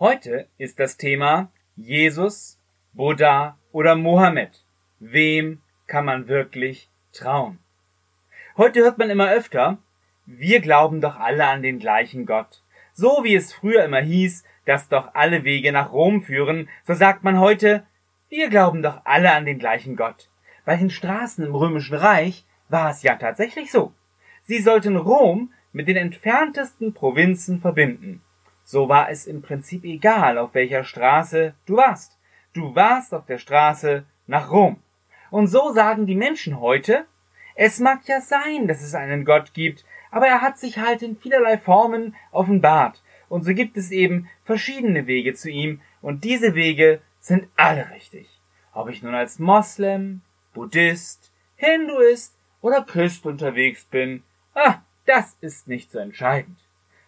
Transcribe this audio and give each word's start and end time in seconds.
Heute 0.00 0.46
ist 0.58 0.78
das 0.78 0.96
Thema 0.96 1.50
Jesus, 1.74 2.56
Buddha 2.92 3.58
oder 3.72 3.96
Mohammed. 3.96 4.64
Wem 5.00 5.60
kann 5.88 6.04
man 6.04 6.28
wirklich 6.28 6.88
trauen? 7.12 7.58
Heute 8.56 8.82
hört 8.82 8.98
man 8.98 9.10
immer 9.10 9.28
öfter, 9.28 9.78
wir 10.24 10.60
glauben 10.60 11.00
doch 11.00 11.18
alle 11.18 11.48
an 11.48 11.62
den 11.62 11.80
gleichen 11.80 12.26
Gott. 12.26 12.62
So 12.92 13.24
wie 13.24 13.34
es 13.34 13.52
früher 13.52 13.84
immer 13.84 14.00
hieß, 14.00 14.44
dass 14.66 14.88
doch 14.88 15.16
alle 15.16 15.42
Wege 15.42 15.72
nach 15.72 15.90
Rom 15.90 16.22
führen, 16.22 16.68
so 16.84 16.94
sagt 16.94 17.24
man 17.24 17.40
heute, 17.40 17.84
wir 18.28 18.50
glauben 18.50 18.84
doch 18.84 19.00
alle 19.04 19.32
an 19.32 19.46
den 19.46 19.58
gleichen 19.58 19.96
Gott. 19.96 20.30
Bei 20.64 20.76
den 20.76 20.90
Straßen 20.90 21.44
im 21.44 21.56
römischen 21.56 21.96
Reich 21.96 22.46
war 22.68 22.88
es 22.90 23.02
ja 23.02 23.16
tatsächlich 23.16 23.72
so. 23.72 23.92
Sie 24.44 24.60
sollten 24.60 24.96
Rom 24.96 25.52
mit 25.72 25.88
den 25.88 25.96
entferntesten 25.96 26.94
Provinzen 26.94 27.60
verbinden. 27.60 28.22
So 28.70 28.86
war 28.86 29.08
es 29.08 29.26
im 29.26 29.40
Prinzip 29.40 29.82
egal, 29.84 30.36
auf 30.36 30.52
welcher 30.52 30.84
Straße 30.84 31.54
du 31.64 31.78
warst. 31.78 32.18
Du 32.52 32.74
warst 32.74 33.14
auf 33.14 33.24
der 33.24 33.38
Straße 33.38 34.04
nach 34.26 34.50
Rom. 34.50 34.76
Und 35.30 35.46
so 35.46 35.72
sagen 35.72 36.04
die 36.04 36.14
Menschen 36.14 36.60
heute, 36.60 37.06
es 37.54 37.80
mag 37.80 38.06
ja 38.06 38.20
sein, 38.20 38.68
dass 38.68 38.82
es 38.82 38.94
einen 38.94 39.24
Gott 39.24 39.54
gibt, 39.54 39.86
aber 40.10 40.26
er 40.26 40.42
hat 40.42 40.58
sich 40.58 40.76
halt 40.76 41.00
in 41.00 41.16
vielerlei 41.16 41.56
Formen 41.56 42.14
offenbart. 42.30 43.02
Und 43.30 43.42
so 43.42 43.54
gibt 43.54 43.78
es 43.78 43.90
eben 43.90 44.28
verschiedene 44.44 45.06
Wege 45.06 45.32
zu 45.32 45.48
ihm, 45.48 45.80
und 46.02 46.24
diese 46.24 46.54
Wege 46.54 47.00
sind 47.20 47.48
alle 47.56 47.90
richtig. 47.92 48.28
Ob 48.74 48.90
ich 48.90 49.02
nun 49.02 49.14
als 49.14 49.38
Moslem, 49.38 50.20
Buddhist, 50.52 51.32
Hinduist 51.56 52.36
oder 52.60 52.82
Christ 52.82 53.24
unterwegs 53.24 53.86
bin, 53.86 54.24
ah, 54.54 54.82
das 55.06 55.38
ist 55.40 55.68
nicht 55.68 55.90
so 55.90 55.98
entscheidend. 55.98 56.58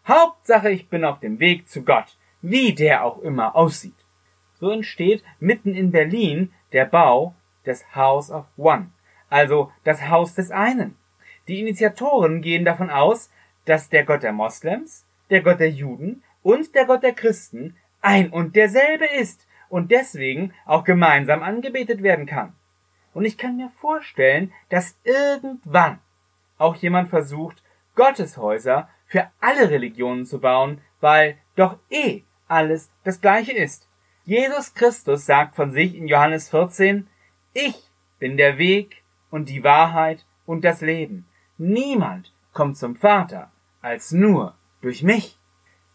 Hauptsache, 0.07 0.71
ich 0.71 0.89
bin 0.89 1.05
auf 1.05 1.21
dem 1.21 1.39
Weg 1.41 1.69
zu 1.69 1.83
Gott, 1.85 2.17
wie 2.43 2.75
der 2.75 3.05
auch 3.05 3.19
immer 3.21 3.55
aussieht. 3.55 3.95
So 4.55 4.71
entsteht 4.71 5.25
mitten 5.39 5.75
in 5.75 5.91
Berlin 5.91 6.53
der 6.73 6.85
Bau 6.85 7.35
des 7.67 7.95
House 7.95 8.31
of 8.31 8.47
One, 8.57 8.91
also 9.29 9.73
das 9.85 10.09
Haus 10.09 10.35
des 10.35 10.51
einen. 10.51 10.97
Die 11.49 11.61
Initiatoren 11.61 12.43
gehen 12.43 12.65
davon 12.65 12.91
aus, 12.91 13.31
dass 13.65 13.89
der 13.89 14.05
Gott 14.05 14.23
der 14.23 14.33
Moslems, 14.33 15.05
der 15.31 15.43
Gott 15.43 15.61
der 15.61 15.71
Juden 15.71 16.23
und 16.43 16.75
der 16.75 16.87
Gott 16.87 17.03
der 17.03 17.13
Christen 17.13 17.77
ein 18.01 18.31
und 18.31 18.57
derselbe 18.57 19.07
ist 19.07 19.47
und 19.69 19.91
deswegen 19.91 20.53
auch 20.67 20.85
gemeinsam 20.85 21.43
angebetet 21.43 22.03
werden 22.03 22.27
kann. 22.27 22.55
Und 23.13 23.25
ich 23.25 23.39
kann 23.39 23.57
mir 23.57 23.69
vorstellen, 23.69 24.53
dass 24.69 24.97
irgendwann 25.05 25.99
auch 26.59 26.77
jemand 26.77 27.09
versucht, 27.09 27.63
Gotteshäuser 27.95 28.89
für 29.11 29.29
alle 29.41 29.71
Religionen 29.71 30.25
zu 30.25 30.39
bauen, 30.39 30.81
weil 31.01 31.37
doch 31.57 31.79
eh 31.91 32.23
alles 32.47 32.93
das 33.03 33.21
gleiche 33.21 33.53
ist. 33.53 33.89
Jesus 34.25 34.73
Christus 34.75 35.27
sagt 35.27 35.57
von 35.57 35.73
sich 35.73 35.97
in 35.97 36.07
Johannes 36.07 36.49
14, 36.49 37.09
ich 37.53 37.91
bin 38.21 38.37
der 38.37 38.57
Weg 38.57 39.03
und 39.29 39.49
die 39.49 39.65
Wahrheit 39.65 40.25
und 40.47 40.65
das 40.65 40.81
Leben. 40.81 41.27
Niemand 41.59 42.33
kommt 42.53 42.79
zum 42.79 42.95
Vater 42.95 43.51
als 43.83 44.13
nur 44.13 44.55
durch 44.81 45.03
mich. 45.03 45.39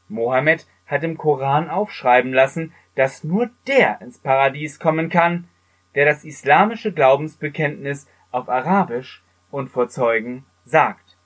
Mohammed 0.09 0.67
hat 0.85 1.03
im 1.03 1.17
Koran 1.17 1.69
aufschreiben 1.69 2.33
lassen, 2.33 2.73
dass 2.95 3.23
nur 3.23 3.49
der 3.65 4.01
ins 4.01 4.19
Paradies 4.19 4.77
kommen 4.77 5.07
kann, 5.07 5.47
der 5.95 6.05
das 6.05 6.25
islamische 6.25 6.91
Glaubensbekenntnis 6.91 8.07
auf 8.31 8.49
Arabisch 8.49 9.23
und 9.51 9.69
vor 9.69 9.87
Zeugen 9.87 10.45
sagt. 10.65 11.17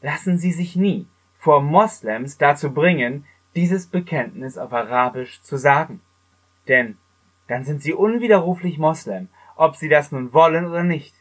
Lassen 0.00 0.38
Sie 0.38 0.52
sich 0.52 0.76
nie 0.76 1.08
vor 1.44 1.60
Moslems 1.60 2.38
dazu 2.38 2.72
bringen, 2.72 3.26
dieses 3.54 3.86
Bekenntnis 3.86 4.56
auf 4.56 4.72
Arabisch 4.72 5.42
zu 5.42 5.58
sagen. 5.58 6.00
Denn 6.68 6.96
dann 7.48 7.64
sind 7.64 7.82
sie 7.82 7.92
unwiderruflich 7.92 8.78
Moslem, 8.78 9.28
ob 9.54 9.76
sie 9.76 9.90
das 9.90 10.10
nun 10.10 10.32
wollen 10.32 10.64
oder 10.64 10.82
nicht. 10.82 11.14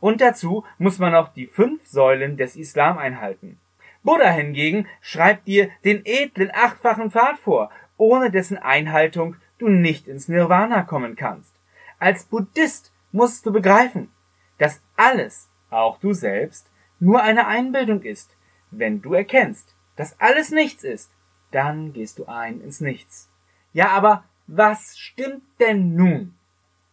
Und 0.00 0.20
dazu 0.20 0.64
muss 0.76 0.98
man 0.98 1.12
noch 1.12 1.32
die 1.32 1.46
fünf 1.46 1.86
Säulen 1.86 2.36
des 2.36 2.56
Islam 2.56 2.98
einhalten. 2.98 3.58
Buddha 4.02 4.28
hingegen 4.28 4.86
schreibt 5.00 5.48
dir 5.48 5.70
den 5.82 6.02
edlen 6.04 6.50
achtfachen 6.52 7.10
Pfad 7.10 7.38
vor, 7.38 7.70
ohne 7.96 8.30
dessen 8.30 8.58
Einhaltung 8.58 9.36
du 9.56 9.68
nicht 9.68 10.06
ins 10.08 10.28
Nirvana 10.28 10.82
kommen 10.82 11.16
kannst. 11.16 11.54
Als 11.98 12.24
Buddhist 12.24 12.92
musst 13.12 13.46
du 13.46 13.52
begreifen, 13.52 14.10
dass 14.58 14.82
alles, 14.94 15.48
auch 15.70 15.98
du 16.00 16.12
selbst, 16.12 16.70
nur 17.00 17.22
eine 17.22 17.46
Einbildung 17.46 18.02
ist, 18.02 18.36
wenn 18.78 19.02
du 19.02 19.14
erkennst, 19.14 19.74
dass 19.96 20.18
alles 20.20 20.50
nichts 20.50 20.84
ist, 20.84 21.12
dann 21.50 21.92
gehst 21.92 22.18
du 22.18 22.26
ein 22.26 22.60
ins 22.60 22.80
Nichts. 22.80 23.30
Ja, 23.72 23.88
aber 23.90 24.24
was 24.46 24.98
stimmt 24.98 25.44
denn 25.60 25.94
nun? 25.94 26.34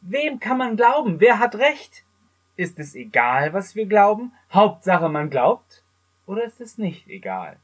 Wem 0.02 0.40
kann 0.40 0.58
man 0.58 0.78
glauben? 0.78 1.20
Wer 1.20 1.40
hat 1.40 1.56
recht? 1.56 2.06
Ist 2.56 2.80
es 2.80 2.96
egal, 2.96 3.54
was 3.54 3.76
wir 3.76 3.86
glauben? 3.86 4.34
Hauptsache 4.52 5.10
man 5.10 5.30
glaubt? 5.30 5.84
Oder 6.26 6.44
ist 6.44 6.62
es 6.62 6.78
nicht 6.78 7.08
egal? 7.08 7.58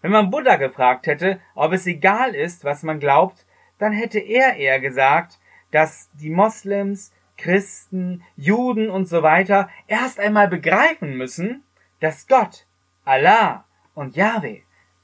Wenn 0.00 0.12
man 0.12 0.30
Buddha 0.30 0.56
gefragt 0.56 1.06
hätte, 1.06 1.40
ob 1.54 1.72
es 1.72 1.86
egal 1.86 2.34
ist, 2.34 2.64
was 2.64 2.82
man 2.82 3.00
glaubt, 3.00 3.46
dann 3.78 3.92
hätte 3.92 4.18
er 4.18 4.56
eher 4.56 4.80
gesagt, 4.80 5.38
dass 5.70 6.10
die 6.14 6.30
Moslems, 6.30 7.12
Christen, 7.36 8.22
Juden 8.36 8.90
und 8.90 9.06
so 9.06 9.22
weiter 9.22 9.68
erst 9.86 10.20
einmal 10.20 10.48
begreifen 10.48 11.16
müssen, 11.16 11.64
dass 12.00 12.26
Gott 12.26 12.66
Allah 13.04 13.64
und 13.94 14.16
Yahweh 14.16 14.62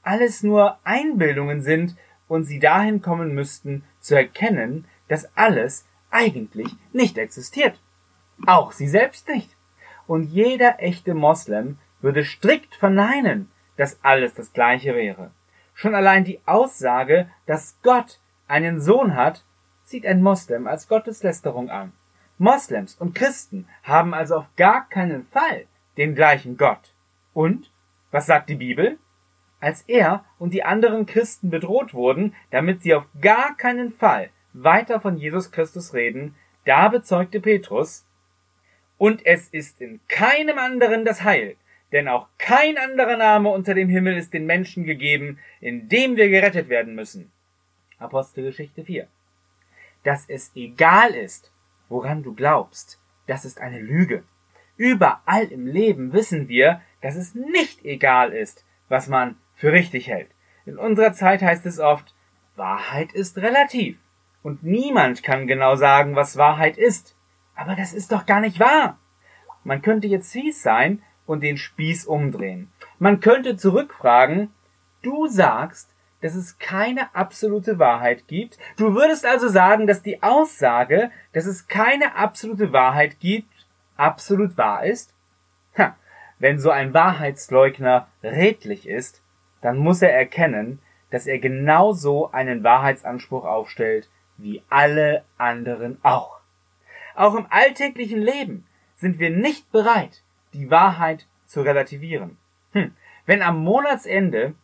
alles 0.09 0.43
nur 0.43 0.79
Einbildungen 0.83 1.61
sind 1.61 1.95
und 2.27 2.43
sie 2.43 2.59
dahin 2.59 3.01
kommen 3.01 3.33
müssten, 3.33 3.83
zu 3.99 4.15
erkennen, 4.15 4.87
dass 5.07 5.35
alles 5.37 5.87
eigentlich 6.09 6.75
nicht 6.93 7.17
existiert. 7.17 7.79
Auch 8.45 8.71
sie 8.71 8.87
selbst 8.87 9.27
nicht. 9.27 9.55
Und 10.07 10.23
jeder 10.23 10.81
echte 10.81 11.13
Moslem 11.13 11.77
würde 12.01 12.23
strikt 12.23 12.75
verneinen, 12.75 13.51
dass 13.77 14.03
alles 14.03 14.33
das 14.33 14.53
gleiche 14.53 14.95
wäre. 14.95 15.31
Schon 15.73 15.95
allein 15.95 16.23
die 16.23 16.39
Aussage, 16.45 17.29
dass 17.45 17.77
Gott 17.83 18.19
einen 18.47 18.81
Sohn 18.81 19.15
hat, 19.15 19.45
sieht 19.83 20.05
ein 20.05 20.21
Moslem 20.21 20.67
als 20.67 20.87
Gotteslästerung 20.87 21.69
an. 21.69 21.93
Moslems 22.37 22.95
und 22.95 23.13
Christen 23.15 23.67
haben 23.83 24.13
also 24.13 24.37
auf 24.37 24.55
gar 24.55 24.87
keinen 24.89 25.27
Fall 25.27 25.67
den 25.97 26.15
gleichen 26.15 26.57
Gott. 26.57 26.93
Und 27.33 27.71
was 28.11 28.25
sagt 28.25 28.49
die 28.49 28.55
Bibel? 28.55 28.97
Als 29.59 29.83
er 29.83 30.23
und 30.37 30.53
die 30.53 30.63
anderen 30.63 31.05
Christen 31.05 31.49
bedroht 31.49 31.93
wurden, 31.93 32.35
damit 32.49 32.81
sie 32.81 32.93
auf 32.93 33.05
gar 33.21 33.57
keinen 33.57 33.91
Fall 33.91 34.29
weiter 34.53 34.99
von 34.99 35.17
Jesus 35.17 35.51
Christus 35.51 35.93
reden, 35.93 36.35
da 36.65 36.87
bezeugte 36.87 37.39
Petrus, 37.39 38.05
und 38.97 39.25
es 39.25 39.47
ist 39.47 39.79
in 39.81 40.01
keinem 40.07 40.57
anderen 40.57 41.05
das 41.05 41.23
Heil, 41.23 41.55
denn 41.91 42.07
auch 42.07 42.27
kein 42.37 42.77
anderer 42.77 43.17
Name 43.17 43.49
unter 43.49 43.73
dem 43.73 43.89
Himmel 43.89 44.17
ist 44.17 44.33
den 44.33 44.45
Menschen 44.45 44.83
gegeben, 44.83 45.39
in 45.61 45.87
dem 45.89 46.17
wir 46.17 46.29
gerettet 46.29 46.69
werden 46.69 46.95
müssen. 46.95 47.31
Apostelgeschichte 47.97 48.83
4. 48.83 49.07
Dass 50.03 50.27
es 50.27 50.51
egal 50.55 51.11
ist, 51.15 51.51
woran 51.87 52.23
du 52.23 52.33
glaubst, 52.33 52.99
das 53.27 53.45
ist 53.45 53.59
eine 53.59 53.79
Lüge. 53.79 54.23
Überall 54.79 55.43
im 55.51 55.67
Leben 55.67 56.13
wissen 56.13 56.47
wir, 56.47 56.79
dass 57.01 57.17
es 57.17 57.35
nicht 57.35 57.83
egal 57.83 58.31
ist, 58.31 58.63
was 58.87 59.09
man 59.09 59.35
für 59.53 59.73
richtig 59.73 60.07
hält. 60.07 60.29
In 60.65 60.77
unserer 60.77 61.11
Zeit 61.11 61.41
heißt 61.41 61.65
es 61.65 61.81
oft, 61.81 62.15
Wahrheit 62.55 63.11
ist 63.11 63.37
relativ. 63.39 63.97
Und 64.41 64.63
niemand 64.63 65.21
kann 65.21 65.47
genau 65.47 65.75
sagen, 65.75 66.15
was 66.15 66.37
Wahrheit 66.37 66.77
ist. 66.77 67.17
Aber 67.57 67.75
das 67.75 67.93
ist 67.93 68.13
doch 68.13 68.25
gar 68.25 68.39
nicht 68.39 68.61
wahr. 68.61 68.97
Man 69.65 69.81
könnte 69.81 70.07
jetzt 70.07 70.31
fies 70.31 70.63
sein 70.63 71.03
und 71.25 71.43
den 71.43 71.57
Spieß 71.57 72.05
umdrehen. 72.05 72.71
Man 72.99 73.19
könnte 73.19 73.57
zurückfragen, 73.57 74.53
du 75.01 75.27
sagst, 75.27 75.93
dass 76.21 76.35
es 76.35 76.57
keine 76.57 77.13
absolute 77.13 77.79
Wahrheit 77.79 78.29
gibt. 78.29 78.57
Du 78.77 78.95
würdest 78.95 79.25
also 79.25 79.49
sagen, 79.49 79.87
dass 79.87 80.03
die 80.03 80.23
Aussage, 80.23 81.11
dass 81.33 81.45
es 81.45 81.67
keine 81.67 82.15
absolute 82.15 82.71
Wahrheit 82.71 83.19
gibt, 83.19 83.58
absolut 83.99 84.57
wahr 84.57 84.85
ist? 84.85 85.13
Ha, 85.77 85.95
wenn 86.39 86.59
so 86.59 86.71
ein 86.71 86.93
Wahrheitsleugner 86.93 88.07
redlich 88.23 88.87
ist, 88.87 89.21
dann 89.61 89.77
muss 89.77 90.01
er 90.01 90.13
erkennen, 90.13 90.79
dass 91.11 91.27
er 91.27 91.39
genauso 91.39 92.31
einen 92.31 92.63
Wahrheitsanspruch 92.63 93.45
aufstellt 93.45 94.09
wie 94.37 94.63
alle 94.69 95.25
anderen 95.37 95.99
auch. 96.03 96.39
Auch 97.15 97.35
im 97.35 97.47
alltäglichen 97.49 98.21
Leben 98.21 98.65
sind 98.95 99.19
wir 99.19 99.29
nicht 99.29 99.71
bereit, 99.71 100.23
die 100.53 100.71
Wahrheit 100.71 101.27
zu 101.45 101.61
relativieren. 101.61 102.37
Hm, 102.71 102.95
wenn 103.25 103.41
am 103.41 103.63
Monatsende 103.63 104.55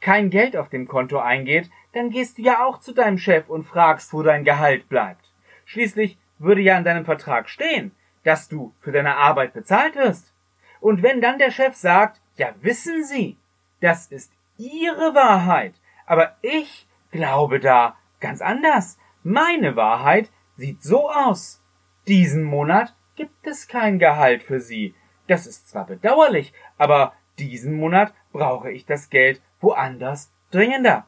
kein 0.00 0.28
Geld 0.28 0.56
auf 0.56 0.68
dem 0.68 0.86
Konto 0.86 1.18
eingeht, 1.18 1.70
dann 1.92 2.10
gehst 2.10 2.36
du 2.36 2.42
ja 2.42 2.64
auch 2.64 2.80
zu 2.80 2.92
deinem 2.92 3.18
Chef 3.18 3.48
und 3.48 3.64
fragst, 3.64 4.12
wo 4.12 4.22
dein 4.22 4.44
Gehalt 4.44 4.88
bleibt. 4.88 5.32
Schließlich 5.64 6.18
würde 6.38 6.60
ja 6.60 6.76
in 6.76 6.84
deinem 6.84 7.04
Vertrag 7.04 7.48
stehen, 7.48 7.92
dass 8.24 8.48
du 8.48 8.74
für 8.80 8.92
deine 8.92 9.16
Arbeit 9.16 9.52
bezahlt 9.52 9.94
wirst. 9.94 10.34
Und 10.80 11.02
wenn 11.02 11.20
dann 11.20 11.38
der 11.38 11.50
Chef 11.50 11.76
sagt, 11.76 12.20
ja 12.36 12.54
wissen 12.60 13.04
Sie, 13.04 13.38
das 13.80 14.06
ist 14.08 14.32
Ihre 14.56 15.14
Wahrheit, 15.14 15.74
aber 16.06 16.36
ich 16.42 16.86
glaube 17.10 17.60
da 17.60 17.96
ganz 18.20 18.40
anders. 18.40 18.98
Meine 19.22 19.76
Wahrheit 19.76 20.30
sieht 20.56 20.82
so 20.82 21.10
aus. 21.10 21.62
Diesen 22.06 22.44
Monat 22.44 22.94
gibt 23.16 23.46
es 23.46 23.68
kein 23.68 23.98
Gehalt 23.98 24.42
für 24.42 24.60
Sie. 24.60 24.94
Das 25.26 25.46
ist 25.46 25.68
zwar 25.68 25.86
bedauerlich, 25.86 26.52
aber 26.76 27.14
diesen 27.38 27.76
Monat 27.76 28.12
brauche 28.32 28.70
ich 28.70 28.84
das 28.84 29.10
Geld 29.10 29.40
woanders 29.60 30.32
dringender. 30.50 31.06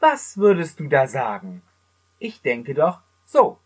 Was 0.00 0.36
würdest 0.36 0.80
du 0.80 0.88
da 0.88 1.06
sagen? 1.06 1.62
Ich 2.18 2.42
denke 2.42 2.74
doch 2.74 3.00
so. 3.24 3.58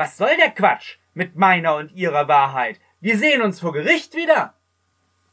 Was 0.00 0.16
soll 0.16 0.34
der 0.38 0.50
Quatsch 0.52 0.96
mit 1.12 1.36
meiner 1.36 1.76
und 1.76 1.92
ihrer 1.92 2.26
Wahrheit? 2.26 2.80
Wir 3.00 3.18
sehen 3.18 3.42
uns 3.42 3.60
vor 3.60 3.74
Gericht 3.74 4.16
wieder. 4.16 4.54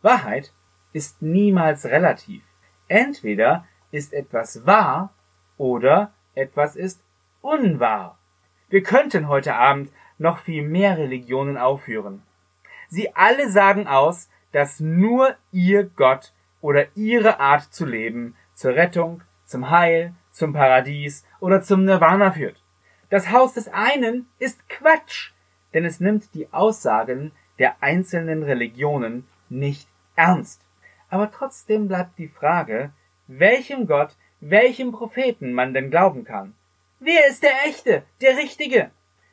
Wahrheit 0.02 0.52
ist 0.92 1.22
niemals 1.22 1.86
relativ. 1.86 2.44
Entweder 2.90 3.64
ist 3.92 4.12
etwas 4.12 4.66
wahr 4.66 5.14
oder 5.56 6.12
etwas 6.36 6.76
ist 6.76 7.02
unwahr. 7.40 8.20
Wir 8.68 8.84
könnten 8.84 9.30
heute 9.30 9.56
Abend 9.56 9.90
noch 10.18 10.40
viel 10.40 10.68
mehr 10.68 10.98
Religionen 10.98 11.56
aufführen. 11.56 12.24
Sie 12.90 13.16
alle 13.16 13.50
sagen 13.50 13.88
aus, 13.88 14.30
dass 14.52 14.82
nur 14.82 15.38
ihr 15.54 15.86
Gott 15.86 16.34
oder 16.60 16.94
ihre 16.94 17.40
Art 17.40 17.74
zu 17.74 17.86
leben 17.86 18.36
zur 18.54 18.76
Rettung, 18.76 19.24
zum 19.46 19.70
Heil, 19.70 20.14
zum 20.32 20.52
Paradies 20.52 21.26
oder 21.40 21.62
zum 21.62 21.86
Nirvana 21.86 22.34
führt. 22.34 22.62
Das 23.10 23.32
Haus 23.32 23.54
des 23.54 23.70
einen 23.70 24.28
ist 24.38 24.68
Quatsch, 24.68 25.32
denn 25.74 25.86
es 25.86 26.00
nimmt 26.00 26.34
die 26.34 26.52
Aussagen 26.52 27.32
der 27.60 27.82
einzelnen 27.82 28.44
Religionen 28.44 29.28
nicht 29.50 29.88
ernst. 30.16 30.62
Aber 31.10 31.32
trotzdem 31.32 31.88
bleibt 31.88 32.18
die 32.18 32.28
Frage, 32.28 32.92
welchem 33.28 33.88
Gott, 33.88 34.16
welchem 34.40 34.92
Propheten 34.92 35.54
man 35.54 35.74
denn 35.74 35.90
glauben 35.90 36.26
kann. 36.26 36.54
Wer 37.00 37.28
ist 37.28 37.44
der 37.44 37.66
echte, 37.66 38.04
der 38.22 38.38
richtige? 38.38 38.92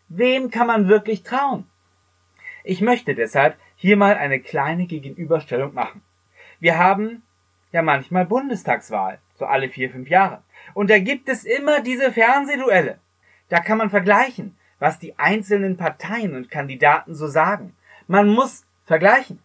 Wem 0.08 0.50
kann 0.50 0.66
man 0.66 0.88
wirklich 0.88 1.22
trauen? 1.22 1.66
Ich 2.62 2.80
möchte 2.80 3.14
deshalb 3.14 3.56
hier 3.76 3.96
mal 3.96 4.16
eine 4.16 4.40
kleine 4.40 4.86
Gegenüberstellung 4.86 5.74
machen. 5.74 6.02
Wir 6.60 6.78
haben 6.78 7.22
ja 7.72 7.82
manchmal 7.82 8.24
Bundestagswahl, 8.24 9.18
so 9.34 9.46
alle 9.46 9.68
vier, 9.68 9.90
fünf 9.90 10.08
Jahre. 10.08 10.42
Und 10.74 10.90
da 10.90 10.98
gibt 10.98 11.28
es 11.28 11.44
immer 11.44 11.80
diese 11.80 12.12
Fernsehduelle. 12.12 13.00
Da 13.48 13.60
kann 13.60 13.78
man 13.78 13.90
vergleichen, 13.90 14.56
was 14.78 14.98
die 14.98 15.18
einzelnen 15.18 15.76
Parteien 15.76 16.34
und 16.34 16.50
Kandidaten 16.50 17.14
so 17.14 17.26
sagen. 17.26 17.76
Man 18.06 18.28
muss 18.28 18.66
vergleichen, 18.84 19.38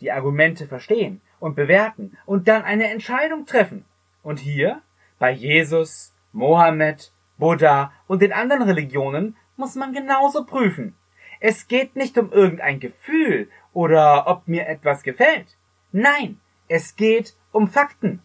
die 0.00 0.12
Argumente 0.12 0.66
verstehen 0.66 1.20
und 1.40 1.54
bewerten 1.54 2.16
und 2.26 2.48
dann 2.48 2.62
eine 2.62 2.88
Entscheidung 2.88 3.46
treffen. 3.46 3.84
Und 4.22 4.40
hier, 4.40 4.82
bei 5.18 5.30
Jesus, 5.30 6.14
Mohammed, 6.32 7.12
Buddha 7.38 7.92
und 8.06 8.22
den 8.22 8.32
anderen 8.32 8.62
Religionen, 8.62 9.36
muss 9.56 9.74
man 9.74 9.92
genauso 9.92 10.44
prüfen. 10.44 10.94
Es 11.40 11.68
geht 11.68 11.96
nicht 11.96 12.16
um 12.18 12.32
irgendein 12.32 12.80
Gefühl 12.80 13.50
oder 13.72 14.26
ob 14.26 14.48
mir 14.48 14.66
etwas 14.66 15.02
gefällt. 15.02 15.56
Nein, 15.92 16.40
es 16.68 16.96
geht 16.96 17.36
um 17.52 17.68
Fakten. 17.68 18.20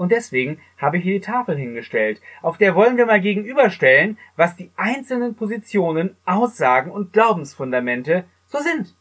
Und 0.00 0.12
deswegen 0.12 0.62
habe 0.78 0.96
ich 0.96 1.02
hier 1.02 1.12
die 1.12 1.20
Tafel 1.20 1.58
hingestellt. 1.58 2.22
Auf 2.40 2.56
der 2.56 2.74
wollen 2.74 2.96
wir 2.96 3.04
mal 3.04 3.20
gegenüberstellen, 3.20 4.16
was 4.34 4.56
die 4.56 4.70
einzelnen 4.74 5.34
Positionen, 5.34 6.16
Aussagen 6.24 6.90
und 6.90 7.12
Glaubensfundamente 7.12 8.24
so 8.46 8.60
sind. 8.60 8.96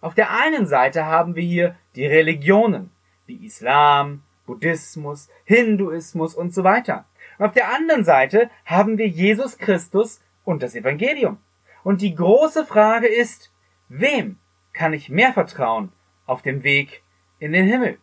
Auf 0.00 0.14
der 0.14 0.30
einen 0.30 0.64
Seite 0.64 1.04
haben 1.04 1.34
wir 1.34 1.42
hier 1.42 1.76
die 1.96 2.06
Religionen, 2.06 2.90
wie 3.26 3.44
Islam, 3.44 4.22
Buddhismus, 4.46 5.28
Hinduismus 5.44 6.34
und 6.34 6.54
so 6.54 6.64
weiter. 6.64 7.04
Und 7.36 7.44
auf 7.44 7.52
der 7.52 7.68
anderen 7.68 8.04
Seite 8.04 8.48
haben 8.64 8.96
wir 8.96 9.06
Jesus 9.06 9.58
Christus 9.58 10.22
und 10.46 10.62
das 10.62 10.74
Evangelium. 10.74 11.36
Und 11.84 12.00
die 12.00 12.14
große 12.14 12.64
Frage 12.64 13.08
ist, 13.08 13.52
wem 13.90 14.38
kann 14.72 14.94
ich 14.94 15.10
mehr 15.10 15.34
vertrauen 15.34 15.92
auf 16.24 16.40
dem 16.40 16.64
Weg 16.64 17.02
in 17.38 17.52
den 17.52 17.66
Himmel? 17.66 17.98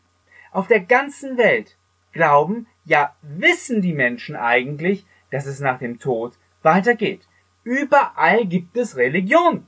Auf 0.51 0.67
der 0.67 0.81
ganzen 0.81 1.39
Welt 1.39 1.75
glauben, 2.15 2.65
ja 2.85 3.15
wissen 3.21 3.81
die 3.81 3.93
Menschen 3.93 4.35
eigentlich, 4.35 5.05
dass 5.29 5.45
es 5.45 5.59
nach 5.59 5.77
dem 5.77 5.99
Tod 5.99 6.33
weitergeht. 6.63 7.27
Überall 7.63 8.45
gibt 8.45 8.77
es 8.77 8.95
Religion. 8.95 9.67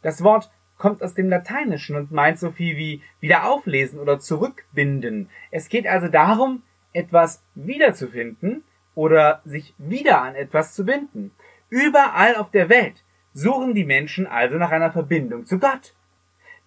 Das 0.00 0.22
Wort 0.22 0.50
kommt 0.78 1.02
aus 1.02 1.14
dem 1.14 1.28
Lateinischen 1.28 1.96
und 1.96 2.12
meint 2.12 2.38
so 2.38 2.52
viel 2.52 2.76
wie 2.76 3.02
wieder 3.20 3.50
auflesen 3.50 3.98
oder 3.98 4.20
zurückbinden. 4.20 5.28
Es 5.50 5.68
geht 5.68 5.86
also 5.86 6.08
darum, 6.08 6.62
etwas 6.92 7.42
wiederzufinden 7.54 8.62
oder 8.94 9.42
sich 9.44 9.74
wieder 9.76 10.22
an 10.22 10.36
etwas 10.36 10.74
zu 10.74 10.84
binden. 10.84 11.32
Überall 11.68 12.36
auf 12.36 12.50
der 12.50 12.68
Welt 12.68 13.04
suchen 13.32 13.74
die 13.74 13.84
Menschen 13.84 14.26
also 14.26 14.56
nach 14.56 14.70
einer 14.70 14.92
Verbindung 14.92 15.46
zu 15.46 15.58
Gott. 15.58 15.94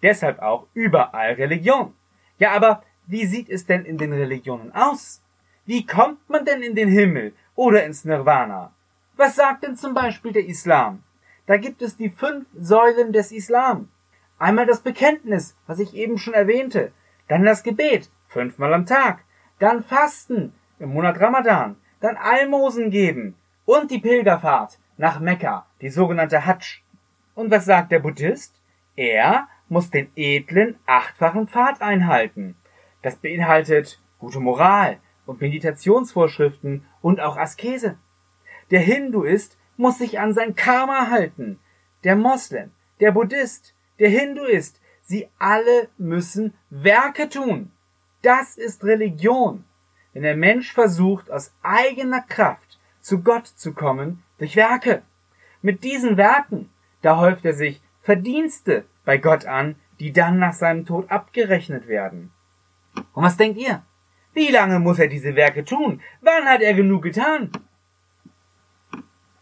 Deshalb 0.02 0.40
auch 0.40 0.66
überall 0.74 1.32
Religion. 1.34 1.94
Ja, 2.38 2.52
aber 2.52 2.82
wie 3.06 3.24
sieht 3.24 3.48
es 3.48 3.66
denn 3.66 3.84
in 3.84 3.98
den 3.98 4.12
Religionen 4.12 4.72
aus? 4.72 5.21
Wie 5.72 5.86
kommt 5.86 6.28
man 6.28 6.44
denn 6.44 6.60
in 6.60 6.74
den 6.74 6.90
Himmel 6.90 7.32
oder 7.54 7.82
ins 7.86 8.04
Nirvana? 8.04 8.74
Was 9.16 9.36
sagt 9.36 9.64
denn 9.64 9.74
zum 9.74 9.94
Beispiel 9.94 10.30
der 10.30 10.44
Islam? 10.44 11.02
Da 11.46 11.56
gibt 11.56 11.80
es 11.80 11.96
die 11.96 12.10
fünf 12.10 12.46
Säulen 12.54 13.14
des 13.14 13.32
Islam. 13.32 13.88
Einmal 14.38 14.66
das 14.66 14.80
Bekenntnis, 14.80 15.56
was 15.66 15.78
ich 15.78 15.94
eben 15.94 16.18
schon 16.18 16.34
erwähnte, 16.34 16.92
dann 17.26 17.42
das 17.42 17.62
Gebet, 17.62 18.10
fünfmal 18.28 18.74
am 18.74 18.84
Tag, 18.84 19.20
dann 19.60 19.82
Fasten 19.82 20.52
im 20.78 20.90
Monat 20.90 21.18
Ramadan, 21.18 21.76
dann 22.02 22.18
Almosen 22.18 22.90
geben 22.90 23.34
und 23.64 23.90
die 23.90 24.00
Pilgerfahrt 24.00 24.78
nach 24.98 25.20
Mekka, 25.20 25.64
die 25.80 25.88
sogenannte 25.88 26.44
Hajj. 26.44 26.82
Und 27.34 27.50
was 27.50 27.64
sagt 27.64 27.92
der 27.92 28.00
Buddhist? 28.00 28.60
Er 28.94 29.48
muss 29.70 29.88
den 29.88 30.10
edlen 30.16 30.78
achtfachen 30.84 31.48
Pfad 31.48 31.80
einhalten. 31.80 32.56
Das 33.00 33.16
beinhaltet 33.16 34.02
gute 34.18 34.38
Moral 34.38 34.98
und 35.26 35.40
Meditationsvorschriften 35.40 36.84
und 37.00 37.20
auch 37.20 37.36
Askese. 37.36 37.96
Der 38.70 38.80
Hinduist 38.80 39.58
muss 39.76 39.98
sich 39.98 40.18
an 40.18 40.34
sein 40.34 40.54
Karma 40.54 41.10
halten. 41.10 41.58
Der 42.04 42.16
Moslem, 42.16 42.72
der 43.00 43.12
Buddhist, 43.12 43.74
der 43.98 44.08
Hinduist, 44.08 44.80
sie 45.02 45.28
alle 45.38 45.88
müssen 45.98 46.54
Werke 46.70 47.28
tun. 47.28 47.70
Das 48.22 48.56
ist 48.56 48.84
Religion. 48.84 49.64
Wenn 50.12 50.22
der 50.22 50.36
Mensch 50.36 50.72
versucht, 50.72 51.30
aus 51.30 51.52
eigener 51.62 52.20
Kraft 52.20 52.78
zu 53.00 53.22
Gott 53.22 53.46
zu 53.46 53.72
kommen 53.72 54.22
durch 54.38 54.56
Werke. 54.56 55.02
Mit 55.60 55.84
diesen 55.84 56.16
Werken, 56.16 56.70
da 57.02 57.18
häuft 57.18 57.44
er 57.44 57.54
sich 57.54 57.82
Verdienste 58.00 58.84
bei 59.04 59.18
Gott 59.18 59.46
an, 59.46 59.76
die 60.00 60.12
dann 60.12 60.38
nach 60.38 60.52
seinem 60.52 60.86
Tod 60.86 61.10
abgerechnet 61.10 61.86
werden. 61.86 62.32
Und 63.12 63.22
was 63.22 63.36
denkt 63.36 63.58
ihr? 63.58 63.82
Wie 64.34 64.50
lange 64.50 64.78
muss 64.78 64.98
er 64.98 65.08
diese 65.08 65.36
Werke 65.36 65.64
tun? 65.64 66.00
Wann 66.20 66.44
hat 66.44 66.62
er 66.62 66.74
genug 66.74 67.02
getan? 67.02 67.50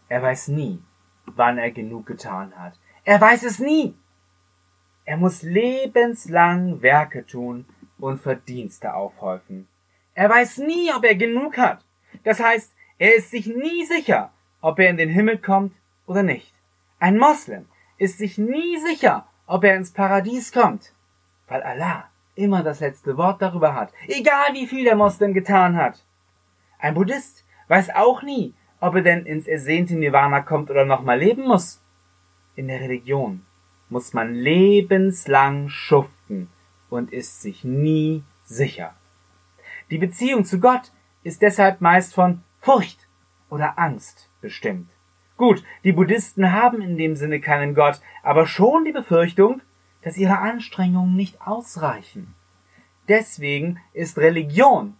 Er 0.09 0.21
weiß 0.21 0.49
nie, 0.49 0.83
wann 1.25 1.57
er 1.57 1.71
genug 1.71 2.05
getan 2.05 2.53
hat. 2.57 2.73
Er 3.05 3.21
weiß 3.21 3.43
es 3.43 3.59
nie. 3.59 3.95
Er 5.05 5.17
muss 5.17 5.41
lebenslang 5.41 6.81
Werke 6.81 7.25
tun 7.25 7.65
und 7.99 8.19
Verdienste 8.19 8.93
aufhäufen. 8.93 9.67
Er 10.13 10.29
weiß 10.29 10.57
nie, 10.57 10.91
ob 10.93 11.05
er 11.05 11.15
genug 11.15 11.57
hat. 11.57 11.85
Das 12.23 12.41
heißt, 12.41 12.75
er 12.97 13.15
ist 13.15 13.31
sich 13.31 13.47
nie 13.47 13.85
sicher, 13.85 14.33
ob 14.59 14.79
er 14.79 14.89
in 14.89 14.97
den 14.97 15.09
Himmel 15.09 15.37
kommt 15.37 15.73
oder 16.05 16.23
nicht. 16.23 16.53
Ein 16.99 17.17
Moslem 17.17 17.65
ist 17.97 18.17
sich 18.17 18.37
nie 18.37 18.77
sicher, 18.77 19.25
ob 19.47 19.63
er 19.63 19.75
ins 19.75 19.91
Paradies 19.91 20.51
kommt, 20.51 20.93
weil 21.47 21.63
Allah 21.63 22.10
immer 22.41 22.63
das 22.63 22.79
letzte 22.79 23.17
Wort 23.17 23.41
darüber 23.41 23.75
hat, 23.75 23.93
egal 24.07 24.53
wie 24.53 24.67
viel 24.67 24.83
der 24.83 24.95
Moslem 24.95 25.33
getan 25.33 25.75
hat. 25.75 26.05
Ein 26.79 26.95
Buddhist 26.95 27.45
weiß 27.67 27.91
auch 27.95 28.23
nie, 28.23 28.55
ob 28.79 28.95
er 28.95 29.01
denn 29.03 29.25
ins 29.25 29.47
ersehnte 29.47 29.95
Nirvana 29.95 30.41
kommt 30.41 30.71
oder 30.71 30.85
nochmal 30.85 31.19
leben 31.19 31.47
muss. 31.47 31.83
In 32.55 32.67
der 32.67 32.81
Religion 32.81 33.45
muss 33.89 34.13
man 34.13 34.33
lebenslang 34.33 35.69
schuften 35.69 36.49
und 36.89 37.13
ist 37.13 37.41
sich 37.41 37.63
nie 37.63 38.23
sicher. 38.43 38.95
Die 39.91 39.97
Beziehung 39.97 40.45
zu 40.45 40.59
Gott 40.59 40.91
ist 41.23 41.41
deshalb 41.41 41.81
meist 41.81 42.15
von 42.15 42.43
Furcht 42.59 43.07
oder 43.49 43.77
Angst 43.77 44.29
bestimmt. 44.41 44.89
Gut, 45.37 45.63
die 45.83 45.91
Buddhisten 45.91 46.51
haben 46.51 46.81
in 46.81 46.97
dem 46.97 47.15
Sinne 47.15 47.39
keinen 47.39 47.75
Gott, 47.75 48.01
aber 48.23 48.45
schon 48.45 48.85
die 48.85 48.91
Befürchtung, 48.91 49.61
dass 50.01 50.17
ihre 50.17 50.39
Anstrengungen 50.39 51.15
nicht 51.15 51.41
ausreichen. 51.41 52.35
Deswegen 53.07 53.79
ist 53.93 54.17
Religion 54.17 54.97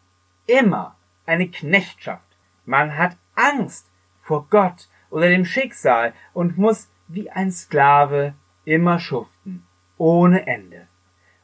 immer 0.48 0.96
eine 1.26 1.50
Knechtschaft. 1.50 2.28
Man 2.66 2.98
hat 2.98 3.18
Angst 3.36 3.90
vor 4.22 4.48
Gott 4.50 4.90
oder 5.10 5.28
dem 5.30 5.46
Schicksal 5.46 6.14
und 6.34 6.58
muss 6.58 6.90
wie 7.08 7.30
ein 7.30 7.52
Sklave 7.52 8.34
immer 8.66 9.00
schuften, 9.00 9.66
ohne 9.98 10.48
Ende. 10.48 10.88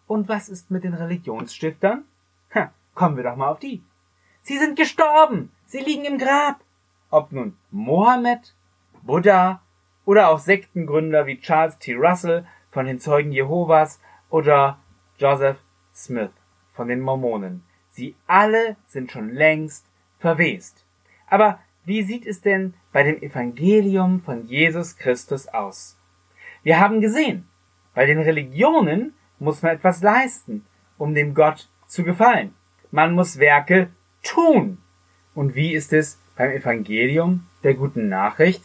Und 0.07 0.29
was 0.29 0.49
ist 0.49 0.71
mit 0.71 0.83
den 0.83 0.93
Religionsstiftern? 0.93 2.05
Ha, 2.55 2.71
kommen 2.93 3.17
wir 3.17 3.23
doch 3.23 3.35
mal 3.35 3.49
auf 3.49 3.59
die. 3.59 3.83
Sie 4.41 4.57
sind 4.57 4.77
gestorben, 4.77 5.51
sie 5.65 5.79
liegen 5.79 6.05
im 6.05 6.17
Grab. 6.17 6.61
ob 7.09 7.31
nun 7.31 7.57
Mohammed, 7.71 8.53
Buddha 9.03 9.61
oder 10.05 10.29
auch 10.29 10.39
Sektengründer 10.39 11.25
wie 11.25 11.39
Charles 11.39 11.77
T. 11.79 11.93
Russell 11.93 12.45
von 12.77 12.85
den 12.85 12.99
Zeugen 12.99 13.31
Jehovas 13.31 13.99
oder 14.29 14.77
Joseph 15.17 15.57
Smith 15.95 16.29
von 16.73 16.87
den 16.87 16.99
Mormonen. 16.99 17.63
Sie 17.89 18.13
alle 18.27 18.75
sind 18.85 19.11
schon 19.11 19.33
längst 19.33 19.87
verwest. 20.19 20.85
Aber 21.27 21.57
wie 21.85 22.03
sieht 22.03 22.27
es 22.27 22.41
denn 22.41 22.75
bei 22.91 23.01
dem 23.01 23.19
Evangelium 23.23 24.21
von 24.21 24.45
Jesus 24.45 24.95
Christus 24.95 25.47
aus? 25.47 25.97
Wir 26.61 26.79
haben 26.79 27.01
gesehen, 27.01 27.47
bei 27.95 28.05
den 28.05 28.19
Religionen 28.19 29.15
muss 29.39 29.63
man 29.63 29.71
etwas 29.71 30.03
leisten, 30.03 30.63
um 30.99 31.15
dem 31.15 31.33
Gott 31.33 31.69
zu 31.87 32.03
gefallen. 32.03 32.53
Man 32.91 33.15
muss 33.15 33.39
Werke 33.39 33.89
tun. 34.21 34.77
Und 35.33 35.55
wie 35.55 35.73
ist 35.73 35.93
es 35.93 36.19
beim 36.35 36.51
Evangelium 36.51 37.47
der 37.63 37.73
guten 37.73 38.07
Nachricht? 38.07 38.61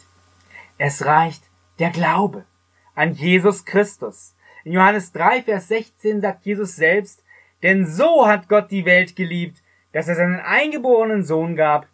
Es 0.77 1.03
reicht 1.03 1.49
der 1.79 1.89
Glaube 1.89 2.45
an 2.95 3.13
Jesus 3.13 3.65
Christus. 3.65 4.35
In 4.63 4.73
Johannes 4.73 5.11
3, 5.11 5.43
Vers 5.43 5.67
16 5.67 6.21
sagt 6.21 6.45
Jesus 6.45 6.75
selbst, 6.75 7.23
denn 7.63 7.85
so 7.85 8.27
hat 8.27 8.49
Gott 8.49 8.71
die 8.71 8.85
Welt 8.85 9.15
geliebt, 9.15 9.61
dass 9.91 10.07
er 10.07 10.15
seinen 10.15 10.39
eingeborenen 10.39 11.23
Sohn 11.23 11.55
gab, 11.55 11.87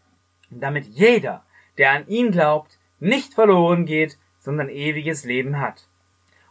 damit 0.49 0.85
jeder, 0.85 1.43
der 1.77 1.91
an 1.91 2.07
ihn 2.07 2.31
glaubt, 2.31 2.79
nicht 2.99 3.33
verloren 3.33 3.85
geht, 3.85 4.17
sondern 4.39 4.69
ewiges 4.69 5.25
Leben 5.25 5.59
hat. 5.59 5.87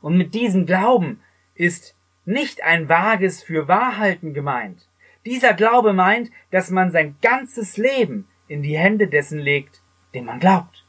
Und 0.01 0.17
mit 0.17 0.35
diesem 0.35 0.67
Glauben 0.67 1.21
ist 1.55 1.97
nicht 2.25 2.63
ein 2.63 2.89
vages 2.89 3.43
für 3.43 3.69
Wahrhalten 3.69 4.35
gemeint. 4.35 4.89
Dieser 5.25 5.55
Glaube 5.55 5.93
meint, 5.93 6.31
dass 6.51 6.71
man 6.71 6.91
sein 6.91 7.17
ganzes 7.21 7.77
Leben 7.77 8.29
in 8.47 8.63
die 8.63 8.79
Hände 8.79 9.09
dessen 9.09 9.39
legt, 9.39 9.83
dem 10.15 10.27
man 10.27 10.39
glaubt. 10.39 10.87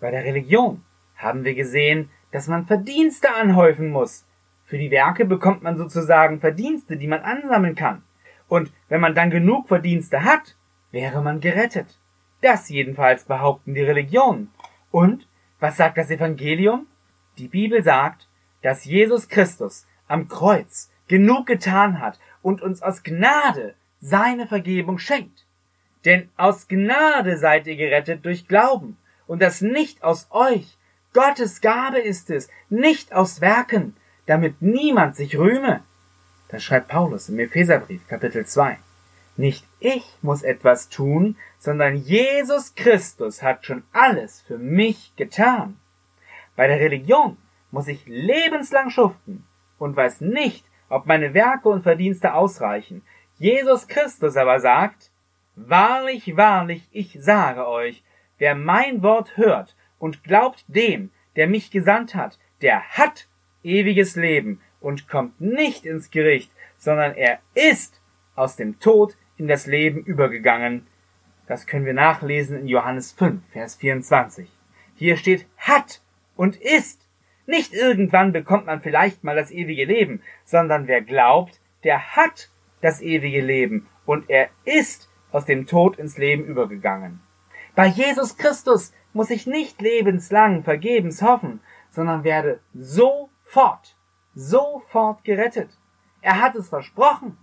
Bei 0.00 0.10
der 0.10 0.24
Religion 0.24 0.84
haben 1.16 1.44
wir 1.44 1.54
gesehen, 1.54 2.10
dass 2.32 2.48
man 2.48 2.66
Verdienste 2.66 3.34
anhäufen 3.34 3.90
muss. 3.90 4.26
Für 4.64 4.78
die 4.78 4.90
Werke 4.90 5.24
bekommt 5.24 5.62
man 5.62 5.76
sozusagen 5.76 6.40
Verdienste, 6.40 6.96
die 6.96 7.06
man 7.06 7.20
ansammeln 7.20 7.74
kann. 7.74 8.02
Und 8.48 8.72
wenn 8.88 9.00
man 9.00 9.14
dann 9.14 9.30
genug 9.30 9.68
Verdienste 9.68 10.24
hat, 10.24 10.56
wäre 10.90 11.22
man 11.22 11.40
gerettet. 11.40 11.98
Das 12.40 12.68
jedenfalls 12.68 13.24
behaupten 13.24 13.74
die 13.74 13.82
Religionen. 13.82 14.50
Und 14.90 15.26
was 15.60 15.76
sagt 15.76 15.98
das 15.98 16.10
Evangelium? 16.10 16.86
Die 17.38 17.48
Bibel 17.48 17.82
sagt, 17.82 18.28
dass 18.62 18.84
Jesus 18.84 19.28
Christus 19.28 19.86
am 20.06 20.28
Kreuz 20.28 20.90
genug 21.08 21.46
getan 21.46 22.00
hat 22.00 22.18
und 22.42 22.62
uns 22.62 22.82
aus 22.82 23.02
Gnade 23.02 23.74
seine 24.00 24.46
Vergebung 24.46 24.98
schenkt. 24.98 25.46
Denn 26.04 26.28
aus 26.36 26.68
Gnade 26.68 27.36
seid 27.36 27.66
ihr 27.66 27.76
gerettet 27.76 28.24
durch 28.24 28.46
Glauben, 28.46 28.96
und 29.26 29.42
das 29.42 29.60
nicht 29.60 30.02
aus 30.02 30.28
euch. 30.30 30.77
Gottes 31.14 31.60
Gabe 31.60 31.98
ist 31.98 32.30
es, 32.30 32.48
nicht 32.68 33.12
aus 33.12 33.40
Werken, 33.40 33.96
damit 34.26 34.60
niemand 34.60 35.16
sich 35.16 35.38
rühme. 35.38 35.82
Das 36.48 36.62
schreibt 36.62 36.88
Paulus 36.88 37.28
im 37.28 37.38
Epheserbrief, 37.38 38.06
Kapitel 38.08 38.46
2. 38.46 38.78
Nicht 39.36 39.64
ich 39.80 40.04
muss 40.20 40.42
etwas 40.42 40.88
tun, 40.88 41.36
sondern 41.58 41.96
Jesus 41.96 42.74
Christus 42.74 43.42
hat 43.42 43.64
schon 43.64 43.84
alles 43.92 44.42
für 44.42 44.58
mich 44.58 45.14
getan. 45.16 45.78
Bei 46.56 46.66
der 46.66 46.80
Religion 46.80 47.36
muss 47.70 47.88
ich 47.88 48.04
lebenslang 48.06 48.90
schuften 48.90 49.46
und 49.78 49.96
weiß 49.96 50.20
nicht, 50.20 50.64
ob 50.88 51.06
meine 51.06 51.34
Werke 51.34 51.68
und 51.68 51.82
Verdienste 51.82 52.34
ausreichen. 52.34 53.02
Jesus 53.38 53.86
Christus 53.86 54.36
aber 54.36 54.60
sagt, 54.60 55.10
Wahrlich, 55.54 56.36
wahrlich, 56.36 56.88
ich 56.92 57.18
sage 57.20 57.66
euch, 57.66 58.04
wer 58.38 58.54
mein 58.54 59.02
Wort 59.02 59.36
hört 59.36 59.74
und 59.98 60.24
glaubt 60.24 60.64
dem, 60.68 61.10
der 61.36 61.48
mich 61.48 61.70
gesandt 61.70 62.14
hat, 62.14 62.38
der 62.62 62.82
hat 62.82 63.28
ewiges 63.62 64.16
Leben 64.16 64.60
und 64.80 65.08
kommt 65.08 65.40
nicht 65.40 65.84
ins 65.84 66.10
Gericht, 66.10 66.50
sondern 66.76 67.14
er 67.14 67.40
ist 67.54 68.00
aus 68.34 68.56
dem 68.56 68.78
Tod 68.80 69.16
in 69.36 69.48
das 69.48 69.66
Leben 69.66 70.04
übergegangen. 70.04 70.86
Das 71.46 71.66
können 71.66 71.86
wir 71.86 71.94
nachlesen 71.94 72.58
in 72.58 72.68
Johannes 72.68 73.12
5, 73.12 73.42
Vers 73.52 73.76
24. 73.76 74.48
Hier 74.94 75.16
steht 75.16 75.46
hat 75.56 76.02
und 76.36 76.56
ist. 76.56 77.06
Nicht 77.46 77.72
irgendwann 77.72 78.32
bekommt 78.32 78.66
man 78.66 78.82
vielleicht 78.82 79.24
mal 79.24 79.34
das 79.34 79.50
ewige 79.50 79.84
Leben, 79.84 80.20
sondern 80.44 80.86
wer 80.86 81.00
glaubt, 81.00 81.60
der 81.82 82.16
hat 82.16 82.50
das 82.82 83.00
ewige 83.00 83.40
Leben 83.40 83.88
und 84.04 84.28
er 84.28 84.50
ist 84.64 85.08
aus 85.32 85.46
dem 85.46 85.66
Tod 85.66 85.98
ins 85.98 86.18
Leben 86.18 86.44
übergegangen. 86.44 87.20
Bei 87.74 87.86
Jesus 87.86 88.36
Christus 88.36 88.92
muss 89.18 89.30
ich 89.30 89.48
nicht 89.48 89.82
lebenslang 89.82 90.62
vergebens 90.62 91.22
hoffen, 91.22 91.58
sondern 91.90 92.22
werde 92.22 92.60
sofort, 92.72 93.96
sofort 94.36 95.24
gerettet. 95.24 95.70
Er 96.20 96.40
hat 96.40 96.54
es 96.54 96.68
versprochen. 96.68 97.36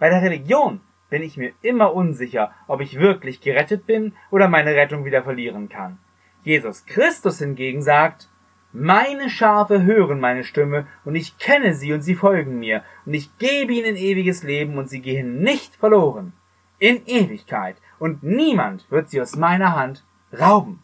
Bei 0.00 0.10
der 0.10 0.22
Religion 0.22 0.80
bin 1.10 1.22
ich 1.22 1.36
mir 1.36 1.52
immer 1.62 1.94
unsicher, 1.94 2.50
ob 2.66 2.80
ich 2.80 2.98
wirklich 2.98 3.40
gerettet 3.40 3.86
bin 3.86 4.14
oder 4.32 4.48
meine 4.48 4.74
Rettung 4.74 5.04
wieder 5.04 5.22
verlieren 5.22 5.68
kann. 5.68 6.00
Jesus 6.42 6.84
Christus 6.84 7.38
hingegen 7.38 7.80
sagt, 7.80 8.28
meine 8.72 9.30
Schafe 9.30 9.84
hören 9.84 10.18
meine 10.18 10.42
Stimme, 10.42 10.88
und 11.04 11.14
ich 11.14 11.38
kenne 11.38 11.74
sie, 11.74 11.92
und 11.92 12.02
sie 12.02 12.16
folgen 12.16 12.58
mir, 12.58 12.82
und 13.06 13.14
ich 13.14 13.38
gebe 13.38 13.72
ihnen 13.72 13.94
ewiges 13.94 14.42
Leben, 14.42 14.78
und 14.78 14.90
sie 14.90 15.00
gehen 15.00 15.42
nicht 15.42 15.76
verloren. 15.76 16.32
In 16.80 17.06
Ewigkeit, 17.06 17.76
und 18.00 18.24
niemand 18.24 18.90
wird 18.90 19.10
sie 19.10 19.20
aus 19.20 19.36
meiner 19.36 19.76
Hand 19.76 20.04
rauben. 20.36 20.83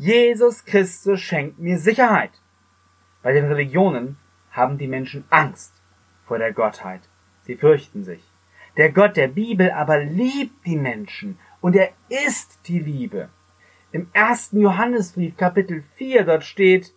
Jesus 0.00 0.64
Christus 0.64 1.20
schenkt 1.20 1.58
mir 1.58 1.76
Sicherheit. 1.76 2.30
Bei 3.22 3.34
den 3.34 3.44
Religionen 3.44 4.16
haben 4.50 4.78
die 4.78 4.88
Menschen 4.88 5.26
Angst 5.28 5.74
vor 6.24 6.38
der 6.38 6.54
Gottheit. 6.54 7.02
Sie 7.42 7.54
fürchten 7.54 8.02
sich. 8.02 8.22
Der 8.78 8.92
Gott 8.92 9.18
der 9.18 9.28
Bibel 9.28 9.70
aber 9.70 9.98
liebt 9.98 10.64
die 10.64 10.78
Menschen 10.78 11.38
und 11.60 11.76
er 11.76 11.90
ist 12.08 12.60
die 12.66 12.78
Liebe. 12.78 13.28
Im 13.92 14.08
ersten 14.14 14.62
Johannesbrief 14.62 15.36
Kapitel 15.36 15.84
4 15.96 16.24
dort 16.24 16.44
steht, 16.44 16.94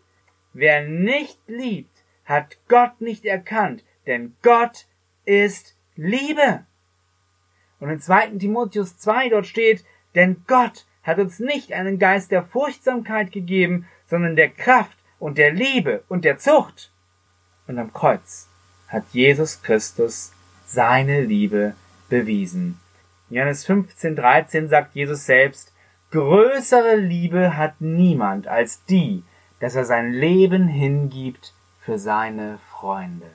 wer 0.53 0.87
nicht 0.87 1.41
liebt, 1.47 2.05
hat 2.23 2.57
Gott 2.69 3.01
nicht 3.01 3.25
erkannt, 3.25 3.83
denn 4.07 4.37
Gott 4.41 4.87
ist 5.25 5.75
Liebe. 5.97 6.65
Und 7.81 7.89
im 7.89 7.99
zweiten 7.99 8.39
Timotheus 8.39 8.97
2 8.97 9.27
dort 9.27 9.45
steht, 9.45 9.83
denn 10.15 10.45
Gott 10.47 10.85
hat 11.03 11.19
uns 11.19 11.39
nicht 11.39 11.73
einen 11.73 11.99
Geist 11.99 12.31
der 12.31 12.43
Furchtsamkeit 12.43 13.31
gegeben, 13.31 13.87
sondern 14.05 14.35
der 14.35 14.49
Kraft 14.49 14.97
und 15.19 15.37
der 15.37 15.51
Liebe 15.51 16.03
und 16.07 16.25
der 16.25 16.37
Zucht. 16.37 16.91
Und 17.67 17.77
am 17.77 17.93
Kreuz 17.93 18.49
hat 18.87 19.03
Jesus 19.11 19.61
Christus 19.61 20.33
seine 20.65 21.21
Liebe 21.21 21.75
bewiesen. 22.09 22.79
Johannes 23.29 23.65
15, 23.65 24.15
13 24.15 24.67
sagt 24.67 24.95
Jesus 24.95 25.25
selbst, 25.25 25.73
größere 26.11 26.95
Liebe 26.95 27.57
hat 27.57 27.81
niemand 27.81 28.47
als 28.47 28.85
die, 28.85 29.23
dass 29.59 29.75
er 29.75 29.85
sein 29.85 30.11
Leben 30.11 30.67
hingibt 30.67 31.53
für 31.79 31.97
seine 31.97 32.59
Freunde. 32.69 33.31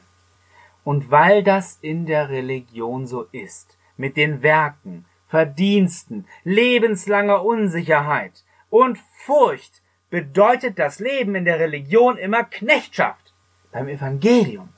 Und 0.84 1.10
weil 1.10 1.42
das 1.42 1.78
in 1.80 2.06
der 2.06 2.28
Religion 2.28 3.06
so 3.06 3.22
ist, 3.32 3.76
mit 3.96 4.16
den 4.16 4.42
Werken, 4.42 5.06
Verdiensten, 5.28 6.26
lebenslanger 6.44 7.44
Unsicherheit 7.44 8.44
und 8.70 8.98
Furcht, 9.24 9.82
bedeutet 10.10 10.78
das 10.78 11.00
Leben 11.00 11.34
in 11.34 11.44
der 11.44 11.60
Religion 11.60 12.16
immer 12.16 12.44
Knechtschaft. 12.44 13.34
Beim 13.72 13.88
Evangelium 13.88 14.70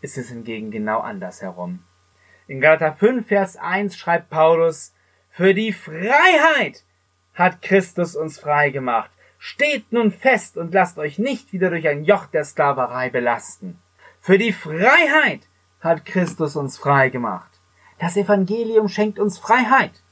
ist 0.00 0.16
es 0.16 0.30
hingegen 0.30 0.70
genau 0.70 1.00
andersherum. 1.00 1.84
In 2.46 2.60
Galater 2.60 2.94
5, 2.94 3.26
Vers 3.26 3.56
1 3.56 3.96
schreibt 3.96 4.30
Paulus, 4.30 4.94
für 5.28 5.52
die 5.52 5.72
Freiheit 5.72 6.84
hat 7.34 7.62
Christus 7.62 8.16
uns 8.16 8.40
frei 8.40 8.70
gemacht. 8.70 9.10
Steht 9.38 9.92
nun 9.92 10.10
fest 10.10 10.56
und 10.56 10.74
lasst 10.74 10.98
euch 10.98 11.18
nicht 11.18 11.52
wieder 11.52 11.70
durch 11.70 11.86
ein 11.86 12.04
Joch 12.04 12.26
der 12.26 12.44
Sklaverei 12.44 13.10
belasten. 13.10 13.78
Für 14.20 14.38
die 14.38 14.52
Freiheit 14.52 15.42
hat 15.80 16.04
Christus 16.04 16.56
uns 16.56 16.76
frei 16.78 17.10
gemacht. 17.10 17.57
Das 17.98 18.16
Evangelium 18.16 18.88
schenkt 18.88 19.18
uns 19.18 19.38
Freiheit. 19.38 20.02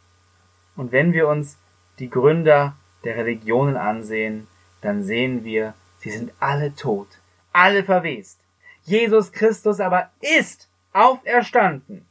Und 0.76 0.92
wenn 0.92 1.12
wir 1.12 1.28
uns 1.28 1.58
die 1.98 2.10
Gründer 2.10 2.76
der 3.04 3.16
Religionen 3.16 3.76
ansehen, 3.76 4.48
dann 4.80 5.02
sehen 5.02 5.44
wir, 5.44 5.74
sie 5.98 6.10
sind 6.10 6.32
alle 6.40 6.74
tot, 6.74 7.08
alle 7.52 7.84
verwest. 7.84 8.40
Jesus 8.82 9.32
Christus 9.32 9.80
aber 9.80 10.10
ist 10.20 10.68
auferstanden. 10.92 12.06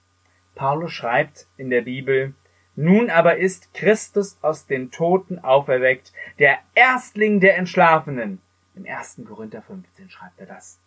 Paulus 0.55 0.91
schreibt 0.91 1.47
in 1.57 1.69
der 1.69 1.81
Bibel, 1.81 2.33
nun 2.75 3.09
aber 3.09 3.37
ist 3.37 3.73
Christus 3.73 4.37
aus 4.41 4.65
den 4.65 4.91
Toten 4.91 5.39
auferweckt, 5.39 6.11
der 6.39 6.57
Erstling 6.73 7.39
der 7.39 7.57
Entschlafenen. 7.57 8.41
Im 8.75 8.85
1. 8.85 9.21
Korinther 9.27 9.61
15 9.61 10.09
schreibt 10.09 10.39
er 10.39 10.47
das. 10.47 10.79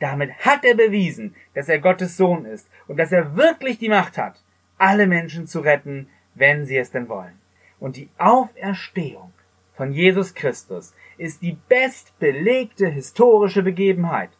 Damit 0.00 0.32
hat 0.38 0.64
er 0.64 0.74
bewiesen, 0.74 1.36
dass 1.54 1.68
er 1.68 1.78
Gottes 1.78 2.16
Sohn 2.16 2.46
ist 2.46 2.68
und 2.88 2.96
dass 2.96 3.12
er 3.12 3.36
wirklich 3.36 3.78
die 3.78 3.90
Macht 3.90 4.18
hat, 4.18 4.42
alle 4.78 5.06
Menschen 5.06 5.46
zu 5.46 5.60
retten, 5.60 6.08
wenn 6.34 6.64
sie 6.64 6.78
es 6.78 6.90
denn 6.90 7.08
wollen. 7.08 7.38
Und 7.78 7.96
die 7.96 8.08
Auferstehung 8.18 9.32
von 9.74 9.92
Jesus 9.92 10.34
Christus 10.34 10.94
ist 11.18 11.42
die 11.42 11.58
bestbelegte 11.68 12.88
historische 12.88 13.62
Begebenheit. 13.62 14.30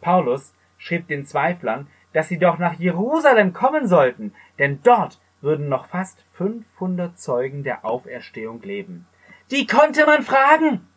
Paulus 0.00 0.52
schrieb 0.78 1.06
den 1.08 1.24
Zweiflern, 1.24 1.86
dass 2.12 2.28
sie 2.28 2.38
doch 2.38 2.58
nach 2.58 2.74
Jerusalem 2.74 3.52
kommen 3.52 3.86
sollten, 3.86 4.34
denn 4.58 4.80
dort 4.82 5.20
würden 5.40 5.68
noch 5.68 5.86
fast 5.86 6.20
500 6.32 7.18
Zeugen 7.18 7.62
der 7.62 7.84
Auferstehung 7.84 8.62
leben. 8.62 9.06
Die 9.50 9.66
konnte 9.66 10.06
man 10.06 10.22
fragen. 10.22 10.88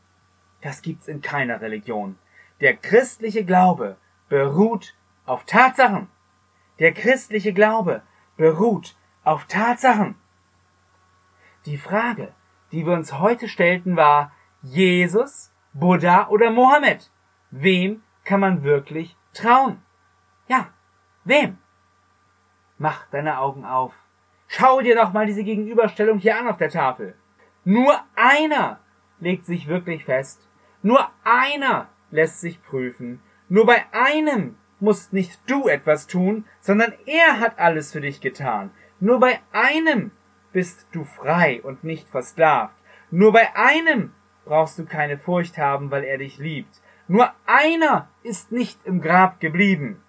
Das 0.61 0.81
gibt's 0.81 1.07
in 1.07 1.21
keiner 1.21 1.61
Religion. 1.61 2.17
Der 2.61 2.75
christliche 2.75 3.45
Glaube 3.45 3.97
beruht 4.29 4.95
auf 5.25 5.45
Tatsachen. 5.45 6.09
Der 6.79 6.93
christliche 6.93 7.53
Glaube 7.53 8.01
beruht 8.35 8.95
auf 9.23 9.45
Tatsachen. 9.45 10.15
Die 11.65 11.77
Frage, 11.77 12.33
die 12.71 12.85
wir 12.85 12.93
uns 12.93 13.13
heute 13.13 13.47
stellten, 13.47 13.95
war 13.95 14.31
Jesus, 14.61 15.51
Buddha 15.73 16.27
oder 16.29 16.49
Mohammed. 16.51 17.11
Wem 17.51 18.03
kann 18.23 18.39
man 18.39 18.63
wirklich 18.63 19.15
trauen? 19.33 19.81
Ja, 20.47 20.69
wem? 21.23 21.57
Mach 22.77 23.07
deine 23.07 23.39
Augen 23.39 23.65
auf. 23.65 23.93
Schau 24.47 24.81
dir 24.81 24.95
doch 24.95 25.11
mal 25.13 25.25
diese 25.25 25.43
Gegenüberstellung 25.43 26.19
hier 26.19 26.37
an 26.37 26.47
auf 26.47 26.57
der 26.57 26.69
Tafel. 26.69 27.15
Nur 27.65 27.99
einer 28.15 28.79
legt 29.19 29.45
sich 29.45 29.67
wirklich 29.67 30.05
fest. 30.05 30.47
Nur 30.81 31.09
einer 31.23 31.89
lässt 32.11 32.39
sich 32.39 32.63
prüfen. 32.63 33.21
Nur 33.49 33.65
bei 33.65 33.85
einem 33.91 34.57
musst 34.79 35.13
nicht 35.13 35.39
du 35.47 35.67
etwas 35.67 36.07
tun, 36.07 36.45
sondern 36.59 36.93
er 37.05 37.39
hat 37.39 37.59
alles 37.59 37.91
für 37.91 38.01
dich 38.01 38.21
getan. 38.21 38.71
Nur 38.99 39.19
bei 39.19 39.39
einem 39.51 40.11
bist 40.51 40.87
du 40.91 41.03
frei 41.03 41.61
und 41.61 41.83
nicht 41.83 42.09
versklavt. 42.09 42.75
Nur 43.11 43.31
bei 43.31 43.55
einem 43.55 44.13
brauchst 44.45 44.79
du 44.79 44.85
keine 44.85 45.17
Furcht 45.17 45.57
haben, 45.57 45.91
weil 45.91 46.03
er 46.03 46.17
dich 46.17 46.37
liebt. 46.37 46.81
Nur 47.07 47.33
einer 47.45 48.09
ist 48.23 48.51
nicht 48.51 48.79
im 48.85 49.01
Grab 49.01 49.39
geblieben. 49.39 50.01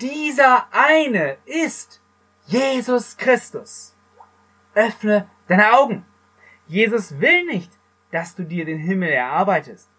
Dieser 0.00 0.66
eine 0.72 1.38
ist 1.44 2.02
Jesus 2.46 3.16
Christus. 3.16 3.96
Öffne 4.74 5.28
deine 5.48 5.72
Augen. 5.72 6.04
Jesus 6.66 7.20
will 7.20 7.44
nicht, 7.46 7.72
dass 8.10 8.34
du 8.34 8.44
dir 8.44 8.64
den 8.64 8.78
Himmel 8.78 9.08
erarbeitest. 9.08 9.90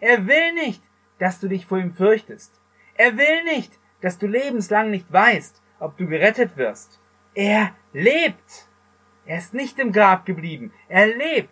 Er 0.00 0.26
will 0.26 0.52
nicht, 0.54 0.82
dass 1.18 1.40
du 1.40 1.48
dich 1.48 1.66
vor 1.66 1.78
ihm 1.78 1.94
fürchtest. 1.94 2.60
Er 2.94 3.16
will 3.16 3.44
nicht, 3.44 3.78
dass 4.00 4.18
du 4.18 4.26
lebenslang 4.26 4.90
nicht 4.90 5.12
weißt, 5.12 5.62
ob 5.80 5.96
du 5.96 6.06
gerettet 6.06 6.56
wirst. 6.56 7.00
Er 7.34 7.74
lebt. 7.92 8.68
Er 9.26 9.38
ist 9.38 9.54
nicht 9.54 9.78
im 9.78 9.92
Grab 9.92 10.26
geblieben. 10.26 10.72
Er 10.88 11.06
lebt. 11.06 11.50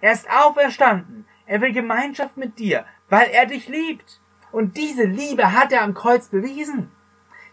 Er 0.00 0.12
ist 0.12 0.28
auferstanden. 0.30 1.26
Er 1.46 1.60
will 1.60 1.72
Gemeinschaft 1.72 2.36
mit 2.36 2.58
dir, 2.58 2.84
weil 3.08 3.30
er 3.30 3.46
dich 3.46 3.68
liebt. 3.68 4.20
Und 4.52 4.76
diese 4.76 5.04
Liebe 5.04 5.52
hat 5.52 5.72
er 5.72 5.82
am 5.82 5.94
Kreuz 5.94 6.28
bewiesen. 6.28 6.90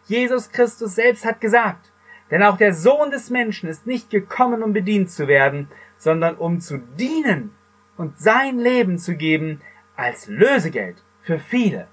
Jesus 0.05 0.51
Christus 0.51 0.95
selbst 0.95 1.25
hat 1.25 1.41
gesagt, 1.41 1.91
denn 2.29 2.43
auch 2.43 2.57
der 2.57 2.73
Sohn 2.73 3.11
des 3.11 3.29
Menschen 3.29 3.69
ist 3.69 3.87
nicht 3.87 4.09
gekommen, 4.09 4.63
um 4.63 4.73
bedient 4.73 5.09
zu 5.09 5.27
werden, 5.27 5.69
sondern 5.97 6.35
um 6.35 6.59
zu 6.59 6.77
dienen 6.77 7.55
und 7.97 8.19
sein 8.19 8.59
Leben 8.59 8.97
zu 8.97 9.15
geben 9.15 9.61
als 9.95 10.27
Lösegeld 10.27 11.04
für 11.25 11.39
viele. 11.39 11.87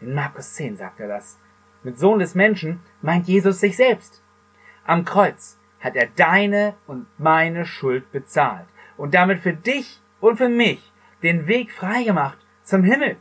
In 0.00 0.14
Markus 0.14 0.54
10 0.54 0.76
sagt 0.76 0.98
er 0.98 1.08
das. 1.08 1.38
Mit 1.82 1.98
Sohn 1.98 2.18
des 2.18 2.34
Menschen 2.34 2.80
meint 3.02 3.28
Jesus 3.28 3.60
sich 3.60 3.76
selbst. 3.76 4.22
Am 4.84 5.04
Kreuz 5.04 5.58
hat 5.80 5.94
er 5.94 6.08
deine 6.16 6.74
und 6.86 7.06
meine 7.18 7.66
Schuld 7.66 8.10
bezahlt 8.10 8.66
und 8.96 9.14
damit 9.14 9.40
für 9.40 9.52
dich 9.52 10.00
und 10.20 10.38
für 10.38 10.48
mich 10.48 10.92
den 11.22 11.46
Weg 11.46 11.70
freigemacht 11.70 12.38
zum 12.62 12.82
Himmel. 12.82 13.16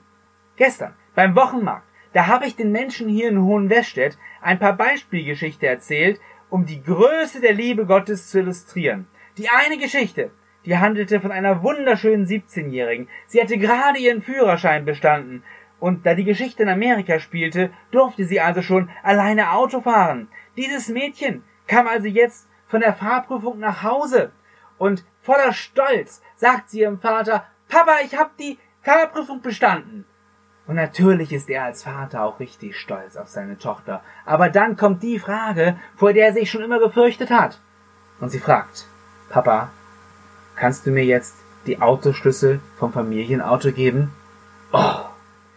Gestern 0.55 0.93
beim 1.13 1.36
Wochenmarkt, 1.36 1.86
da 2.13 2.27
habe 2.27 2.46
ich 2.46 2.55
den 2.55 2.72
Menschen 2.72 3.09
hier 3.09 3.29
in 3.29 3.44
Hohenwestedt 3.44 4.18
ein 4.42 4.59
paar 4.59 4.74
Beispielgeschichte 4.74 5.68
erzählt, 5.68 6.20
um 6.50 6.65
die 6.65 6.81
Größe 6.81 7.42
der 7.42 7.53
Liebe 7.53 7.85
Gottes 7.85 8.29
zu 8.29 8.39
illustrieren. 8.39 9.07
Die 9.37 9.50
eine 9.50 9.77
Geschichte, 9.77 10.31
die 10.68 10.77
handelte 10.77 11.22
von 11.22 11.32
einer 11.32 11.64
wunderschönen 11.64 12.25
17-Jährigen. 12.25 13.08
Sie 13.25 13.42
hatte 13.42 13.58
gerade 13.58 14.00
ihren 14.00 14.22
Führerschein 14.22 14.84
bestanden. 14.84 15.42
Und 15.80 16.06
da 16.06 16.14
die 16.14 16.25
Geschichte 16.25 16.64
in 16.64 16.70
Amerika 16.70 17.20
spielte, 17.20 17.72
durfte 17.92 18.25
sie 18.25 18.42
also 18.42 18.62
schon 18.62 18.90
alleine 19.01 19.53
Auto 19.53 19.80
fahren. 19.80 20.27
Dieses 20.58 20.90
Mädchen 20.90 21.44
kam 21.68 21.88
also 21.88 22.08
jetzt 22.08 22.50
von 22.68 22.82
der 22.82 22.94
Fahrprüfung 22.94 23.60
nach 23.60 23.82
Hause. 23.82 24.32
Und 24.77 25.06
voller 25.22 25.53
Stolz 25.53 26.22
sagt 26.36 26.70
sie 26.70 26.82
ihrem 26.82 27.00
Vater, 27.00 27.46
Papa, 27.70 28.00
ich 28.03 28.18
hab 28.18 28.36
die 28.36 28.60
Fahrprüfung 28.82 29.42
bestanden. 29.42 30.06
Und 30.68 30.75
natürlich 30.75 31.32
ist 31.32 31.50
er 31.50 31.64
als 31.64 31.84
Vater 31.84 32.24
auch 32.24 32.42
richtig 32.42 32.75
stolz 32.75 33.16
auf 33.16 33.30
seine 33.30 33.58
Tochter. 33.58 34.03
Aber 34.25 34.50
dann 34.50 34.75
kommt 34.75 35.01
die 35.01 35.18
Frage, 35.18 35.80
vor 35.96 36.12
der 36.12 36.27
er 36.27 36.34
sich 36.34 36.51
schon 36.51 36.62
immer 36.62 36.80
gefürchtet 36.80 37.32
hat. 37.32 37.62
Und 38.20 38.32
sie 38.32 38.40
fragt, 38.40 38.86
Papa, 39.30 39.70
kannst 40.57 40.85
du 40.85 40.91
mir 40.91 41.05
jetzt 41.05 41.35
die 41.65 41.81
Autoschlüssel 41.81 42.59
vom 42.77 42.91
Familienauto 42.91 43.72
geben? 43.72 44.13
Oh, 44.74 45.07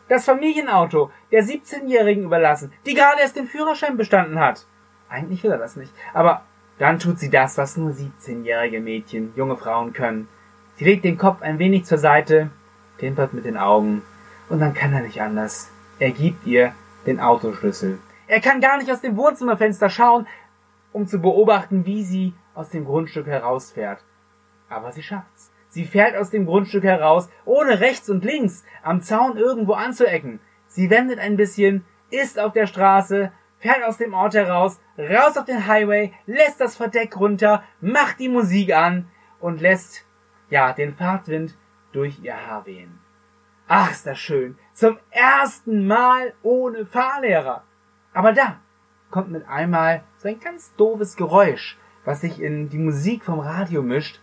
das 0.08 0.24
Familienauto 0.24 1.10
der 1.30 1.44
17-Jährigen 1.44 2.24
überlassen, 2.24 2.72
die 2.84 2.94
gerade 2.94 3.20
erst 3.20 3.36
den 3.36 3.46
Führerschein 3.46 3.96
bestanden 3.96 4.40
hat. 4.40 4.66
Eigentlich 5.08 5.42
will 5.42 5.52
er 5.52 5.58
das 5.58 5.76
nicht. 5.76 5.92
Aber 6.12 6.42
dann 6.78 6.98
tut 6.98 7.18
sie 7.18 7.30
das, 7.30 7.56
was 7.58 7.76
nur 7.76 7.90
17-jährige 7.90 8.80
Mädchen, 8.80 9.32
junge 9.36 9.56
Frauen 9.56 9.92
können. 9.92 10.28
Sie 10.76 10.84
legt 10.84 11.04
den 11.04 11.18
Kopf 11.18 11.42
ein 11.42 11.58
wenig 11.58 11.84
zur 11.84 11.98
Seite, 11.98 12.50
klimpert 12.98 13.34
mit 13.34 13.44
den 13.44 13.56
Augen 13.56 14.02
und 14.48 14.60
dann 14.60 14.74
kann 14.74 14.92
er 14.92 15.02
nicht 15.02 15.20
anders. 15.22 15.70
Er 15.98 16.10
gibt 16.10 16.46
ihr 16.46 16.74
den 17.06 17.20
Autoschlüssel. 17.20 17.98
Er 18.26 18.40
kann 18.40 18.60
gar 18.60 18.78
nicht 18.78 18.90
aus 18.90 19.00
dem 19.00 19.16
Wohnzimmerfenster 19.16 19.90
schauen, 19.90 20.26
um 20.92 21.06
zu 21.06 21.20
beobachten, 21.20 21.86
wie 21.86 22.02
sie 22.02 22.32
aus 22.54 22.70
dem 22.70 22.84
Grundstück 22.84 23.26
herausfährt. 23.26 24.02
Aber 24.70 24.92
sie 24.92 25.02
schafft's. 25.02 25.52
Sie 25.68 25.85
fährt 25.85 26.16
aus 26.16 26.30
dem 26.30 26.46
Grundstück 26.46 26.85
heraus, 26.85 27.28
ohne 27.44 27.80
rechts 27.80 28.09
und 28.09 28.24
links 28.24 28.64
am 28.83 29.02
Zaun 29.02 29.37
irgendwo 29.37 29.74
anzuecken. 29.74 30.40
Sie 30.66 30.88
wendet 30.88 31.18
ein 31.18 31.37
bisschen, 31.37 31.85
ist 32.11 32.38
auf 32.38 32.52
der 32.52 32.66
Straße, 32.66 33.30
fährt 33.59 33.85
aus 33.85 33.98
dem 33.98 34.14
Ort 34.14 34.35
heraus, 34.35 34.80
raus 34.98 35.37
auf 35.37 35.44
den 35.44 35.66
Highway, 35.66 36.12
lässt 36.26 36.61
das 36.61 36.76
Verdeck 36.76 37.18
runter, 37.18 37.62
macht 37.80 38.18
die 38.18 38.28
Musik 38.28 38.74
an 38.74 39.09
und 39.38 39.61
lässt, 39.61 40.06
ja, 40.48 40.72
den 40.72 40.94
Fahrtwind 40.94 41.56
durch 41.92 42.20
ihr 42.20 42.35
Haar 42.35 42.66
wehen. 42.66 42.98
Ach, 43.68 43.92
ist 43.92 44.06
das 44.06 44.18
schön. 44.18 44.59
Zum 44.72 44.98
ersten 45.11 45.87
Mal 45.87 46.35
ohne 46.42 46.87
Fahrlehrer. 46.87 47.62
Aber 48.12 48.33
da 48.33 48.61
kommt 49.11 49.30
mit 49.30 49.46
einmal 49.48 50.02
so 50.16 50.28
ein 50.28 50.40
ganz 50.40 50.74
doofes 50.74 51.16
Geräusch, 51.16 51.78
was 52.04 52.22
sich 52.22 52.40
in 52.40 52.68
die 52.68 52.78
Musik 52.78 53.24
vom 53.24 53.38
Radio 53.38 53.83
mischt. 53.83 54.20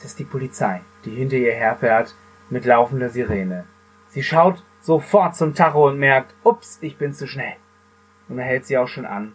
Es 0.00 0.06
ist 0.06 0.18
die 0.18 0.24
Polizei, 0.24 0.80
die 1.04 1.10
hinter 1.10 1.36
ihr 1.36 1.52
herfährt 1.52 2.14
mit 2.48 2.64
laufender 2.64 3.10
Sirene. 3.10 3.66
Sie 4.08 4.22
schaut 4.22 4.64
sofort 4.80 5.36
zum 5.36 5.54
Tacho 5.54 5.88
und 5.88 5.98
merkt, 5.98 6.34
ups, 6.42 6.78
ich 6.80 6.96
bin 6.96 7.12
zu 7.12 7.26
schnell. 7.26 7.56
Und 8.26 8.38
er 8.38 8.46
hält 8.46 8.64
sie 8.64 8.78
auch 8.78 8.88
schon 8.88 9.04
an. 9.04 9.34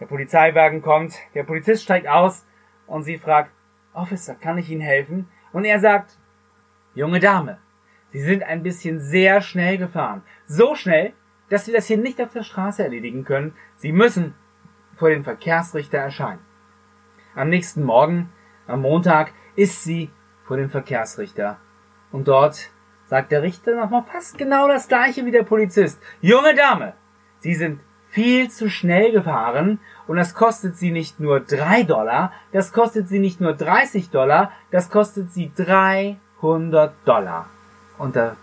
Der 0.00 0.06
Polizeiwagen 0.06 0.82
kommt, 0.82 1.14
der 1.34 1.44
Polizist 1.44 1.84
steigt 1.84 2.08
aus 2.08 2.44
und 2.88 3.04
sie 3.04 3.18
fragt, 3.18 3.52
Officer, 3.92 4.34
kann 4.34 4.58
ich 4.58 4.68
Ihnen 4.68 4.80
helfen? 4.80 5.28
Und 5.52 5.64
er 5.64 5.78
sagt, 5.78 6.18
junge 6.94 7.20
Dame, 7.20 7.58
Sie 8.12 8.20
sind 8.20 8.42
ein 8.42 8.64
bisschen 8.64 8.98
sehr 8.98 9.40
schnell 9.40 9.78
gefahren. 9.78 10.22
So 10.44 10.74
schnell, 10.74 11.12
dass 11.50 11.66
Sie 11.66 11.72
das 11.72 11.86
hier 11.86 11.98
nicht 11.98 12.20
auf 12.20 12.32
der 12.32 12.42
Straße 12.42 12.82
erledigen 12.82 13.24
können. 13.24 13.54
Sie 13.76 13.92
müssen 13.92 14.34
vor 14.96 15.10
dem 15.10 15.22
Verkehrsrichter 15.22 15.98
erscheinen. 15.98 16.40
Am 17.36 17.48
nächsten 17.48 17.84
Morgen, 17.84 18.32
am 18.66 18.82
Montag, 18.82 19.32
ist 19.60 19.84
sie 19.84 20.08
vor 20.46 20.56
dem 20.56 20.70
Verkehrsrichter. 20.70 21.58
Und 22.12 22.28
dort 22.28 22.70
sagt 23.06 23.30
der 23.30 23.42
Richter 23.42 23.76
nochmal 23.76 24.04
fast 24.10 24.38
genau 24.38 24.66
das 24.66 24.88
gleiche 24.88 25.26
wie 25.26 25.30
der 25.30 25.42
Polizist. 25.42 26.00
Junge 26.22 26.54
Dame, 26.54 26.94
Sie 27.40 27.54
sind 27.54 27.80
viel 28.08 28.50
zu 28.50 28.70
schnell 28.70 29.12
gefahren 29.12 29.78
und 30.06 30.16
das 30.16 30.34
kostet 30.34 30.78
Sie 30.78 30.90
nicht 30.90 31.20
nur 31.20 31.40
drei 31.40 31.82
Dollar, 31.82 32.32
das 32.52 32.72
kostet 32.72 33.08
Sie 33.08 33.18
nicht 33.18 33.40
nur 33.42 33.52
30 33.52 34.08
Dollar, 34.08 34.50
das 34.70 34.88
kostet 34.90 35.30
Sie 35.30 35.52
300 35.54 36.94
Dollar 37.04 37.46
und 37.98 38.16
da 38.16 38.36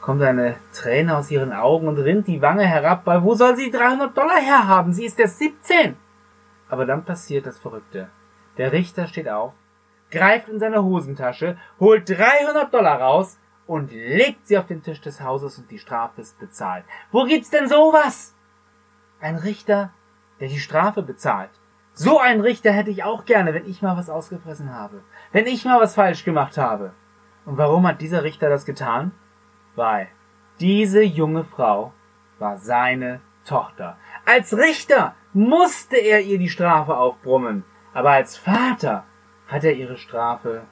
kommt 0.00 0.22
eine 0.22 0.56
Träne 0.72 1.14
aus 1.14 1.30
ihren 1.30 1.52
Augen 1.52 1.88
und 1.88 1.98
rinnt 1.98 2.26
die 2.26 2.40
Wange 2.40 2.64
herab, 2.64 3.02
weil 3.04 3.22
wo 3.22 3.34
soll 3.34 3.54
sie 3.54 3.70
300 3.70 4.16
Dollar 4.16 4.40
herhaben? 4.40 4.94
Sie 4.94 5.04
ist 5.04 5.20
erst 5.20 5.38
17. 5.38 5.94
Aber 6.70 6.86
dann 6.86 7.04
passiert 7.04 7.44
das 7.44 7.58
Verrückte. 7.58 8.08
Der 8.56 8.72
Richter 8.72 9.06
steht 9.06 9.28
auf, 9.28 9.52
greift 10.10 10.48
in 10.48 10.58
seine 10.58 10.82
Hosentasche, 10.82 11.56
holt 11.78 12.08
300 12.08 12.72
Dollar 12.72 13.00
raus 13.00 13.38
und 13.66 13.92
legt 13.92 14.46
sie 14.46 14.58
auf 14.58 14.66
den 14.66 14.82
Tisch 14.82 15.00
des 15.00 15.20
Hauses 15.20 15.58
und 15.58 15.70
die 15.70 15.78
Strafe 15.78 16.20
ist 16.20 16.38
bezahlt. 16.38 16.84
Wo 17.12 17.24
gibt's 17.24 17.50
denn 17.50 17.68
sowas? 17.68 18.34
Ein 19.20 19.36
Richter, 19.36 19.90
der 20.40 20.48
die 20.48 20.58
Strafe 20.58 21.02
bezahlt. 21.02 21.50
So 21.92 22.18
einen 22.18 22.40
Richter 22.40 22.72
hätte 22.72 22.90
ich 22.90 23.04
auch 23.04 23.24
gerne, 23.24 23.52
wenn 23.52 23.68
ich 23.68 23.82
mal 23.82 23.96
was 23.96 24.10
ausgefressen 24.10 24.74
habe. 24.74 25.02
Wenn 25.32 25.46
ich 25.46 25.64
mal 25.64 25.80
was 25.80 25.94
falsch 25.94 26.24
gemacht 26.24 26.56
habe. 26.56 26.92
Und 27.44 27.58
warum 27.58 27.86
hat 27.86 28.00
dieser 28.00 28.24
Richter 28.24 28.48
das 28.48 28.64
getan? 28.64 29.12
Weil 29.76 30.08
diese 30.60 31.02
junge 31.02 31.44
Frau 31.44 31.92
war 32.38 32.58
seine 32.58 33.20
Tochter. 33.44 33.98
Als 34.24 34.56
Richter 34.56 35.14
musste 35.32 35.96
er 35.96 36.20
ihr 36.22 36.38
die 36.38 36.48
Strafe 36.48 36.96
aufbrummen, 36.96 37.64
aber 37.92 38.10
als 38.10 38.36
Vater 38.36 39.04
hat 39.50 39.64
er 39.64 39.74
ihre 39.74 39.96
Strafe 39.96 40.62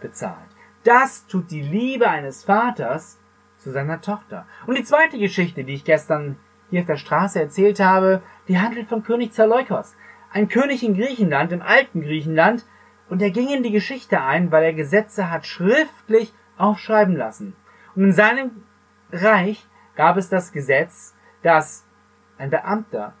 bezahlt. 0.00 0.48
Das 0.84 1.26
tut 1.26 1.50
die 1.50 1.62
Liebe 1.62 2.08
eines 2.08 2.44
Vaters 2.44 3.18
zu 3.58 3.72
seiner 3.72 4.00
Tochter. 4.00 4.46
Und 4.66 4.78
die 4.78 4.84
zweite 4.84 5.18
Geschichte, 5.18 5.64
die 5.64 5.74
ich 5.74 5.84
gestern 5.84 6.36
hier 6.70 6.80
auf 6.80 6.86
der 6.86 6.96
Straße 6.96 7.40
erzählt 7.40 7.80
habe, 7.80 8.22
die 8.46 8.58
handelt 8.58 8.88
von 8.88 9.02
König 9.02 9.32
Zaleukos. 9.32 9.96
Ein 10.32 10.48
König 10.48 10.82
in 10.82 10.94
Griechenland, 10.94 11.52
im 11.52 11.62
alten 11.62 12.02
Griechenland, 12.02 12.64
und 13.08 13.22
er 13.22 13.30
ging 13.30 13.48
in 13.48 13.62
die 13.62 13.72
Geschichte 13.72 14.20
ein, 14.20 14.52
weil 14.52 14.64
er 14.64 14.74
Gesetze 14.74 15.30
hat 15.30 15.46
schriftlich 15.46 16.32
aufschreiben 16.58 17.16
lassen. 17.16 17.56
Und 17.94 18.04
in 18.04 18.12
seinem 18.12 18.50
Reich 19.10 19.66
gab 19.96 20.16
es 20.16 20.28
das 20.28 20.52
Gesetz, 20.52 21.14
dass 21.42 21.86
ein 22.36 22.50
Beamter, 22.50 23.14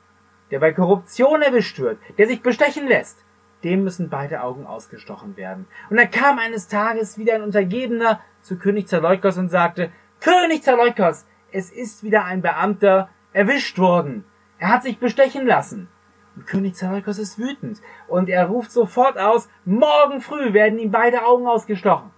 der 0.50 0.60
bei 0.60 0.72
Korruption 0.72 1.42
erwischt 1.42 1.78
wird, 1.78 1.98
der 2.18 2.26
sich 2.26 2.42
bestechen 2.42 2.86
lässt, 2.86 3.24
dem 3.64 3.84
müssen 3.84 4.08
beide 4.08 4.42
Augen 4.42 4.66
ausgestochen 4.66 5.36
werden. 5.36 5.66
Und 5.90 5.96
da 5.96 6.06
kam 6.06 6.38
eines 6.38 6.68
Tages 6.68 7.18
wieder 7.18 7.34
ein 7.34 7.42
Untergebener 7.42 8.20
zu 8.42 8.58
König 8.58 8.88
Zaleukos 8.88 9.36
und 9.38 9.48
sagte, 9.48 9.90
König 10.20 10.62
Zaleukos, 10.62 11.26
es 11.50 11.70
ist 11.70 12.02
wieder 12.02 12.24
ein 12.24 12.42
Beamter 12.42 13.08
erwischt 13.32 13.78
worden. 13.78 14.24
Er 14.58 14.68
hat 14.68 14.82
sich 14.82 14.98
bestechen 14.98 15.46
lassen. 15.46 15.88
Und 16.36 16.46
König 16.46 16.76
Zaleukos 16.76 17.18
ist 17.18 17.38
wütend 17.38 17.80
und 18.06 18.28
er 18.28 18.46
ruft 18.46 18.70
sofort 18.70 19.18
aus, 19.18 19.48
morgen 19.64 20.20
früh 20.20 20.52
werden 20.52 20.78
ihm 20.78 20.90
beide 20.90 21.24
Augen 21.24 21.46
ausgestochen. 21.46 22.10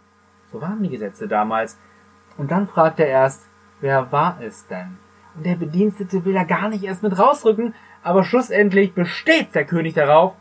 So 0.53 0.61
waren 0.61 0.83
die 0.83 0.91
Gesetze 0.91 1.27
damals. 1.27 1.79
Und 2.37 2.51
dann 2.51 2.67
fragt 2.67 3.01
er 3.01 3.07
erst, 3.07 3.47
wer 3.81 4.13
war 4.13 4.39
es 4.43 4.67
denn? 4.67 4.99
Und 5.35 5.47
der 5.47 5.55
Bedienstete 5.55 6.25
will 6.25 6.37
er 6.37 6.45
gar 6.45 6.69
nicht 6.69 6.85
erst 6.85 7.03
mit 7.03 7.19
rausrücken, 7.19 7.75
aber 8.03 8.25
schlussendlich 8.25 8.95
besteht 8.95 9.55
der 9.55 9.65
König 9.65 9.95
darauf, 9.95 10.35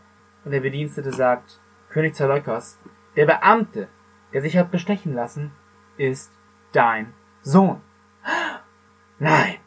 und 0.50 0.54
der 0.54 0.62
Bedienstete 0.62 1.14
sagt, 1.14 1.60
König 1.92 2.16
Zaleukos, 2.16 2.80
der 3.16 3.28
Beamte, 3.28 3.88
der 4.34 4.42
sich 4.42 4.58
hat 4.58 4.72
bestechen 4.72 5.14
lassen, 5.14 5.52
ist 5.96 6.32
dein 6.72 7.14
Sohn. 7.44 7.82
Nein. 9.20 9.58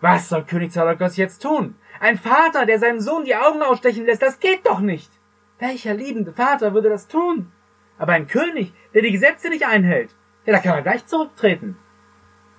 Was 0.00 0.28
soll 0.28 0.44
König 0.44 0.70
Zaleukos 0.70 1.16
jetzt 1.16 1.42
tun? 1.42 1.74
Ein 1.98 2.18
Vater, 2.18 2.66
der 2.66 2.78
seinem 2.78 3.00
Sohn 3.00 3.24
die 3.24 3.34
Augen 3.34 3.62
ausstechen 3.62 4.06
lässt, 4.06 4.22
das 4.22 4.38
geht 4.38 4.64
doch 4.64 4.78
nicht. 4.78 5.10
Welcher 5.58 5.92
liebende 5.92 6.32
Vater 6.32 6.72
würde 6.72 6.88
das 6.88 7.08
tun? 7.08 7.50
Aber 7.98 8.12
ein 8.12 8.28
König, 8.28 8.72
der 8.94 9.02
die 9.02 9.10
Gesetze 9.10 9.48
nicht 9.48 9.66
einhält, 9.66 10.14
ja, 10.46 10.52
da 10.52 10.60
kann 10.60 10.76
er 10.76 10.82
gleich 10.82 11.04
zurücktreten. 11.06 11.76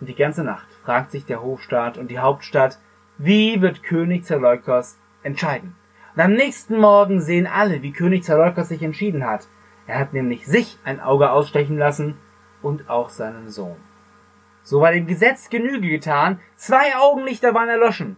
Und 0.01 0.09
die 0.09 0.15
ganze 0.15 0.43
Nacht 0.43 0.67
fragt 0.83 1.11
sich 1.11 1.23
der 1.23 1.41
Hofstaat 1.41 1.97
und 1.97 2.11
die 2.11 2.19
Hauptstadt, 2.19 2.77
wie 3.17 3.61
wird 3.61 3.83
König 3.83 4.25
Zaleukos 4.25 4.97
entscheiden? 5.23 5.77
Und 6.15 6.21
am 6.21 6.33
nächsten 6.33 6.77
Morgen 6.77 7.21
sehen 7.21 7.47
alle, 7.47 7.81
wie 7.81 7.93
König 7.93 8.23
Zaleukos 8.23 8.67
sich 8.67 8.83
entschieden 8.83 9.25
hat. 9.25 9.47
Er 9.87 9.99
hat 9.99 10.13
nämlich 10.13 10.45
sich 10.45 10.77
ein 10.83 10.99
Auge 10.99 11.31
ausstechen 11.31 11.77
lassen 11.77 12.17
und 12.61 12.89
auch 12.89 13.09
seinen 13.09 13.49
Sohn. 13.49 13.77
So 14.63 14.81
war 14.81 14.91
dem 14.91 15.07
Gesetz 15.07 15.49
Genüge 15.49 15.89
getan, 15.89 16.39
zwei 16.55 16.95
Augenlichter 16.95 17.53
waren 17.53 17.69
erloschen. 17.69 18.17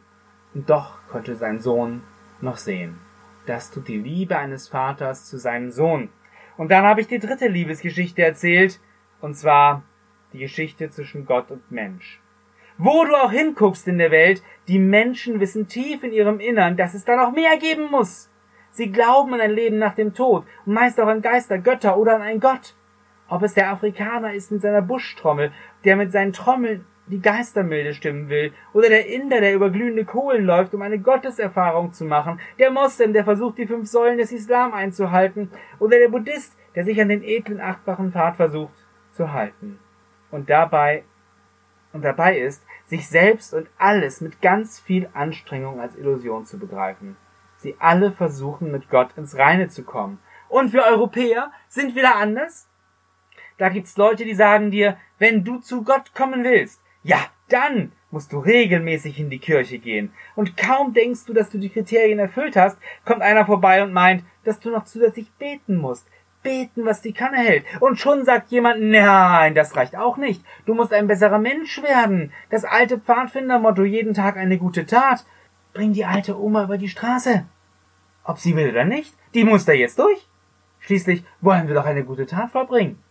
Und 0.54 0.70
doch 0.70 0.98
konnte 1.10 1.36
sein 1.36 1.60
Sohn 1.60 2.04
noch 2.42 2.58
sehen. 2.58 3.00
Das 3.46 3.72
tut 3.72 3.88
die 3.88 3.98
Liebe 3.98 4.38
eines 4.38 4.68
Vaters 4.68 5.26
zu 5.26 5.38
seinem 5.38 5.72
Sohn. 5.72 6.10
Und 6.58 6.70
dann 6.72 6.84
habe 6.84 7.02
ich 7.02 7.08
die 7.08 7.20
dritte 7.20 7.48
Liebesgeschichte 7.48 8.22
erzählt, 8.22 8.80
und 9.22 9.36
zwar 9.36 9.84
die 10.34 10.40
Geschichte 10.40 10.90
zwischen 10.90 11.26
Gott 11.26 11.52
und 11.52 11.72
Mensch. 11.72 12.22
Wo 12.78 13.06
du 13.06 13.16
auch 13.16 13.32
hinguckst 13.32 13.88
in 13.88 13.98
der 13.98 14.12
Welt, 14.12 14.44
die 14.68 14.80
Menschen 14.80 15.40
wissen 15.40 15.68
tief 15.68 16.04
in 16.04 16.14
ihrem 16.14 16.40
Innern, 16.40 16.78
dass 16.78 16.94
es 16.94 17.06
da 17.06 17.16
noch 17.16 17.32
mehr 17.34 17.58
geben 17.58 17.90
muss. 17.92 18.30
Sie 18.72 18.92
glauben 18.92 19.34
an 19.34 19.42
ein 19.42 19.52
Leben 19.52 19.78
nach 19.78 19.94
dem 19.94 20.14
Tod 20.14 20.46
meist 20.66 21.00
auch 21.00 21.08
an 21.08 21.22
Geister, 21.22 21.60
Götter 21.60 21.98
oder 21.98 22.16
an 22.16 22.22
einen 22.22 22.40
Gott. 22.40 22.76
Ob 23.28 23.44
es 23.44 23.54
der 23.54 23.70
Afrikaner 23.70 24.34
ist 24.34 24.52
mit 24.52 24.62
seiner 24.62 24.82
Buschtrommel, 24.82 25.52
der 25.86 25.96
mit 25.96 26.12
seinen 26.12 26.34
Trommeln 26.34 26.86
die 27.08 27.22
Geistermilde 27.22 27.94
stimmen 27.94 28.30
will, 28.30 28.54
oder 28.74 28.90
der 28.90 29.08
Inder, 29.08 29.42
der 29.42 29.54
über 29.54 29.70
glühende 29.70 30.06
Kohlen 30.06 30.46
läuft, 30.46 30.74
um 30.74 30.82
eine 30.82 31.00
Gotteserfahrung 31.00 31.92
zu 31.92 32.06
machen, 32.06 32.40
der 32.60 32.72
Moslem, 32.72 33.14
der 33.14 33.26
versucht, 33.26 33.58
die 33.58 33.68
fünf 33.68 33.90
Säulen 33.90 34.18
des 34.18 34.32
Islam 34.32 34.74
einzuhalten, 34.74 35.52
oder 35.80 35.98
der 35.98 36.08
Buddhist, 36.08 36.58
der 36.76 36.86
sich 36.86 37.00
an 37.02 37.10
den 37.10 37.24
edlen 37.24 37.60
achtfachen 37.60 38.12
Pfad 38.12 38.38
versucht 38.38 38.74
zu 39.12 39.34
halten. 39.34 39.80
Und 40.32 40.50
dabei 40.50 41.04
und 41.94 42.04
dabei 42.04 42.38
ist, 42.38 42.64
sich 42.86 43.08
selbst 43.08 43.54
und 43.54 43.70
alles 43.78 44.20
mit 44.20 44.42
ganz 44.42 44.80
viel 44.80 45.10
Anstrengung 45.14 45.80
als 45.80 45.96
Illusion 45.96 46.46
zu 46.46 46.60
begreifen. 46.60 47.16
Sie 47.58 47.76
alle 47.80 48.12
versuchen 48.12 48.72
mit 48.72 48.90
Gott 48.90 49.12
ins 49.16 49.38
Reine 49.38 49.70
zu 49.70 49.84
kommen. 49.84 50.20
Und 50.50 50.74
wir 50.74 50.84
Europäer 50.84 51.52
sind 51.70 51.96
wieder 51.96 52.18
anders? 52.18 52.68
Da 53.58 53.70
gibt's 53.70 53.96
Leute, 53.96 54.26
die 54.26 54.36
sagen 54.36 54.72
dir, 54.72 54.98
wenn 55.18 55.44
du 55.44 55.60
zu 55.60 55.84
Gott 55.84 56.14
kommen 56.14 56.44
willst, 56.44 56.82
ja, 57.04 57.20
dann 57.50 57.94
musst 58.12 58.32
du 58.34 58.40
regelmäßig 58.40 59.20
in 59.20 59.30
die 59.30 59.40
Kirche 59.40 59.80
gehen. 59.80 60.14
Und 60.36 60.58
kaum 60.58 60.94
denkst 60.94 61.26
du, 61.26 61.34
dass 61.34 61.50
du 61.50 61.58
die 61.58 61.70
Kriterien 61.70 62.20
erfüllt 62.20 62.56
hast, 62.56 62.78
kommt 63.06 63.22
einer 63.22 63.46
vorbei 63.46 63.84
und 63.84 63.94
meint, 63.94 64.24
dass 64.44 64.60
du 64.60 64.70
noch 64.70 64.86
zusätzlich 64.86 65.32
beten 65.34 65.78
musst, 65.78 66.08
beten, 66.44 66.86
was 66.86 67.02
die 67.02 67.14
Kanne 67.14 67.38
hält. 67.38 67.66
Und 67.80 68.00
schon 68.00 68.26
sagt 68.26 68.52
jemand, 68.52 68.82
nein, 68.82 69.56
das 69.56 69.76
reicht 69.76 69.96
auch 69.96 70.18
nicht. 70.18 70.44
Du 70.66 70.74
musst 70.74 70.94
ein 70.94 71.08
besserer 71.08 71.40
Mensch 71.40 71.82
werden. 71.82 72.32
Das 72.50 72.66
alte 72.66 73.00
Pfadfindermotto, 73.00 73.84
jeden 73.84 74.14
Tag 74.14 74.38
eine 74.38 74.58
gute 74.58 74.86
Tat. 74.86 75.26
Bring 75.74 75.94
die 75.94 76.06
alte 76.06 76.40
Oma 76.40 76.66
über 76.66 76.78
die 76.78 76.90
Straße. 76.90 77.46
Ob 78.24 78.38
sie 78.38 78.56
will 78.56 78.70
oder 78.70 78.86
nicht, 78.86 79.16
die 79.34 79.44
muss 79.44 79.66
da 79.66 79.74
jetzt 79.74 79.98
durch. 79.98 80.28
Schließlich 80.80 81.24
wollen 81.42 81.68
wir 81.68 81.76
doch 81.76 81.86
eine 81.86 82.04
gute 82.04 82.26
Tat 82.26 82.52
vollbringen. 82.52 83.02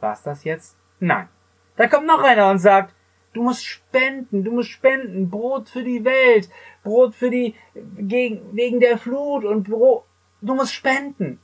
War's 0.00 0.22
das 0.22 0.44
jetzt? 0.44 0.76
Nein. 1.00 1.28
Da 1.76 1.88
kommt 1.88 2.06
noch 2.06 2.22
einer 2.22 2.50
und 2.50 2.58
sagt, 2.58 2.94
du 3.32 3.42
musst 3.42 3.64
spenden, 3.64 4.44
du 4.44 4.52
musst 4.52 4.70
spenden, 4.70 5.28
Brot 5.28 5.68
für 5.68 5.82
die 5.82 6.04
Welt, 6.04 6.48
Brot 6.82 7.14
für 7.14 7.30
die, 7.30 7.54
gegen, 7.98 8.54
wegen 8.54 8.80
der 8.80 8.98
Flut 8.98 9.44
und 9.44 9.64
Brot, 9.64 10.04
du 10.40 10.54
musst 10.54 10.72
spenden. 10.72 11.40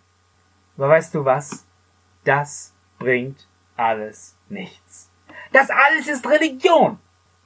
Aber 0.80 0.88
weißt 0.88 1.14
du 1.14 1.26
was? 1.26 1.66
Das 2.24 2.72
bringt 2.98 3.46
alles 3.76 4.34
nichts. 4.48 5.10
Das 5.52 5.68
alles 5.68 6.08
ist 6.08 6.26
Religion. 6.26 6.98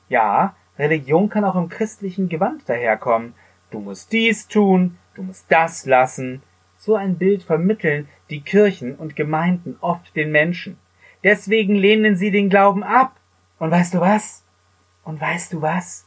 Ja, 0.09 0.55
Religion 0.79 1.29
kann 1.29 1.45
auch 1.45 1.57
im 1.57 1.69
christlichen 1.69 2.29
Gewand 2.29 2.69
daherkommen. 2.69 3.35
Du 3.73 3.81
musst 3.81 4.13
dies 4.13 4.47
tun, 4.47 4.99
du 5.17 5.25
musst 5.25 5.51
das 5.51 5.85
lassen. 5.85 6.45
So 6.77 6.95
ein 6.95 7.19
Bild 7.19 7.43
vermitteln 7.43 8.09
die 8.31 8.41
Kirchen 8.41 8.95
und 8.95 9.17
Gemeinden 9.17 9.79
oft 9.81 10.15
den 10.15 10.31
Menschen. 10.31 10.79
Deswegen 11.25 11.75
lehnen 11.75 12.15
sie 12.15 12.31
den 12.31 12.49
Glauben 12.49 12.85
ab. 12.85 13.17
Und 13.59 13.73
weißt 13.73 13.95
du 13.95 14.01
was? 14.01 14.45
Und 15.03 15.21
weißt 15.21 15.55
du 15.55 15.61
was? 15.61 16.07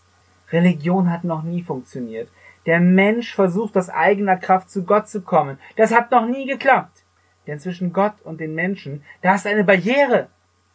Religion 0.53 1.11
hat 1.11 1.25
noch 1.25 1.43
nie 1.43 1.61
funktioniert. 1.61 2.29
Der 2.65 2.79
Mensch 2.79 3.35
versucht 3.35 3.75
aus 3.75 3.89
eigener 3.89 4.37
Kraft 4.37 4.69
zu 4.69 4.85
Gott 4.85 5.09
zu 5.09 5.23
kommen. 5.23 5.59
Das 5.75 5.93
hat 5.93 6.09
noch 6.11 6.25
nie 6.25 6.45
geklappt. 6.45 7.03
Denn 7.47 7.59
zwischen 7.59 7.93
Gott 7.93 8.15
und 8.23 8.39
den 8.39 8.53
Menschen, 8.53 9.03
da 9.21 9.35
ist 9.35 9.47
eine 9.47 9.63
Barriere, 9.63 10.27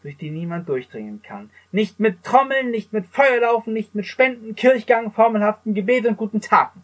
durch 0.02 0.16
die 0.16 0.30
niemand 0.30 0.68
durchdringen 0.68 1.22
kann. 1.22 1.50
Nicht 1.70 2.00
mit 2.00 2.24
Trommeln, 2.24 2.70
nicht 2.70 2.92
mit 2.92 3.06
Feuerlaufen, 3.06 3.72
nicht 3.72 3.94
mit 3.94 4.06
Spenden, 4.06 4.56
Kirchgang, 4.56 5.12
formelhaften 5.12 5.74
Gebet 5.74 6.06
und 6.06 6.16
guten 6.16 6.40
Taten. 6.40 6.82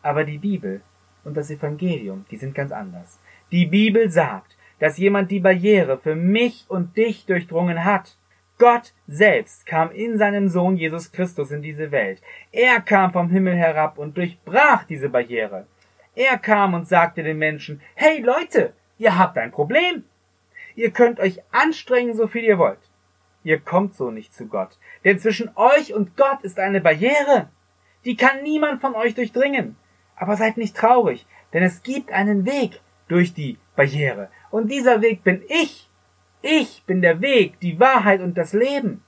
Aber 0.00 0.24
die 0.24 0.38
Bibel 0.38 0.80
und 1.24 1.36
das 1.36 1.50
Evangelium, 1.50 2.24
die 2.30 2.36
sind 2.36 2.54
ganz 2.54 2.72
anders. 2.72 3.20
Die 3.52 3.66
Bibel 3.66 4.08
sagt, 4.10 4.56
dass 4.78 4.98
jemand 4.98 5.30
die 5.30 5.40
Barriere 5.40 5.98
für 5.98 6.14
mich 6.14 6.64
und 6.68 6.96
dich 6.96 7.26
durchdrungen 7.26 7.84
hat. 7.84 8.16
Gott 8.58 8.94
selbst 9.06 9.66
kam 9.66 9.90
in 9.90 10.16
seinem 10.16 10.48
Sohn 10.48 10.76
Jesus 10.76 11.12
Christus 11.12 11.50
in 11.50 11.60
diese 11.60 11.90
Welt. 11.90 12.22
Er 12.52 12.80
kam 12.80 13.12
vom 13.12 13.28
Himmel 13.28 13.54
herab 13.54 13.98
und 13.98 14.16
durchbrach 14.16 14.84
diese 14.84 15.10
Barriere. 15.10 15.66
Er 16.14 16.38
kam 16.38 16.72
und 16.72 16.88
sagte 16.88 17.22
den 17.22 17.38
Menschen, 17.38 17.82
hey 17.94 18.22
Leute, 18.22 18.72
Ihr 18.98 19.18
habt 19.18 19.36
ein 19.38 19.52
Problem. 19.52 20.04
Ihr 20.74 20.90
könnt 20.90 21.20
euch 21.20 21.40
anstrengen, 21.52 22.16
so 22.16 22.26
viel 22.26 22.44
ihr 22.44 22.58
wollt. 22.58 22.78
Ihr 23.44 23.60
kommt 23.60 23.94
so 23.94 24.10
nicht 24.10 24.34
zu 24.34 24.46
Gott. 24.46 24.78
Denn 25.04 25.18
zwischen 25.18 25.50
euch 25.54 25.94
und 25.94 26.16
Gott 26.16 26.42
ist 26.42 26.58
eine 26.58 26.80
Barriere. 26.80 27.48
Die 28.04 28.16
kann 28.16 28.42
niemand 28.42 28.80
von 28.80 28.94
euch 28.94 29.14
durchdringen. 29.14 29.76
Aber 30.16 30.36
seid 30.36 30.56
nicht 30.56 30.76
traurig, 30.76 31.26
denn 31.52 31.62
es 31.62 31.82
gibt 31.82 32.10
einen 32.10 32.46
Weg 32.46 32.80
durch 33.08 33.34
die 33.34 33.58
Barriere. 33.76 34.30
Und 34.50 34.70
dieser 34.70 35.02
Weg 35.02 35.22
bin 35.22 35.42
ich. 35.48 35.88
Ich 36.42 36.84
bin 36.86 37.02
der 37.02 37.20
Weg, 37.20 37.60
die 37.60 37.78
Wahrheit 37.80 38.20
und 38.20 38.36
das 38.38 38.52
Leben. 38.52 39.02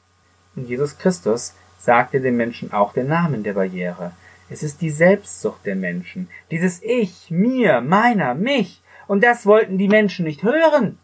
Und 0.54 0.68
Jesus 0.68 0.98
Christus 0.98 1.54
sagte 1.78 2.20
den 2.20 2.36
Menschen 2.36 2.72
auch 2.72 2.92
den 2.92 3.08
Namen 3.08 3.42
der 3.42 3.54
Barriere. 3.54 4.12
Es 4.50 4.62
ist 4.62 4.80
die 4.80 4.90
Selbstsucht 4.90 5.64
der 5.66 5.76
Menschen. 5.76 6.28
Dieses 6.50 6.82
Ich, 6.82 7.30
mir, 7.30 7.80
meiner, 7.80 8.34
mich. 8.34 8.82
Und 9.08 9.24
das 9.24 9.46
wollten 9.46 9.78
die 9.78 9.88
Menschen 9.88 10.24
nicht 10.24 10.44
hören. 10.44 10.98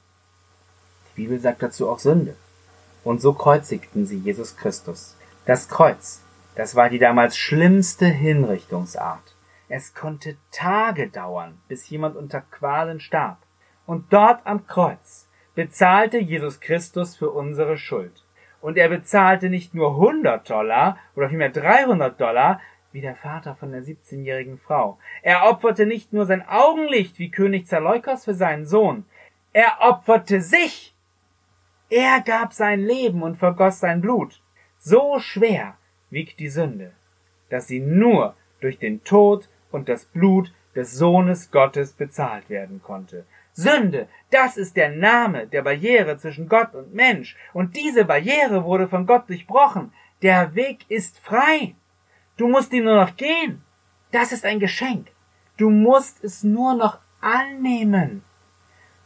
Die 1.16 1.22
Bibel 1.22 1.40
sagt 1.40 1.62
dazu 1.62 1.88
auch 1.88 1.98
Sünde. 1.98 2.36
Und 3.02 3.20
so 3.20 3.32
kreuzigten 3.32 4.06
sie 4.06 4.18
Jesus 4.18 4.56
Christus. 4.56 5.16
Das 5.46 5.68
Kreuz, 5.68 6.22
das 6.54 6.76
war 6.76 6.88
die 6.88 6.98
damals 6.98 7.36
schlimmste 7.36 8.06
Hinrichtungsart. 8.06 9.34
Es 9.68 9.94
konnte 9.94 10.36
Tage 10.52 11.08
dauern, 11.08 11.58
bis 11.68 11.88
jemand 11.88 12.16
unter 12.16 12.42
Qualen 12.42 13.00
starb. 13.00 13.38
Und 13.86 14.12
dort 14.12 14.46
am 14.46 14.66
Kreuz 14.66 15.26
bezahlte 15.54 16.18
Jesus 16.18 16.60
Christus 16.60 17.16
für 17.16 17.30
unsere 17.30 17.78
Schuld. 17.78 18.22
Und 18.60 18.76
er 18.76 18.88
bezahlte 18.88 19.50
nicht 19.50 19.74
nur 19.74 19.90
100 19.90 20.48
Dollar 20.48 20.98
oder 21.14 21.28
vielmehr 21.28 21.50
300 21.50 22.18
Dollar, 22.20 22.60
wie 22.94 23.00
der 23.00 23.16
Vater 23.16 23.56
von 23.56 23.72
der 23.72 23.82
17-jährigen 23.82 24.56
Frau. 24.56 24.98
Er 25.22 25.50
opferte 25.50 25.84
nicht 25.84 26.12
nur 26.12 26.26
sein 26.26 26.46
Augenlicht 26.46 27.18
wie 27.18 27.28
König 27.28 27.66
Zaleukos 27.66 28.24
für 28.24 28.34
seinen 28.34 28.66
Sohn. 28.66 29.04
Er 29.52 29.78
opferte 29.80 30.40
sich. 30.40 30.94
Er 31.90 32.20
gab 32.20 32.52
sein 32.52 32.78
Leben 32.78 33.24
und 33.24 33.36
vergoss 33.36 33.80
sein 33.80 34.00
Blut. 34.00 34.40
So 34.78 35.18
schwer 35.18 35.76
wiegt 36.10 36.38
die 36.38 36.48
Sünde, 36.48 36.92
dass 37.50 37.66
sie 37.66 37.80
nur 37.80 38.36
durch 38.60 38.78
den 38.78 39.02
Tod 39.02 39.48
und 39.72 39.88
das 39.88 40.04
Blut 40.04 40.54
des 40.76 40.92
Sohnes 40.92 41.50
Gottes 41.50 41.94
bezahlt 41.94 42.48
werden 42.48 42.80
konnte. 42.80 43.26
Sünde, 43.52 44.06
das 44.30 44.56
ist 44.56 44.76
der 44.76 44.90
Name 44.90 45.48
der 45.48 45.62
Barriere 45.62 46.16
zwischen 46.16 46.48
Gott 46.48 46.72
und 46.74 46.94
Mensch, 46.94 47.36
und 47.52 47.74
diese 47.74 48.04
Barriere 48.04 48.62
wurde 48.62 48.86
von 48.86 49.04
Gott 49.04 49.28
durchbrochen. 49.28 49.92
Der 50.22 50.54
Weg 50.54 50.88
ist 50.88 51.18
frei. 51.18 51.74
Du 52.36 52.48
musst 52.48 52.72
ihn 52.72 52.84
nur 52.84 52.96
noch 52.96 53.16
gehen. 53.16 53.62
Das 54.10 54.32
ist 54.32 54.44
ein 54.44 54.60
Geschenk. 54.60 55.08
Du 55.56 55.70
musst 55.70 56.22
es 56.24 56.42
nur 56.42 56.74
noch 56.74 56.98
annehmen. 57.20 58.22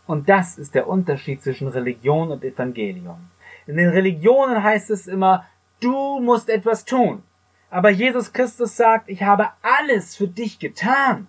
Und 0.06 0.28
das 0.28 0.58
ist 0.58 0.74
der 0.74 0.88
Unterschied 0.88 1.42
zwischen 1.42 1.68
Religion 1.68 2.30
und 2.30 2.42
Evangelium. 2.42 3.28
In 3.66 3.76
den 3.76 3.90
Religionen 3.90 4.62
heißt 4.62 4.90
es 4.90 5.06
immer, 5.06 5.44
du 5.80 6.20
musst 6.20 6.48
etwas 6.48 6.86
tun. 6.86 7.22
Aber 7.70 7.90
Jesus 7.90 8.32
Christus 8.32 8.76
sagt, 8.76 9.10
ich 9.10 9.22
habe 9.22 9.50
alles 9.60 10.16
für 10.16 10.28
dich 10.28 10.58
getan. 10.58 11.28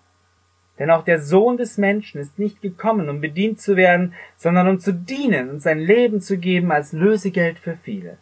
Denn 0.79 0.89
auch 0.89 1.03
der 1.03 1.21
Sohn 1.21 1.57
des 1.57 1.77
Menschen 1.77 2.21
ist 2.21 2.39
nicht 2.39 2.61
gekommen, 2.61 3.09
um 3.09 3.19
bedient 3.19 3.59
zu 3.59 3.75
werden, 3.75 4.13
sondern 4.37 4.69
um 4.69 4.79
zu 4.79 4.93
dienen 4.93 5.49
und 5.49 5.59
sein 5.61 5.79
Leben 5.79 6.21
zu 6.21 6.37
geben 6.37 6.71
als 6.71 6.93
Lösegeld 6.93 7.59
für 7.59 7.75
viele. 7.75 8.17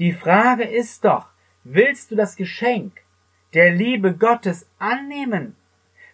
Die 0.00 0.12
Frage 0.12 0.64
ist 0.64 1.04
doch, 1.04 1.26
willst 1.62 2.10
du 2.10 2.16
das 2.16 2.34
Geschenk 2.34 3.02
der 3.54 3.70
Liebe 3.72 4.14
Gottes 4.14 4.66
annehmen? 4.78 5.56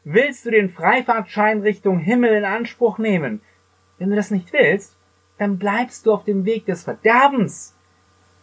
Willst 0.04 0.46
du 0.46 0.50
den 0.50 0.70
Freifahrtschein 0.70 1.62
Richtung 1.62 1.98
Himmel 1.98 2.32
in 2.32 2.44
Anspruch 2.44 2.98
nehmen? 2.98 3.40
Wenn 3.98 4.10
du 4.10 4.16
das 4.16 4.30
nicht 4.30 4.52
willst, 4.52 4.96
dann 5.38 5.58
bleibst 5.58 6.06
du 6.06 6.12
auf 6.12 6.24
dem 6.24 6.44
Weg 6.44 6.66
des 6.66 6.84
Verderbens. 6.84 7.74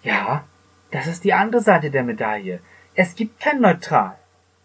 Ja, 0.04 0.46
das 0.92 1.08
ist 1.08 1.24
die 1.24 1.34
andere 1.34 1.62
Seite 1.62 1.90
der 1.90 2.04
Medaille. 2.04 2.60
Es 2.96 3.16
gibt 3.16 3.40
kein 3.40 3.62
Neutral. 3.62 4.18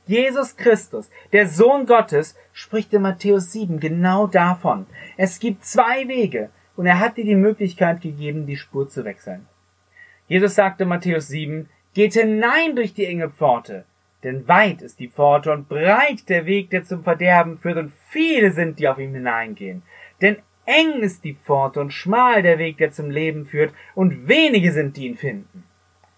Jesus 0.07 0.57
Christus, 0.57 1.11
der 1.33 1.47
Sohn 1.47 1.87
Gottes, 1.87 2.35
spricht 2.53 2.93
in 2.95 3.03
Matthäus 3.03 3.53
7 3.53 3.79
genau 3.79 4.27
davon. 4.27 4.87
Es 5.17 5.39
gibt 5.39 5.65
zwei 5.65 6.09
Wege 6.09 6.51
und 6.77 6.87
er 6.87 6.99
hat 6.99 7.17
dir 7.17 7.25
die 7.25 7.35
Möglichkeit 7.35 8.01
gegeben, 8.01 8.47
die 8.47 8.57
Spur 8.57 8.89
zu 8.89 9.05
wechseln. 9.05 9.47
Jesus 10.27 10.55
sagte 10.55 10.87
Matthäus 10.87 11.29
7, 11.29 11.69
geht 11.95 12.15
hinein 12.15 12.75
durch 12.75 12.95
die 12.95 13.07
enge 13.07 13.31
Pforte, 13.31 13.85
denn 14.25 14.49
weit 14.49 14.83
ist 14.83 14.99
die 14.99 15.09
Pforte 15.09 15.53
und 15.53 15.69
breit 15.69 16.29
der 16.29 16.45
Weg, 16.45 16.71
der 16.71 16.85
zum 16.85 17.05
Verderben 17.05 17.59
führt, 17.59 17.79
und 17.79 17.93
viele 18.09 18.51
sind, 18.51 18.79
die 18.79 18.89
auf 18.89 18.99
ihm 18.99 19.15
hineingehen. 19.15 19.83
Denn 20.21 20.39
eng 20.65 21.01
ist 21.01 21.23
die 21.25 21.35
Pforte 21.35 21.81
und 21.81 21.93
schmal 21.93 22.43
der 22.43 22.59
Weg, 22.59 22.79
der 22.79 22.91
zum 22.91 23.11
Leben 23.11 23.47
führt, 23.47 23.73
und 23.95 24.27
wenige 24.27 24.73
sind, 24.73 24.97
die 24.97 25.07
ihn 25.07 25.17
finden. 25.17 25.65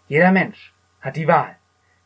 Jeder 0.09 0.33
Mensch 0.33 0.73
hat 1.01 1.17
die 1.17 1.29
Wahl. 1.29 1.57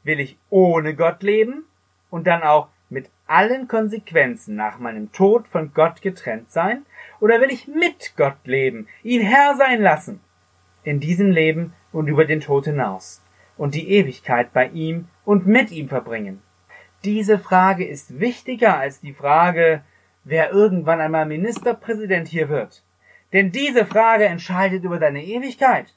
Will 0.02 0.20
ich 0.20 0.36
ohne 0.50 0.94
Gott 0.94 1.22
leben 1.22 1.64
und 2.10 2.26
dann 2.26 2.42
auch 2.42 2.68
mit 2.90 3.08
allen 3.26 3.68
Konsequenzen 3.68 4.56
nach 4.56 4.78
meinem 4.78 5.12
Tod 5.12 5.48
von 5.48 5.72
Gott 5.72 6.02
getrennt 6.02 6.50
sein? 6.50 6.84
Oder 7.20 7.40
will 7.40 7.50
ich 7.50 7.68
mit 7.68 8.14
Gott 8.16 8.36
leben, 8.44 8.88
ihn 9.02 9.22
Herr 9.22 9.56
sein 9.56 9.80
lassen? 9.80 10.20
In 10.82 11.00
diesem 11.00 11.30
Leben 11.30 11.72
und 11.92 12.08
über 12.08 12.26
den 12.26 12.40
Tod 12.40 12.66
hinaus 12.66 13.23
und 13.56 13.74
die 13.74 13.88
Ewigkeit 13.90 14.52
bei 14.52 14.68
ihm 14.68 15.08
und 15.24 15.46
mit 15.46 15.70
ihm 15.70 15.88
verbringen? 15.88 16.42
Diese 17.04 17.38
Frage 17.38 17.86
ist 17.86 18.18
wichtiger 18.18 18.78
als 18.78 19.00
die 19.00 19.12
Frage, 19.12 19.82
wer 20.24 20.52
irgendwann 20.52 21.00
einmal 21.00 21.26
Ministerpräsident 21.26 22.28
hier 22.28 22.48
wird. 22.48 22.82
Denn 23.32 23.52
diese 23.52 23.84
Frage 23.84 24.24
entscheidet 24.24 24.84
über 24.84 24.98
deine 24.98 25.22
Ewigkeit. 25.22 25.94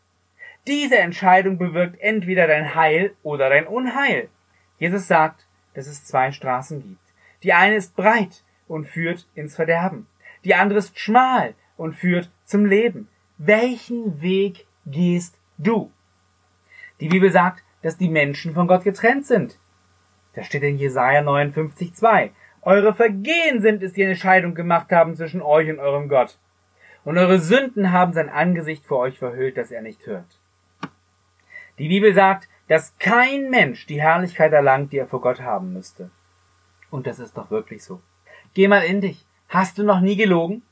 Diese 0.67 0.98
Entscheidung 0.98 1.58
bewirkt 1.58 2.00
entweder 2.02 2.46
dein 2.48 2.76
Heil 2.76 3.15
oder 3.24 3.50
dein 3.50 3.67
Unheil. 3.67 4.28
Jesus 4.80 5.08
sagt, 5.08 5.48
dass 5.74 5.88
es 5.88 6.04
zwei 6.04 6.32
Straßen 6.32 6.82
gibt. 6.82 7.13
Die 7.43 7.54
eine 7.54 7.76
ist 7.76 7.96
breit 7.96 8.43
und 8.67 8.86
führt 8.86 9.28
ins 9.34 9.56
Verderben. 9.56 10.08
Die 10.43 10.56
andere 10.56 10.80
ist 10.80 11.00
schmal 11.00 11.54
und 11.78 11.93
führt 11.93 12.32
zum 12.43 12.65
Leben. 12.65 13.08
Welchen 13.38 14.22
Weg 14.22 14.65
gehst 14.86 15.39
du? 15.58 15.91
Die 16.99 17.10
Bibel 17.10 17.31
sagt, 17.31 17.63
dass 17.81 17.97
die 17.97 18.10
Menschen 18.10 18.53
von 18.53 18.67
Gott 18.67 18.83
getrennt 18.83 19.25
sind. 19.25 19.60
Das 20.33 20.45
steht 20.45 20.63
in 20.63 20.77
Jesaja 20.77 21.21
59,2. 21.21 22.31
Eure 22.62 22.93
Vergehen 22.93 23.62
sind 23.62 23.83
es, 23.83 23.93
die 23.93 24.03
eine 24.03 24.15
Scheidung 24.15 24.55
gemacht 24.55 24.91
haben 24.91 25.15
zwischen 25.15 25.41
euch 25.41 25.69
und 25.69 25.79
eurem 25.79 26.10
Gott. 26.10 26.38
Und 27.03 27.17
eure 27.17 27.39
Sünden 27.39 27.91
haben 27.91 28.13
sein 28.13 28.29
Angesicht 28.29 28.86
vor 28.86 28.99
euch 28.99 29.17
verhüllt, 29.17 29.57
dass 29.57 29.71
er 29.71 29.81
nicht 29.81 30.05
hört. 30.05 30.39
Die 31.77 31.88
Bibel 31.88 32.13
sagt, 32.13 32.49
dass 32.67 32.97
kein 32.97 33.49
Mensch 33.49 33.86
die 33.86 34.01
Herrlichkeit 34.01 34.51
erlangt, 34.51 34.91
die 34.91 34.97
er 34.97 35.07
vor 35.07 35.21
Gott 35.21 35.41
haben 35.41 35.73
müsste. 35.73 36.10
Und 36.89 37.07
das 37.07 37.19
ist 37.19 37.38
doch 37.38 37.51
wirklich 37.51 37.83
so. 37.83 38.01
Geh 38.53 38.67
mal 38.67 38.81
in 38.81 39.01
dich. 39.01 39.25
Hast 39.47 39.77
du 39.77 39.83
noch 39.83 40.01
nie 40.01 40.17
gelogen? 40.17 40.63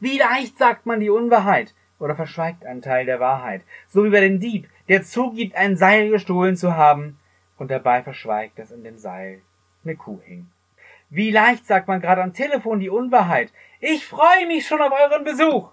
Wie 0.00 0.18
leicht 0.18 0.56
sagt 0.56 0.86
man 0.86 1.00
die 1.00 1.10
Unwahrheit 1.10 1.74
oder 2.02 2.16
verschweigt 2.16 2.66
einen 2.66 2.82
Teil 2.82 3.06
der 3.06 3.20
Wahrheit. 3.20 3.62
So 3.88 4.04
wie 4.04 4.10
bei 4.10 4.20
dem 4.20 4.40
Dieb, 4.40 4.68
der 4.88 5.04
zugibt, 5.04 5.54
ein 5.54 5.76
Seil 5.76 6.10
gestohlen 6.10 6.56
zu 6.56 6.76
haben 6.76 7.18
und 7.58 7.70
dabei 7.70 8.02
verschweigt, 8.02 8.58
dass 8.58 8.72
in 8.72 8.82
dem 8.82 8.98
Seil 8.98 9.40
eine 9.84 9.96
Kuh 9.96 10.20
hing. 10.24 10.48
Wie 11.10 11.30
leicht 11.30 11.66
sagt 11.66 11.88
man 11.88 12.00
gerade 12.00 12.22
am 12.22 12.32
Telefon 12.32 12.80
die 12.80 12.90
Unwahrheit. 12.90 13.52
Ich 13.80 14.06
freue 14.06 14.46
mich 14.48 14.66
schon 14.66 14.80
auf 14.80 14.92
euren 14.92 15.24
Besuch. 15.24 15.70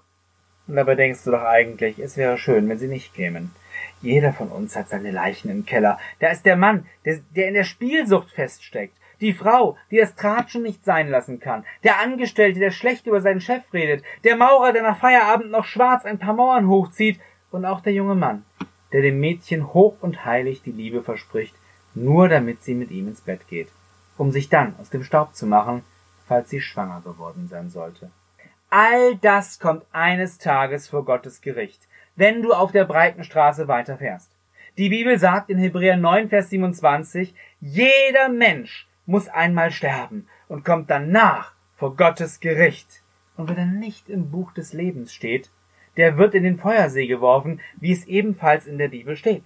Und 0.67 0.75
dabei 0.75 0.95
denkst 0.95 1.23
du 1.23 1.31
doch 1.31 1.43
eigentlich, 1.43 1.97
es 1.97 2.15
wäre 2.15 2.37
schön, 2.37 2.69
wenn 2.69 2.77
sie 2.77 2.87
nicht 2.87 3.15
kämen. 3.15 3.51
Jeder 4.01 4.33
von 4.33 4.49
uns 4.49 4.75
hat 4.75 4.89
seine 4.89 5.11
Leichen 5.11 5.49
im 5.49 5.65
Keller. 5.65 5.97
Da 6.19 6.27
ist 6.27 6.45
der 6.45 6.57
Mann, 6.57 6.85
der, 7.05 7.19
der 7.35 7.47
in 7.47 7.53
der 7.55 7.63
Spielsucht 7.63 8.31
feststeckt. 8.31 8.95
Die 9.21 9.33
Frau, 9.33 9.77
die 9.91 9.97
das 9.97 10.15
Tratschen 10.15 10.63
nicht 10.63 10.83
sein 10.85 11.09
lassen 11.09 11.39
kann. 11.39 11.65
Der 11.83 11.99
Angestellte, 11.99 12.59
der 12.59 12.71
schlecht 12.71 13.07
über 13.07 13.21
seinen 13.21 13.41
Chef 13.41 13.63
redet. 13.73 14.03
Der 14.23 14.35
Maurer, 14.35 14.73
der 14.73 14.83
nach 14.83 14.97
Feierabend 14.97 15.51
noch 15.51 15.65
schwarz 15.65 16.05
ein 16.05 16.19
paar 16.19 16.33
Mauern 16.33 16.67
hochzieht. 16.67 17.19
Und 17.51 17.65
auch 17.65 17.81
der 17.81 17.93
junge 17.93 18.15
Mann, 18.15 18.45
der 18.93 19.01
dem 19.01 19.19
Mädchen 19.19 19.73
hoch 19.73 19.95
und 20.01 20.23
heilig 20.25 20.61
die 20.61 20.71
Liebe 20.71 21.01
verspricht, 21.01 21.55
nur 21.95 22.29
damit 22.29 22.61
sie 22.61 22.75
mit 22.75 22.91
ihm 22.91 23.07
ins 23.07 23.21
Bett 23.21 23.47
geht, 23.47 23.69
um 24.17 24.31
sich 24.31 24.49
dann 24.49 24.75
aus 24.79 24.91
dem 24.91 25.03
Staub 25.03 25.33
zu 25.33 25.47
machen, 25.47 25.83
falls 26.27 26.51
sie 26.51 26.61
schwanger 26.61 27.01
geworden 27.03 27.47
sein 27.47 27.69
sollte. 27.69 28.11
All 28.69 29.15
das 29.15 29.59
kommt 29.59 29.83
eines 29.91 30.37
Tages 30.37 30.87
vor 30.87 31.03
Gottes 31.05 31.41
Gericht 31.41 31.89
wenn 32.19 32.41
du 32.41 32.51
auf 32.51 32.73
der 32.73 32.83
breiten 32.83 33.23
Straße 33.23 33.69
weiterfährst. 33.69 34.29
Die 34.77 34.89
Bibel 34.89 35.17
sagt 35.17 35.49
in 35.49 35.57
Hebräer 35.57 35.95
9, 35.95 36.27
Vers 36.27 36.49
27, 36.49 37.33
jeder 37.61 38.27
Mensch 38.27 38.88
muss 39.09 39.27
einmal 39.27 39.71
sterben 39.71 40.27
und 40.47 40.63
kommt 40.63 40.89
danach 40.89 41.53
vor 41.75 41.95
Gottes 41.95 42.39
Gericht. 42.39 43.01
Und 43.37 43.49
wenn 43.49 43.57
er 43.57 43.65
nicht 43.65 44.07
im 44.07 44.29
Buch 44.29 44.53
des 44.53 44.71
Lebens 44.71 45.13
steht, 45.13 45.49
der 45.97 46.17
wird 46.17 46.35
in 46.35 46.43
den 46.43 46.59
Feuersee 46.59 47.07
geworfen, 47.07 47.59
wie 47.77 47.91
es 47.91 48.05
ebenfalls 48.05 48.67
in 48.67 48.77
der 48.77 48.89
Bibel 48.89 49.17
steht. 49.17 49.43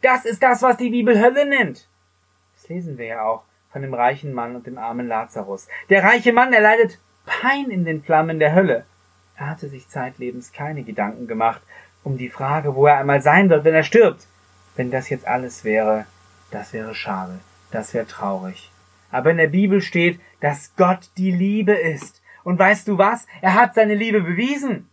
Das 0.00 0.24
ist 0.24 0.42
das, 0.42 0.62
was 0.62 0.78
die 0.78 0.88
Bibel 0.88 1.20
Hölle 1.20 1.46
nennt. 1.46 1.88
Das 2.54 2.68
lesen 2.70 2.96
wir 2.96 3.04
ja 3.04 3.22
auch 3.24 3.42
von 3.70 3.82
dem 3.82 3.92
reichen 3.92 4.32
Mann 4.32 4.56
und 4.56 4.66
dem 4.66 4.78
armen 4.78 5.08
Lazarus. 5.08 5.68
Der 5.90 6.02
reiche 6.02 6.32
Mann 6.32 6.54
erleidet 6.54 6.98
Pein 7.26 7.70
in 7.70 7.84
den 7.84 8.02
Flammen 8.02 8.38
der 8.38 8.54
Hölle. 8.54 8.86
Er 9.36 9.50
hatte 9.50 9.68
sich 9.68 9.88
zeitlebens 9.88 10.52
keine 10.52 10.84
Gedanken 10.84 11.26
gemacht, 11.26 11.60
um 12.02 12.16
die 12.16 12.30
Frage, 12.30 12.74
wo 12.74 12.86
er 12.86 12.96
einmal 12.96 13.20
sein 13.20 13.50
wird, 13.50 13.64
wenn 13.64 13.74
er 13.74 13.84
stirbt. 13.84 14.26
Wenn 14.74 14.90
das 14.90 15.10
jetzt 15.10 15.26
alles 15.26 15.64
wäre, 15.64 16.06
das 16.50 16.72
wäre 16.72 16.94
schade, 16.94 17.40
das 17.70 17.92
wäre 17.92 18.06
traurig. 18.06 18.71
Aber 19.12 19.30
in 19.30 19.36
der 19.36 19.46
Bibel 19.46 19.80
steht, 19.80 20.18
dass 20.40 20.74
Gott 20.76 21.10
die 21.16 21.30
Liebe 21.30 21.74
ist. 21.74 22.20
Und 22.42 22.58
weißt 22.58 22.88
du 22.88 22.98
was? 22.98 23.28
Er 23.40 23.54
hat 23.54 23.74
seine 23.74 23.94
Liebe 23.94 24.22
bewiesen. 24.22 24.88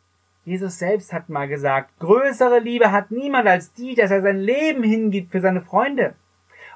Jesus 0.45 0.77
selbst 0.77 1.13
hat 1.13 1.29
mal 1.29 1.47
gesagt, 1.47 1.97
größere 1.99 2.59
Liebe 2.59 2.91
hat 2.91 3.11
niemand 3.11 3.47
als 3.47 3.73
die, 3.73 3.95
dass 3.95 4.11
er 4.11 4.21
sein 4.21 4.39
Leben 4.39 4.83
hingibt 4.83 5.31
für 5.31 5.41
seine 5.41 5.61
Freunde. 5.61 6.15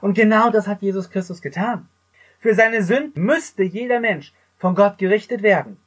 Und 0.02 0.16
genau 0.16 0.50
das 0.50 0.68
hat 0.68 0.82
Jesus 0.82 1.10
Christus 1.10 1.42
getan. 1.42 1.88
Für 2.40 2.56
seine 2.56 2.84
Sünden 2.84 3.24
müsste 3.24 3.64
jeder 3.64 4.00
Mensch 4.00 4.34
von 4.58 4.76
Gott 4.76 4.98
gerichtet 4.98 5.44
werden. 5.44 5.78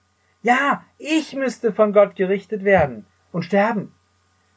Ja, 0.42 0.84
ich 0.98 1.34
müsste 1.34 1.72
von 1.72 1.92
Gott 1.92 2.16
gerichtet 2.16 2.64
werden 2.64 3.06
und 3.32 3.44
sterben. 3.44 3.92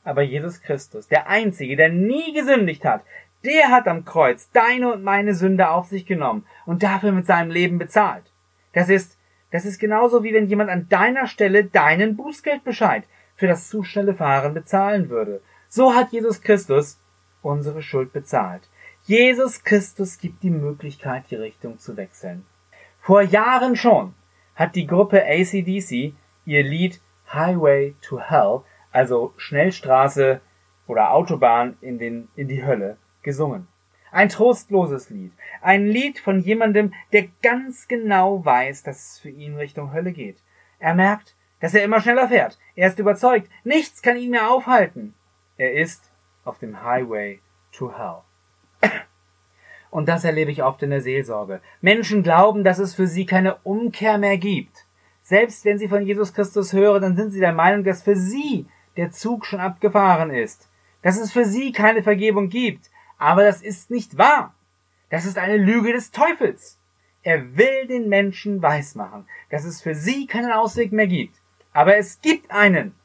Aber 0.03 0.21
Jesus 0.21 0.62
Christus, 0.62 1.07
der 1.07 1.27
Einzige, 1.27 1.75
der 1.75 1.89
nie 1.89 2.33
gesündigt 2.33 2.85
hat, 2.85 3.03
der 3.43 3.69
hat 3.69 3.88
am 3.88 4.06
Kreuz 4.06 4.52
deine 4.52 4.91
und 4.91 5.04
meine 5.04 5.34
Sünde 5.34 5.69
auf 5.69 5.88
sich 5.88 6.06
genommen 6.06 6.45
und 6.65 6.84
dafür 6.84 7.12
mit 7.12 7.25
seinem 7.25 7.52
Leben 7.52 7.78
bezahlt. 7.78 8.32
Das 8.73 8.89
ist, 8.89 9.17
das 9.52 9.65
ist 9.65 9.80
genauso 9.80 10.23
wie 10.23 10.34
wenn 10.34 10.47
jemand 10.47 10.69
an 10.69 10.88
deiner 10.89 11.28
Stelle 11.28 11.63
deinen 11.63 12.15
Bußgeldbescheid 12.15 13.04
für 13.36 13.47
das 13.47 13.69
zu 13.69 13.84
schnelle 13.84 14.13
Fahren 14.13 14.54
bezahlen 14.54 15.10
würde. 15.10 15.41
So 15.69 15.95
hat 15.95 16.12
Jesus 16.12 16.41
Christus 16.41 16.99
unsere 17.41 17.82
Schuld 17.82 18.12
bezahlt. 18.12 18.69
Jesus 19.04 19.63
Christus 19.63 20.17
gibt 20.17 20.43
die 20.43 20.49
Möglichkeit, 20.49 21.25
die 21.32 21.36
Richtung 21.36 21.80
zu 21.80 21.95
wechseln. 21.95 22.45
Vor 22.99 23.21
Jahren 23.21 23.75
schon 23.75 24.13
hat 24.56 24.75
die 24.75 24.86
Gruppe 24.86 25.23
ACDC 25.23 26.13
ihr 26.45 26.63
Lied 26.63 26.99
Highway 27.34 27.95
to 28.02 28.19
Hell, 28.19 28.62
also 28.91 29.34
Schnellstraße 29.38 30.41
oder 30.88 31.13
Autobahn 31.13 31.78
in, 31.82 31.97
den, 31.97 32.28
in 32.36 32.47
die 32.47 32.65
Hölle, 32.65 32.97
gesungen. 33.29 33.67
Ein 34.11 34.29
trostloses 34.29 35.11
Lied. 35.11 35.31
Ein 35.61 35.85
Lied 35.85 36.17
von 36.17 36.39
jemandem, 36.39 36.93
der 37.13 37.27
ganz 37.43 37.87
genau 37.87 38.43
weiß, 38.43 38.81
dass 38.81 39.11
es 39.11 39.19
für 39.19 39.29
ihn 39.29 39.55
Richtung 39.55 39.93
Hölle 39.93 40.11
geht. 40.11 40.41
Er 40.79 40.95
merkt, 40.95 41.35
dass 41.59 41.75
er 41.75 41.83
immer 41.83 42.01
schneller 42.01 42.27
fährt. 42.27 42.57
Er 42.75 42.87
ist 42.87 42.97
überzeugt, 42.97 43.49
nichts 43.63 44.01
kann 44.01 44.17
ihn 44.17 44.31
mehr 44.31 44.49
aufhalten. 44.49 45.13
Er 45.57 45.73
ist 45.73 46.09
auf 46.43 46.57
dem 46.57 46.83
Highway 46.83 47.39
to 47.71 47.91
Hell. 47.95 48.23
Und 49.91 50.09
das 50.09 50.23
erlebe 50.23 50.51
ich 50.51 50.63
oft 50.63 50.81
in 50.81 50.89
der 50.89 51.01
Seelsorge. 51.01 51.61
Menschen 51.81 52.23
glauben, 52.23 52.63
dass 52.63 52.79
es 52.79 52.95
für 52.95 53.07
sie 53.07 53.27
keine 53.27 53.57
Umkehr 53.57 54.17
mehr 54.17 54.37
gibt. 54.37 54.85
Selbst 55.21 55.65
wenn 55.65 55.77
sie 55.77 55.87
von 55.87 56.03
Jesus 56.03 56.33
Christus 56.33 56.73
hören, 56.73 57.03
dann 57.03 57.15
sind 57.15 57.29
sie 57.29 57.39
der 57.39 57.53
Meinung, 57.53 57.83
dass 57.83 58.01
für 58.01 58.15
sie 58.15 58.65
der 58.97 59.11
Zug 59.11 59.45
schon 59.45 59.59
abgefahren 59.59 60.31
ist. 60.31 60.67
Dass 61.03 61.19
es 61.19 61.31
für 61.31 61.45
sie 61.45 61.71
keine 61.71 62.01
Vergebung 62.01 62.49
gibt. 62.49 62.89
Aber 63.19 63.43
das 63.43 63.62
ist 63.62 63.91
nicht 63.91 64.17
wahr. 64.17 64.55
Das 65.10 65.25
ist 65.25 65.38
eine 65.38 65.58
Lüge 65.58 65.93
des 65.93 66.10
Teufels. 66.12 66.79
Er 67.21 67.58
will 67.58 67.86
den 67.88 68.10
Menschen 68.10 68.62
weismachen, 68.62 69.27
dass 69.51 69.65
es 69.65 69.82
für 69.82 69.93
sie 69.93 70.25
keinen 70.25 70.51
Ausweg 70.51 70.91
mehr 70.91 71.08
gibt. 71.08 71.36
Aber 71.73 71.97
es 71.97 72.21
gibt 72.21 72.49
einen. 72.49 72.95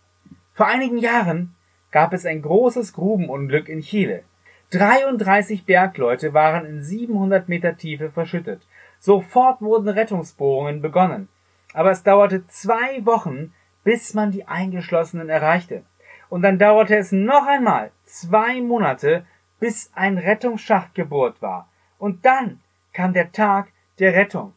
Vor 0.54 0.66
einigen 0.66 0.98
Jahren 0.98 1.54
gab 1.90 2.12
es 2.12 2.24
ein 2.24 2.42
großes 2.42 2.92
Grubenunglück 2.92 3.68
in 3.68 3.80
Chile. 3.80 4.22
33 4.70 5.66
Bergleute 5.66 6.32
waren 6.32 6.64
in 6.64 6.82
700 6.82 7.48
Meter 7.48 7.76
Tiefe 7.76 8.10
verschüttet. 8.10 8.66
Sofort 8.98 9.60
wurden 9.60 9.88
Rettungsbohrungen 9.88 10.80
begonnen. 10.80 11.28
Aber 11.72 11.90
es 11.90 12.02
dauerte 12.02 12.46
zwei 12.46 13.04
Wochen, 13.04 13.52
bis 13.82 14.14
man 14.14 14.30
die 14.30 14.46
Eingeschlossenen 14.46 15.28
erreichte. 15.28 15.82
Und 16.28 16.42
dann 16.42 16.58
dauerte 16.58 16.96
es 16.96 17.12
noch 17.12 17.46
einmal 17.46 17.90
zwei 18.04 18.60
Monate, 18.60 19.26
bis 19.60 19.90
ein 19.94 20.18
Rettungsschacht 20.18 20.94
gebohrt 20.94 21.40
war. 21.42 21.68
Und 21.98 22.24
dann 22.24 22.60
kam 22.92 23.12
der 23.12 23.32
Tag 23.32 23.68
der 23.98 24.14
Rettung. 24.14 24.52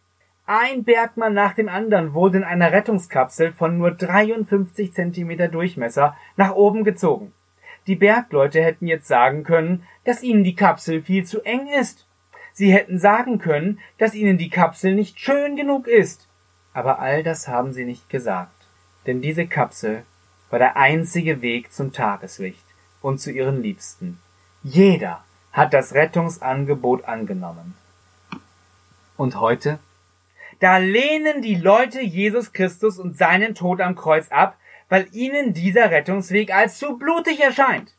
Ein 0.45 0.85
Bergmann 0.85 1.33
nach 1.33 1.53
dem 1.53 1.67
anderen 1.67 2.13
wurde 2.13 2.37
in 2.37 2.43
einer 2.43 2.71
Rettungskapsel 2.71 3.51
von 3.51 3.77
nur 3.77 3.91
53 3.91 4.93
Zentimeter 4.93 5.49
Durchmesser 5.49 6.15
nach 6.37 6.55
oben 6.55 6.85
gezogen. 6.85 7.33
Die 7.85 7.95
Bergleute 7.95 8.63
hätten 8.63 8.87
jetzt 8.87 9.07
sagen 9.07 9.43
können, 9.43 9.83
dass 10.05 10.23
ihnen 10.23 10.43
die 10.43 10.55
Kapsel 10.55 11.01
viel 11.01 11.25
zu 11.25 11.41
eng 11.41 11.67
ist. 11.67 12.07
Sie 12.53 12.71
hätten 12.73 12.97
sagen 12.97 13.39
können, 13.39 13.79
dass 13.97 14.15
ihnen 14.15 14.37
die 14.37 14.49
Kapsel 14.49 14.95
nicht 14.95 15.19
schön 15.19 15.55
genug 15.55 15.87
ist. 15.87 16.27
Aber 16.73 16.99
all 16.99 17.23
das 17.23 17.47
haben 17.47 17.73
sie 17.73 17.85
nicht 17.85 18.09
gesagt. 18.09 18.67
Denn 19.05 19.21
diese 19.21 19.47
Kapsel 19.47 20.03
war 20.49 20.59
der 20.59 20.77
einzige 20.77 21.41
Weg 21.41 21.71
zum 21.71 21.91
Tageslicht 21.91 22.65
und 23.01 23.19
zu 23.19 23.31
ihren 23.31 23.61
Liebsten. 23.61 24.19
Jeder 24.63 25.23
hat 25.53 25.73
das 25.73 25.93
Rettungsangebot 25.93 27.05
angenommen. 27.05 27.75
Und 29.15 29.39
heute? 29.39 29.79
Da 30.59 30.77
lehnen 30.77 31.41
die 31.41 31.55
Leute 31.55 32.01
Jesus 32.01 32.53
Christus 32.53 32.99
und 32.99 33.17
seinen 33.17 33.55
Tod 33.55 33.81
am 33.81 33.95
Kreuz 33.95 34.29
ab, 34.29 34.57
weil 34.89 35.07
ihnen 35.11 35.53
dieser 35.53 35.91
Rettungsweg 35.91 36.53
als 36.53 36.79
zu 36.79 36.97
blutig 36.97 37.39
erscheint. 37.39 37.93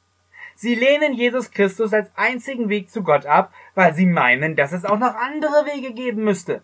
Sie 0.54 0.74
lehnen 0.74 1.14
Jesus 1.14 1.52
Christus 1.52 1.92
als 1.92 2.10
einzigen 2.16 2.68
Weg 2.68 2.90
zu 2.90 3.04
Gott 3.04 3.26
ab, 3.26 3.52
weil 3.76 3.94
sie 3.94 4.06
meinen, 4.06 4.56
dass 4.56 4.72
es 4.72 4.84
auch 4.84 4.98
noch 4.98 5.14
andere 5.14 5.66
Wege 5.66 5.92
geben 5.92 6.24
müsste. 6.24 6.62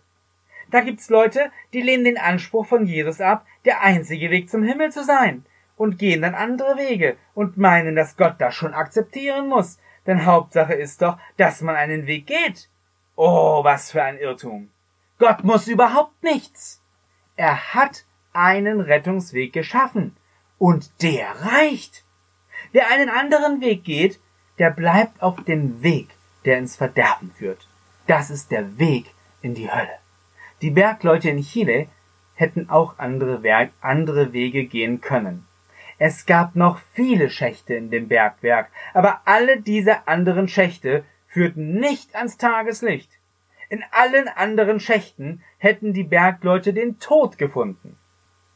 Da 0.70 0.80
gibt's 0.80 1.10
Leute, 1.10 1.52
die 1.72 1.82
lehnen 1.82 2.04
den 2.04 2.18
Anspruch 2.18 2.66
von 2.66 2.86
Jesus 2.86 3.20
ab, 3.20 3.46
der 3.64 3.82
einzige 3.82 4.30
Weg 4.30 4.50
zum 4.50 4.64
Himmel 4.64 4.90
zu 4.90 5.04
sein, 5.04 5.44
und 5.76 5.98
gehen 5.98 6.22
dann 6.22 6.34
andere 6.34 6.76
Wege 6.76 7.16
und 7.34 7.56
meinen, 7.56 7.94
dass 7.94 8.16
Gott 8.16 8.34
das 8.38 8.54
schon 8.54 8.74
akzeptieren 8.74 9.48
muss, 9.48 9.78
denn 10.06 10.26
Hauptsache 10.26 10.74
ist 10.74 11.02
doch, 11.02 11.18
dass 11.36 11.60
man 11.60 11.76
einen 11.76 12.06
Weg 12.06 12.26
geht. 12.26 12.68
Oh, 13.16 13.62
was 13.64 13.90
für 13.90 14.02
ein 14.02 14.18
Irrtum. 14.18 14.70
Gott 15.18 15.44
muss 15.44 15.68
überhaupt 15.68 16.22
nichts. 16.22 16.82
Er 17.36 17.74
hat 17.74 18.04
einen 18.32 18.80
Rettungsweg 18.80 19.52
geschaffen. 19.52 20.16
Und 20.58 21.02
der 21.02 21.28
reicht. 21.42 22.04
Wer 22.72 22.90
einen 22.90 23.08
anderen 23.08 23.60
Weg 23.60 23.84
geht, 23.84 24.20
der 24.58 24.70
bleibt 24.70 25.22
auf 25.22 25.42
dem 25.44 25.82
Weg, 25.82 26.08
der 26.44 26.58
ins 26.58 26.76
Verderben 26.76 27.32
führt. 27.32 27.68
Das 28.06 28.30
ist 28.30 28.50
der 28.50 28.78
Weg 28.78 29.14
in 29.42 29.54
die 29.54 29.70
Hölle. 29.70 29.98
Die 30.62 30.70
Bergleute 30.70 31.30
in 31.30 31.42
Chile 31.42 31.88
hätten 32.34 32.68
auch 32.68 32.98
andere, 32.98 33.42
Werk, 33.42 33.72
andere 33.80 34.32
Wege 34.32 34.64
gehen 34.64 35.00
können. 35.00 35.46
Es 35.98 36.26
gab 36.26 36.56
noch 36.56 36.78
viele 36.92 37.30
Schächte 37.30 37.74
in 37.74 37.90
dem 37.90 38.08
Bergwerk, 38.08 38.70
aber 38.92 39.20
alle 39.24 39.60
diese 39.60 40.08
anderen 40.08 40.48
Schächte 40.48 41.04
führten 41.26 41.78
nicht 41.78 42.14
ans 42.16 42.36
Tageslicht. 42.36 43.10
In 43.68 43.82
allen 43.90 44.28
anderen 44.28 44.80
Schächten 44.80 45.42
hätten 45.58 45.92
die 45.92 46.04
Bergleute 46.04 46.72
den 46.72 46.98
Tod 46.98 47.38
gefunden. 47.38 47.96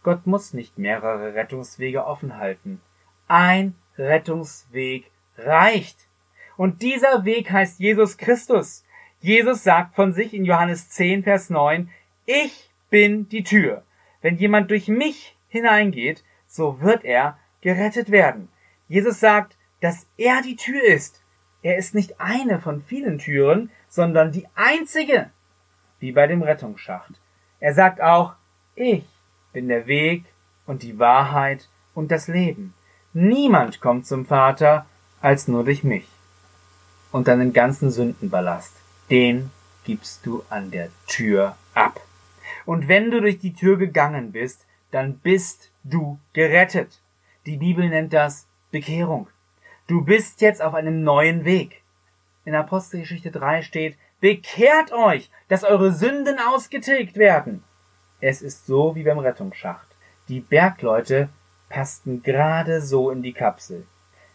Gott 0.03 0.27
muss 0.27 0.55
nicht 0.55 0.79
mehrere 0.79 1.35
Rettungswege 1.35 2.05
offen 2.05 2.37
halten. 2.37 2.81
Ein 3.27 3.75
Rettungsweg 3.97 5.11
reicht. 5.37 6.09
Und 6.57 6.83
dieser 6.83 7.25
Weg 7.25 7.51
heißt 7.51 7.81
Jesus 7.81 8.17
Christus. 8.17 8.85
Jesus 9.21 9.65
sagt 9.65 9.95
von 9.95 10.13
sich 10.13 10.35
in 10.35 10.45
Johannes 10.45 10.91
10, 10.91 11.25
Vers 11.25 11.51
9, 11.51 11.91
ich 12.27 12.71
bin 12.91 13.29
die 13.29 13.43
Tür. 13.43 13.83
Wenn 14.21 14.37
jemand 14.37 14.71
durch 14.71 14.89
mich 14.89 15.37
hineingeht, 15.49 16.25
so 16.49 16.81
wird 16.81 17.05
er 17.05 17.39
gerettet 17.61 18.11
werden. 18.11 18.49
Jesus 18.89 19.21
sagt, 19.21 19.57
dass 19.81 20.07
er 20.17 20.43
die 20.43 20.57
Tür 20.57 20.83
ist. 20.83 21.23
Er 21.63 21.77
ist 21.77 21.95
nicht 21.95 22.21
eine 22.21 22.61
von 22.61 22.83
vielen 22.83 23.19
Türen, 23.19 23.71
sondern 23.89 24.33
die 24.33 24.47
einzige, 24.55 25.31
wie 26.01 26.13
bei 26.13 26.27
dem 26.27 26.43
Rettungsschacht. 26.43 27.21
Er 27.61 27.75
sagt 27.75 28.01
auch, 28.01 28.35
ich 28.75 29.05
bin 29.53 29.69
der 29.69 29.87
Weg 29.87 30.25
und 30.67 30.83
die 30.83 30.99
Wahrheit 30.99 31.69
und 31.95 32.11
das 32.11 32.29
Leben. 32.29 32.75
Niemand 33.13 33.81
kommt 33.81 34.07
zum 34.07 34.27
Vater 34.27 34.87
als 35.21 35.49
nur 35.49 35.65
durch 35.65 35.85
mich. 35.85 36.07
Und 37.11 37.27
deinen 37.27 37.53
ganzen 37.53 37.91
Sündenballast, 37.91 38.75
den 39.11 39.51
gibst 39.85 40.27
du 40.27 40.45
an 40.51 40.71
der 40.71 40.91
Tür 41.07 41.57
ab. 41.75 42.01
Und 42.67 42.87
wenn 42.87 43.11
du 43.11 43.21
durch 43.21 43.39
die 43.39 43.55
Tür 43.55 43.79
gegangen 43.79 44.33
bist, 44.33 44.67
dann 44.91 45.19
bist 45.19 45.68
du 45.85 46.19
gerettet. 46.33 47.03
Die 47.47 47.57
Bibel 47.57 47.89
nennt 47.89 48.13
das 48.13 48.49
Bekehrung. 48.71 49.29
Du 49.87 50.05
bist 50.05 50.41
jetzt 50.41 50.63
auf 50.63 50.75
einem 50.75 51.03
neuen 51.03 51.45
Weg. 51.45 51.83
In 52.45 52.55
Apostelgeschichte 52.55 53.31
3 53.31 53.63
steht, 53.63 53.97
bekehrt 54.21 54.93
euch, 54.93 55.31
dass 55.49 55.65
eure 55.65 55.93
Sünden 55.93 56.39
ausgetilgt 56.39 57.17
werden. 57.17 57.63
Es 58.21 58.43
ist 58.43 58.67
so 58.67 58.95
wie 58.95 59.05
beim 59.05 59.19
Rettungsschacht. 59.19 59.87
Die 60.29 60.41
Bergleute 60.41 61.29
passten 61.69 62.23
gerade 62.23 62.81
so 62.81 63.11
in 63.11 63.23
die 63.23 63.33
Kapsel. 63.33 63.87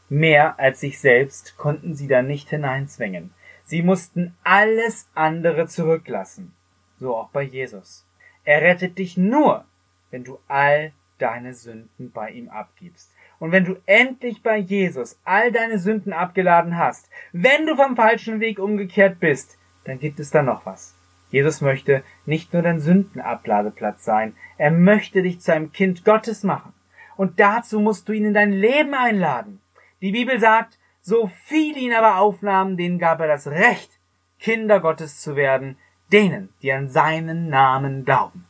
Mehr 0.09 0.59
als 0.59 0.79
sich 0.79 0.99
selbst 0.99 1.57
konnten 1.57 1.95
sie 1.95 2.07
da 2.07 2.21
nicht 2.21 2.49
hineinzwängen. 2.49 3.33
Sie 3.63 3.81
mussten 3.81 4.35
alles 4.43 5.09
andere 5.15 5.67
zurücklassen. 5.67 6.53
So 6.99 7.15
auch 7.15 7.29
bei 7.29 7.43
Jesus. 7.43 8.05
Er 8.43 8.61
rettet 8.61 8.97
dich 8.97 9.17
nur, 9.17 9.65
wenn 10.11 10.23
du 10.23 10.39
all 10.47 10.91
deine 11.17 11.53
Sünden 11.53 12.11
bei 12.11 12.31
ihm 12.31 12.49
abgibst. 12.49 13.11
Und 13.39 13.51
wenn 13.51 13.65
du 13.65 13.75
endlich 13.85 14.41
bei 14.43 14.57
Jesus 14.57 15.19
all 15.23 15.51
deine 15.51 15.79
Sünden 15.79 16.13
abgeladen 16.13 16.77
hast, 16.77 17.09
wenn 17.31 17.65
du 17.65 17.75
vom 17.75 17.95
falschen 17.95 18.39
Weg 18.39 18.59
umgekehrt 18.59 19.19
bist, 19.19 19.57
dann 19.85 19.99
gibt 19.99 20.19
es 20.19 20.31
da 20.31 20.41
noch 20.41 20.65
was. 20.65 20.95
Jesus 21.29 21.61
möchte 21.61 22.03
nicht 22.25 22.53
nur 22.53 22.61
dein 22.61 22.79
Sündenabladeplatz 22.79 24.05
sein, 24.05 24.35
er 24.57 24.71
möchte 24.71 25.23
dich 25.23 25.41
zu 25.41 25.53
einem 25.53 25.71
Kind 25.71 26.05
Gottes 26.05 26.43
machen. 26.43 26.73
Und 27.17 27.39
dazu 27.39 27.79
musst 27.79 28.07
du 28.07 28.13
ihn 28.13 28.25
in 28.25 28.33
dein 28.33 28.51
Leben 28.51 28.93
einladen. 28.93 29.59
Die 30.01 30.11
Bibel 30.11 30.39
sagt, 30.39 30.77
so 31.01 31.29
viele 31.45 31.79
ihn 31.79 31.93
aber 31.93 32.17
aufnahmen, 32.17 32.77
denen 32.77 32.99
gab 32.99 33.19
er 33.19 33.27
das 33.27 33.47
Recht, 33.47 33.99
Kinder 34.39 34.79
Gottes 34.79 35.21
zu 35.21 35.35
werden, 35.35 35.77
denen, 36.11 36.49
die 36.61 36.71
an 36.71 36.87
seinen 36.87 37.49
Namen 37.49 38.05
glauben. 38.05 38.45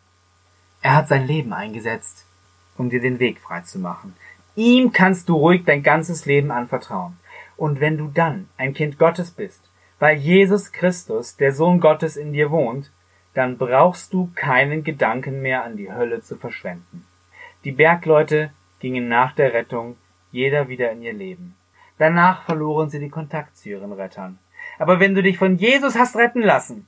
Er 0.82 0.96
hat 0.96 1.08
sein 1.08 1.26
Leben 1.26 1.54
eingesetzt, 1.54 2.26
um 2.78 2.90
dir 2.90 3.02
den 3.02 3.20
Weg 3.20 3.40
frei 3.40 3.62
zu 3.62 3.80
machen. 3.80 4.16
Ihm 4.56 4.92
kannst 4.92 5.30
du 5.30 5.36
ruhig 5.36 5.64
dein 5.66 5.84
ganzes 5.84 6.26
Leben 6.26 6.52
anvertrauen. 6.52 7.18
Und 7.58 7.80
wenn 7.80 7.98
du 7.98 8.08
dann 8.08 8.50
ein 8.58 8.74
Kind 8.74 8.98
Gottes 9.00 9.32
bist, 9.32 9.70
weil 10.00 10.18
Jesus 10.18 10.72
Christus, 10.72 11.38
der 11.38 11.54
Sohn 11.54 11.80
Gottes, 11.80 12.18
in 12.18 12.34
dir 12.34 12.52
wohnt, 12.52 12.92
dann 13.34 13.58
brauchst 13.58 14.14
du 14.14 14.30
keinen 14.36 14.84
Gedanken 14.84 15.42
mehr 15.42 15.64
an 15.64 15.78
die 15.78 15.92
Hölle 15.92 16.22
zu 16.22 16.36
verschwenden. 16.36 17.06
Die 17.64 17.72
Bergleute 17.72 18.52
gingen 18.80 19.08
nach 19.08 19.34
der 19.34 19.54
Rettung 19.54 19.96
jeder 20.32 20.68
wieder 20.68 20.92
in 20.92 21.02
ihr 21.02 21.14
Leben. 21.14 21.56
Danach 21.98 22.44
verloren 22.44 22.90
sie 22.90 23.00
den 23.00 23.12
Kontakt 23.12 23.56
zu 23.56 23.70
ihren 23.70 23.94
Rettern. 23.94 24.40
Aber 24.78 25.00
wenn 25.00 25.16
du 25.16 25.24
dich 25.24 25.38
von 25.38 25.58
Jesus 25.58 25.96
hast 25.98 26.16
retten 26.16 26.42
lassen, 26.42 26.88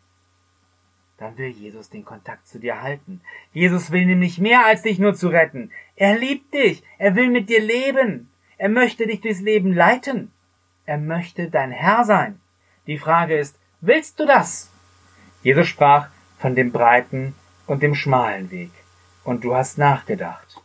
dann 1.17 1.37
will 1.37 1.47
Jesus 1.47 1.89
den 1.89 2.03
Kontakt 2.03 2.47
zu 2.47 2.59
dir 2.59 2.81
halten. 2.81 3.21
Jesus 3.53 3.91
will 3.91 4.05
nämlich 4.05 4.39
mehr 4.39 4.65
als 4.65 4.81
dich 4.81 4.99
nur 4.99 5.13
zu 5.13 5.29
retten. 5.29 5.71
Er 5.95 6.17
liebt 6.17 6.53
dich. 6.53 6.83
Er 6.97 7.15
will 7.15 7.29
mit 7.29 7.49
dir 7.49 7.61
leben. 7.61 8.29
Er 8.57 8.69
möchte 8.69 9.07
dich 9.07 9.21
durchs 9.21 9.41
Leben 9.41 9.73
leiten. 9.73 10.31
Er 10.85 10.97
möchte 10.97 11.49
dein 11.49 11.71
Herr 11.71 12.03
sein. 12.03 12.39
Die 12.87 12.97
Frage 12.97 13.37
ist, 13.37 13.57
willst 13.81 14.19
du 14.19 14.25
das? 14.25 14.71
Jesus 15.41 15.67
sprach 15.67 16.09
von 16.37 16.55
dem 16.55 16.71
breiten 16.71 17.33
und 17.65 17.81
dem 17.81 17.95
schmalen 17.95 18.51
Weg. 18.51 18.71
Und 19.23 19.43
du 19.43 19.55
hast 19.55 19.77
nachgedacht. 19.77 20.61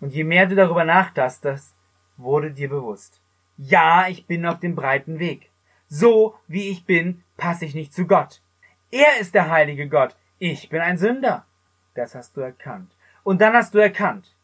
Und 0.00 0.12
je 0.12 0.24
mehr 0.24 0.46
du 0.46 0.54
darüber 0.54 0.84
nachtastest, 0.84 1.74
wurde 2.16 2.50
dir 2.50 2.68
bewusst. 2.68 3.20
Ja, 3.56 4.08
ich 4.08 4.26
bin 4.26 4.44
auf 4.46 4.60
dem 4.60 4.76
breiten 4.76 5.18
Weg. 5.18 5.50
So 5.88 6.34
wie 6.46 6.68
ich 6.68 6.84
bin, 6.84 7.24
passe 7.36 7.64
ich 7.64 7.74
nicht 7.74 7.94
zu 7.94 8.06
Gott. 8.06 8.42
Er 8.90 9.18
ist 9.20 9.34
der 9.34 9.50
heilige 9.50 9.88
Gott. 9.88 10.16
Ich 10.38 10.68
bin 10.68 10.80
ein 10.80 10.98
Sünder. 10.98 11.46
Das 11.94 12.14
hast 12.14 12.36
du 12.36 12.40
erkannt. 12.40 12.94
Und 13.22 13.40
dann 13.40 13.54
hast 13.54 13.74
du 13.74 13.78
erkannt. 13.78 14.36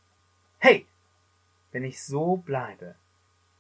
Hey, 0.59 0.87
wenn 1.71 1.85
ich 1.85 2.03
so 2.03 2.37
bleibe, 2.37 2.95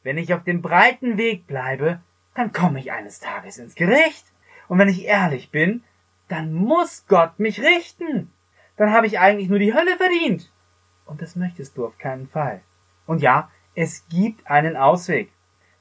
wenn 0.02 0.18
ich 0.18 0.34
auf 0.34 0.42
dem 0.44 0.62
breiten 0.62 1.16
Weg 1.16 1.46
bleibe, 1.46 2.00
dann 2.34 2.52
komme 2.52 2.80
ich 2.80 2.92
eines 2.92 3.20
Tages 3.20 3.58
ins 3.58 3.74
Gericht. 3.74 4.24
Und 4.68 4.78
wenn 4.78 4.88
ich 4.88 5.04
ehrlich 5.04 5.50
bin, 5.50 5.84
dann 6.28 6.52
muss 6.52 7.06
Gott 7.06 7.38
mich 7.38 7.60
richten. 7.60 8.32
Dann 8.76 8.92
habe 8.92 9.06
ich 9.06 9.18
eigentlich 9.18 9.48
nur 9.48 9.58
die 9.58 9.74
Hölle 9.74 9.96
verdient. 9.96 10.52
Und 11.04 11.20
das 11.20 11.36
möchtest 11.36 11.76
du 11.76 11.84
auf 11.86 11.98
keinen 11.98 12.26
Fall. 12.26 12.62
Und 13.06 13.20
ja, 13.20 13.50
es 13.74 14.08
gibt 14.08 14.46
einen 14.46 14.76
Ausweg. 14.76 15.30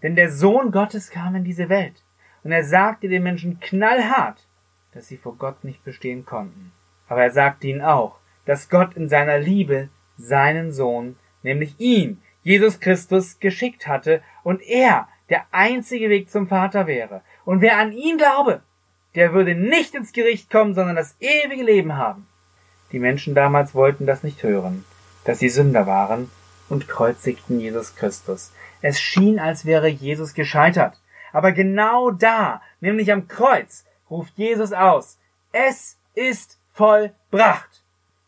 Denn 0.04 0.16
der 0.16 0.32
Sohn 0.32 0.72
Gottes 0.72 1.10
kam 1.10 1.36
in 1.36 1.44
diese 1.44 1.70
Welt. 1.70 2.04
Und 2.44 2.52
er 2.52 2.64
sagte 2.64 3.08
den 3.08 3.24
Menschen 3.24 3.60
knallhart, 3.60 4.48
dass 4.94 5.08
sie 5.08 5.18
vor 5.18 5.36
Gott 5.36 5.64
nicht 5.64 5.84
bestehen 5.84 6.26
konnten. 6.26 6.72
Aber 7.08 7.24
er 7.24 7.32
sagte 7.32 7.68
ihnen 7.68 7.82
auch, 7.82 8.20
dass 8.46 8.70
Gott 8.70 8.96
in 8.96 9.10
seiner 9.10 9.38
Liebe 9.38 9.90
seinen 10.18 10.72
Sohn, 10.72 11.18
nämlich 11.44 11.80
ihn, 11.80 12.22
Jesus 12.44 12.80
Christus, 12.80 13.40
geschickt 13.40 13.88
hatte 13.88 14.22
und 14.44 14.62
er 14.62 15.08
der 15.30 15.46
einzige 15.52 16.10
Weg 16.10 16.30
zum 16.30 16.48
Vater 16.48 16.88
wäre. 16.88 17.22
Und 17.46 17.62
wer 17.62 17.78
an 17.78 17.92
ihn 17.92 18.18
glaube, 18.18 18.62
der 19.16 19.34
würde 19.34 19.56
nicht 19.56 19.96
ins 19.96 20.14
Gericht 20.14 20.50
kommen, 20.50 20.74
sondern 20.74 20.96
das 20.96 21.16
ewige 21.20 21.64
Leben 21.64 21.98
haben. 21.98 22.28
Die 22.92 23.00
Menschen 23.00 23.36
damals 23.36 23.74
wollten 23.74 24.06
das 24.06 24.24
nicht 24.24 24.44
hören, 24.44 24.86
dass 25.24 25.40
sie 25.40 25.50
Sünder 25.50 25.88
waren 25.88 26.30
und 26.70 26.88
kreuzigten 26.88 27.60
Jesus 27.60 27.96
Christus. 27.96 28.52
Es 28.82 29.00
schien, 29.00 29.40
als 29.40 29.66
wäre 29.66 29.88
Jesus 29.88 30.34
gescheitert. 30.34 31.00
Aber 31.34 31.52
genau 31.52 32.12
da, 32.12 32.62
nämlich 32.80 33.12
am 33.12 33.28
Kreuz, 33.28 33.86
ruft 34.12 34.38
Jesus 34.38 34.74
aus, 34.74 35.18
es 35.52 35.98
ist 36.14 36.60
vollbracht. 36.74 37.82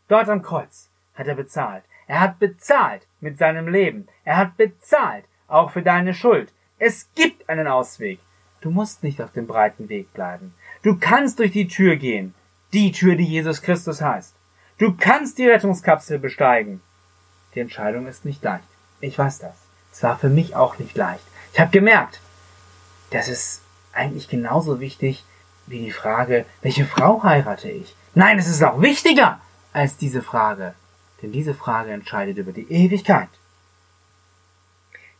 Dort 0.07 0.29
am 0.29 0.41
Kreuz 0.41 0.89
hat 1.13 1.27
er 1.27 1.35
bezahlt. 1.35 1.83
Er 2.07 2.19
hat 2.19 2.39
bezahlt 2.39 3.05
mit 3.19 3.37
seinem 3.37 3.67
Leben. 3.67 4.07
Er 4.25 4.37
hat 4.37 4.57
bezahlt 4.57 5.25
auch 5.47 5.71
für 5.71 5.83
deine 5.83 6.13
Schuld. 6.13 6.51
Es 6.79 7.09
gibt 7.15 7.47
einen 7.49 7.67
Ausweg. 7.67 8.19
Du 8.61 8.71
musst 8.71 9.03
nicht 9.03 9.21
auf 9.21 9.31
dem 9.31 9.45
breiten 9.45 9.89
Weg 9.89 10.13
bleiben. 10.13 10.53
Du 10.81 10.97
kannst 10.97 11.39
durch 11.39 11.51
die 11.51 11.67
Tür 11.67 11.95
gehen. 11.97 12.33
Die 12.71 12.91
Tür, 12.91 13.15
die 13.15 13.25
Jesus 13.25 13.61
Christus 13.61 14.01
heißt. 14.01 14.35
Du 14.77 14.95
kannst 14.97 15.37
die 15.37 15.47
Rettungskapsel 15.47 16.17
besteigen. 16.17 16.81
Die 17.53 17.59
Entscheidung 17.59 18.07
ist 18.07 18.25
nicht 18.25 18.43
leicht. 18.43 18.67
Ich 18.99 19.17
weiß 19.17 19.39
das. 19.39 19.55
Es 19.91 20.01
war 20.01 20.17
für 20.17 20.29
mich 20.29 20.55
auch 20.55 20.79
nicht 20.79 20.97
leicht. 20.97 21.23
Ich 21.53 21.59
habe 21.59 21.71
gemerkt, 21.71 22.19
das 23.11 23.27
ist 23.27 23.61
eigentlich 23.93 24.27
genauso 24.27 24.79
wichtig 24.79 25.23
wie 25.67 25.79
die 25.79 25.91
Frage, 25.91 26.45
welche 26.61 26.85
Frau 26.85 27.23
heirate 27.23 27.69
ich? 27.69 27.95
Nein, 28.15 28.37
es 28.37 28.47
ist 28.47 28.61
noch 28.61 28.81
wichtiger 28.81 29.39
als 29.71 29.97
diese 29.97 30.21
Frage, 30.21 30.75
denn 31.21 31.31
diese 31.31 31.53
Frage 31.53 31.91
entscheidet 31.91 32.37
über 32.37 32.51
die 32.51 32.71
Ewigkeit. 32.71 33.29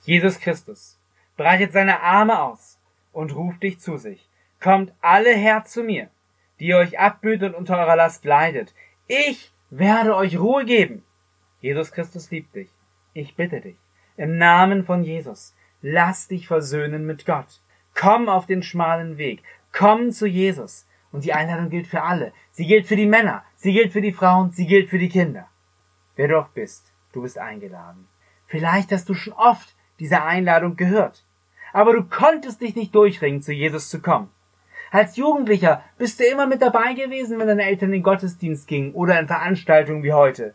Jesus 0.03 0.39
Christus 0.39 0.99
breitet 1.37 1.71
seine 1.71 2.01
Arme 2.01 2.41
aus 2.41 2.77
und 3.11 3.35
ruft 3.35 3.63
dich 3.63 3.79
zu 3.79 3.97
sich. 3.97 4.27
Kommt 4.59 4.93
alle 5.01 5.33
her 5.33 5.63
zu 5.65 5.83
mir, 5.83 6.09
die 6.59 6.73
euch 6.73 6.99
abbüht 6.99 7.43
und 7.43 7.55
unter 7.55 7.77
eurer 7.77 7.95
Last 7.95 8.25
leidet. 8.25 8.73
Ich 9.07 9.51
werde 9.69 10.15
euch 10.15 10.37
Ruhe 10.37 10.65
geben. 10.65 11.03
Jesus 11.61 11.91
Christus 11.91 12.29
liebt 12.31 12.55
dich. 12.55 12.69
Ich 13.13 13.35
bitte 13.35 13.61
dich. 13.61 13.77
Im 14.17 14.37
Namen 14.37 14.83
von 14.83 15.03
Jesus. 15.03 15.55
Lass 15.81 16.27
dich 16.27 16.47
versöhnen 16.47 17.05
mit 17.05 17.25
Gott. 17.25 17.61
Komm 17.95 18.29
auf 18.29 18.45
den 18.45 18.63
schmalen 18.63 19.17
Weg. 19.17 19.43
Komm 19.73 20.11
zu 20.11 20.27
Jesus. 20.27 20.87
Und 21.11 21.25
die 21.25 21.33
Einladung 21.33 21.69
gilt 21.69 21.87
für 21.87 22.01
alle. 22.01 22.31
Sie 22.51 22.65
gilt 22.65 22.87
für 22.87 22.95
die 22.95 23.05
Männer, 23.05 23.43
sie 23.55 23.73
gilt 23.73 23.91
für 23.91 24.01
die 24.01 24.13
Frauen, 24.13 24.51
sie 24.51 24.65
gilt 24.65 24.89
für 24.89 24.97
die 24.97 25.09
Kinder. 25.09 25.47
Wer 26.15 26.27
du 26.27 26.39
auch 26.39 26.49
bist, 26.49 26.91
du 27.11 27.21
bist 27.21 27.37
eingeladen. 27.37 28.07
Vielleicht 28.47 28.91
hast 28.91 29.09
du 29.09 29.13
schon 29.13 29.33
oft 29.33 29.75
diese 29.99 30.23
Einladung 30.23 30.75
gehört. 30.75 31.23
Aber 31.71 31.93
du 31.93 32.03
konntest 32.03 32.61
dich 32.61 32.75
nicht 32.75 32.93
durchringen, 32.95 33.41
zu 33.41 33.51
Jesus 33.51 33.89
zu 33.89 34.01
kommen. 34.01 34.29
Als 34.91 35.17
Jugendlicher 35.17 35.83
bist 35.97 36.19
du 36.19 36.23
immer 36.23 36.45
mit 36.45 36.61
dabei 36.61 36.93
gewesen, 36.93 37.39
wenn 37.39 37.47
deine 37.47 37.63
Eltern 37.63 37.89
in 37.89 37.93
den 37.93 38.03
Gottesdienst 38.03 38.67
gingen 38.67 38.93
oder 38.93 39.19
in 39.19 39.27
Veranstaltungen 39.27 40.03
wie 40.03 40.13
heute. 40.13 40.53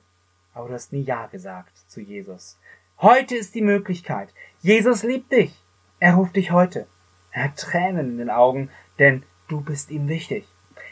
Aber 0.54 0.68
du 0.68 0.74
hast 0.74 0.92
nie 0.92 1.02
Ja 1.02 1.26
gesagt 1.26 1.76
zu 1.88 2.00
Jesus. 2.00 2.58
Heute 3.00 3.36
ist 3.36 3.54
die 3.56 3.62
Möglichkeit. 3.62 4.32
Jesus 4.60 5.02
liebt 5.02 5.32
dich. 5.32 5.52
Er 5.98 6.14
ruft 6.14 6.36
dich 6.36 6.52
heute. 6.52 6.86
Er 7.32 7.44
hat 7.44 7.56
Tränen 7.56 8.10
in 8.10 8.18
den 8.18 8.30
Augen, 8.30 8.70
denn 8.98 9.22
du 9.48 9.60
bist 9.60 9.90
ihm 9.90 10.08
wichtig. 10.08 10.46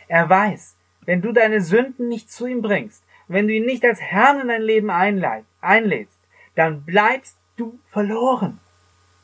Er 0.09 0.29
weiß, 0.29 0.77
wenn 1.05 1.23
du 1.23 1.33
deine 1.33 1.61
Sünden 1.61 2.09
nicht 2.09 2.31
zu 2.31 2.47
ihm 2.47 2.63
bringst, 2.63 3.05
wenn 3.29 3.49
du 3.49 3.55
ihn 3.55 3.67
nicht 3.67 3.85
als 3.85 4.01
Herrn 4.01 4.41
in 4.41 4.49
dein 4.49 4.63
Leben 4.63 4.91
einlädst, 4.91 6.21
dann 6.55 6.83
bleibst 6.83 7.39
du 7.57 7.79
verloren. 7.91 8.61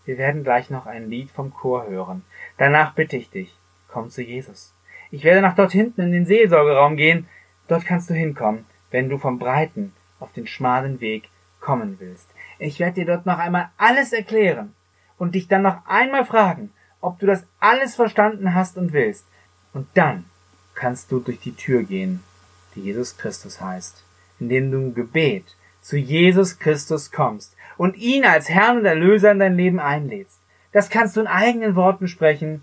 Wir 0.05 0.19
werden 0.19 0.43
gleich 0.43 0.71
noch 0.71 0.87
ein 0.87 1.09
Lied 1.09 1.31
vom 1.31 1.55
Chor 1.55 1.87
hören. 1.87 2.25
Danach 2.59 2.95
bitte 2.95 3.17
ich 3.17 3.31
dich, 3.31 3.57
komm 3.89 4.11
zu 4.11 4.23
Jesus. 4.23 4.75
Ich 5.11 5.25
werde 5.25 5.43
nach 5.43 5.55
dort 5.55 5.73
hinten 5.73 6.01
in 6.01 6.13
den 6.13 6.27
Seelsorgeraum 6.27 6.97
gehen. 6.97 7.29
Dort 7.69 7.85
kannst 7.85 8.11
du 8.11 8.15
hinkommen, 8.15 8.65
wenn 8.91 9.09
du 9.09 9.19
vom 9.19 9.39
breiten 9.39 9.93
auf 10.19 10.33
den 10.33 10.47
schmalen 10.47 11.01
Weg 11.01 11.29
kommen 11.61 11.97
willst. 12.01 12.29
Ich 12.59 12.81
werde 12.81 12.95
dir 12.95 13.07
dort 13.07 13.27
noch 13.27 13.39
einmal 13.39 13.71
alles 13.77 14.13
erklären 14.13 14.75
und 15.19 15.35
dich 15.35 15.49
dann 15.49 15.63
noch 15.63 15.87
einmal 15.87 16.25
fragen, 16.25 16.73
ob 17.03 17.19
du 17.19 17.27
das 17.27 17.45
alles 17.61 17.95
verstanden 17.95 18.55
hast 18.55 18.79
und 18.79 18.95
willst. 18.95 19.27
Und 19.75 19.87
dann 19.95 20.25
kannst 20.75 21.13
du 21.13 21.19
durch 21.19 21.41
die 21.41 21.55
Tür 21.55 21.83
gehen, 21.83 22.23
die 22.75 22.81
Jesus 22.81 23.19
Christus 23.19 23.61
heißt, 23.61 24.03
indem 24.41 24.71
du 24.71 24.79
im 24.79 24.95
Gebet 24.95 25.45
zu 25.83 25.99
Jesus 25.99 26.59
Christus 26.59 27.11
kommst 27.11 27.55
und 27.77 27.97
ihn 27.97 28.25
als 28.25 28.49
Herrn 28.49 28.79
und 28.79 28.87
Erlöser 28.87 29.33
in 29.33 29.41
dein 29.41 29.57
Leben 29.57 29.81
einlädst. 29.81 30.39
Das 30.73 30.89
kannst 30.89 31.17
du 31.17 31.21
in 31.21 31.27
eigenen 31.27 31.75
Worten 31.75 32.09
sprechen 32.09 32.63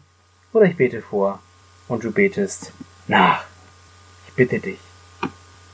oder 0.54 0.66
ich 0.66 0.78
bete 0.78 1.02
vor 1.02 1.40
und 1.88 2.04
du 2.04 2.12
betest 2.12 2.72
nach. 3.08 3.46
Ich 4.28 4.34
bitte 4.34 4.60
dich, 4.60 4.80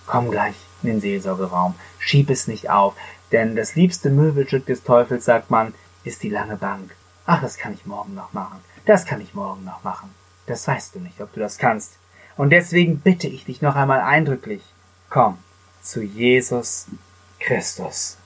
komm 0.05 0.32
gleich 0.32 0.55
in 0.82 0.89
den 0.89 1.01
Seelsorgeraum, 1.01 1.76
schieb 1.99 2.30
es 2.30 2.47
nicht 2.47 2.70
auf, 2.70 2.95
denn 3.32 3.55
das 3.55 3.76
liebste 3.76 4.09
Möbelstück 4.09 4.66
des 4.66 4.84
Teufels, 4.84 5.26
sagt 5.26 5.49
man, 5.49 5.74
ist 6.03 6.24
die 6.24 6.30
lange 6.30 6.57
Bank. 6.57 6.95
Ach, 7.26 7.41
das 7.41 7.57
kann 7.57 7.73
ich 7.73 7.86
morgen 7.86 8.13
noch 8.13 8.34
machen. 8.34 8.59
Das 8.86 9.05
kann 9.05 9.21
ich 9.21 9.34
morgen 9.34 9.63
noch 9.63 9.84
machen. 9.84 10.13
Das 10.45 10.67
weißt 10.67 10.95
du 10.95 10.99
nicht, 10.99 11.19
ob 11.21 11.34
du 11.34 11.39
das 11.39 11.57
kannst. 11.57 11.93
Und 12.38 12.51
deswegen 12.51 12.99
bitte 12.99 13.28
ich 13.28 13.45
dich 13.45 13.61
noch 13.61 13.76
einmal 13.76 14.01
eindrücklich, 14.01 14.61
komm 15.09 15.38
zu 15.82 16.01
Jesus 16.01 16.88
Christus. 17.39 18.17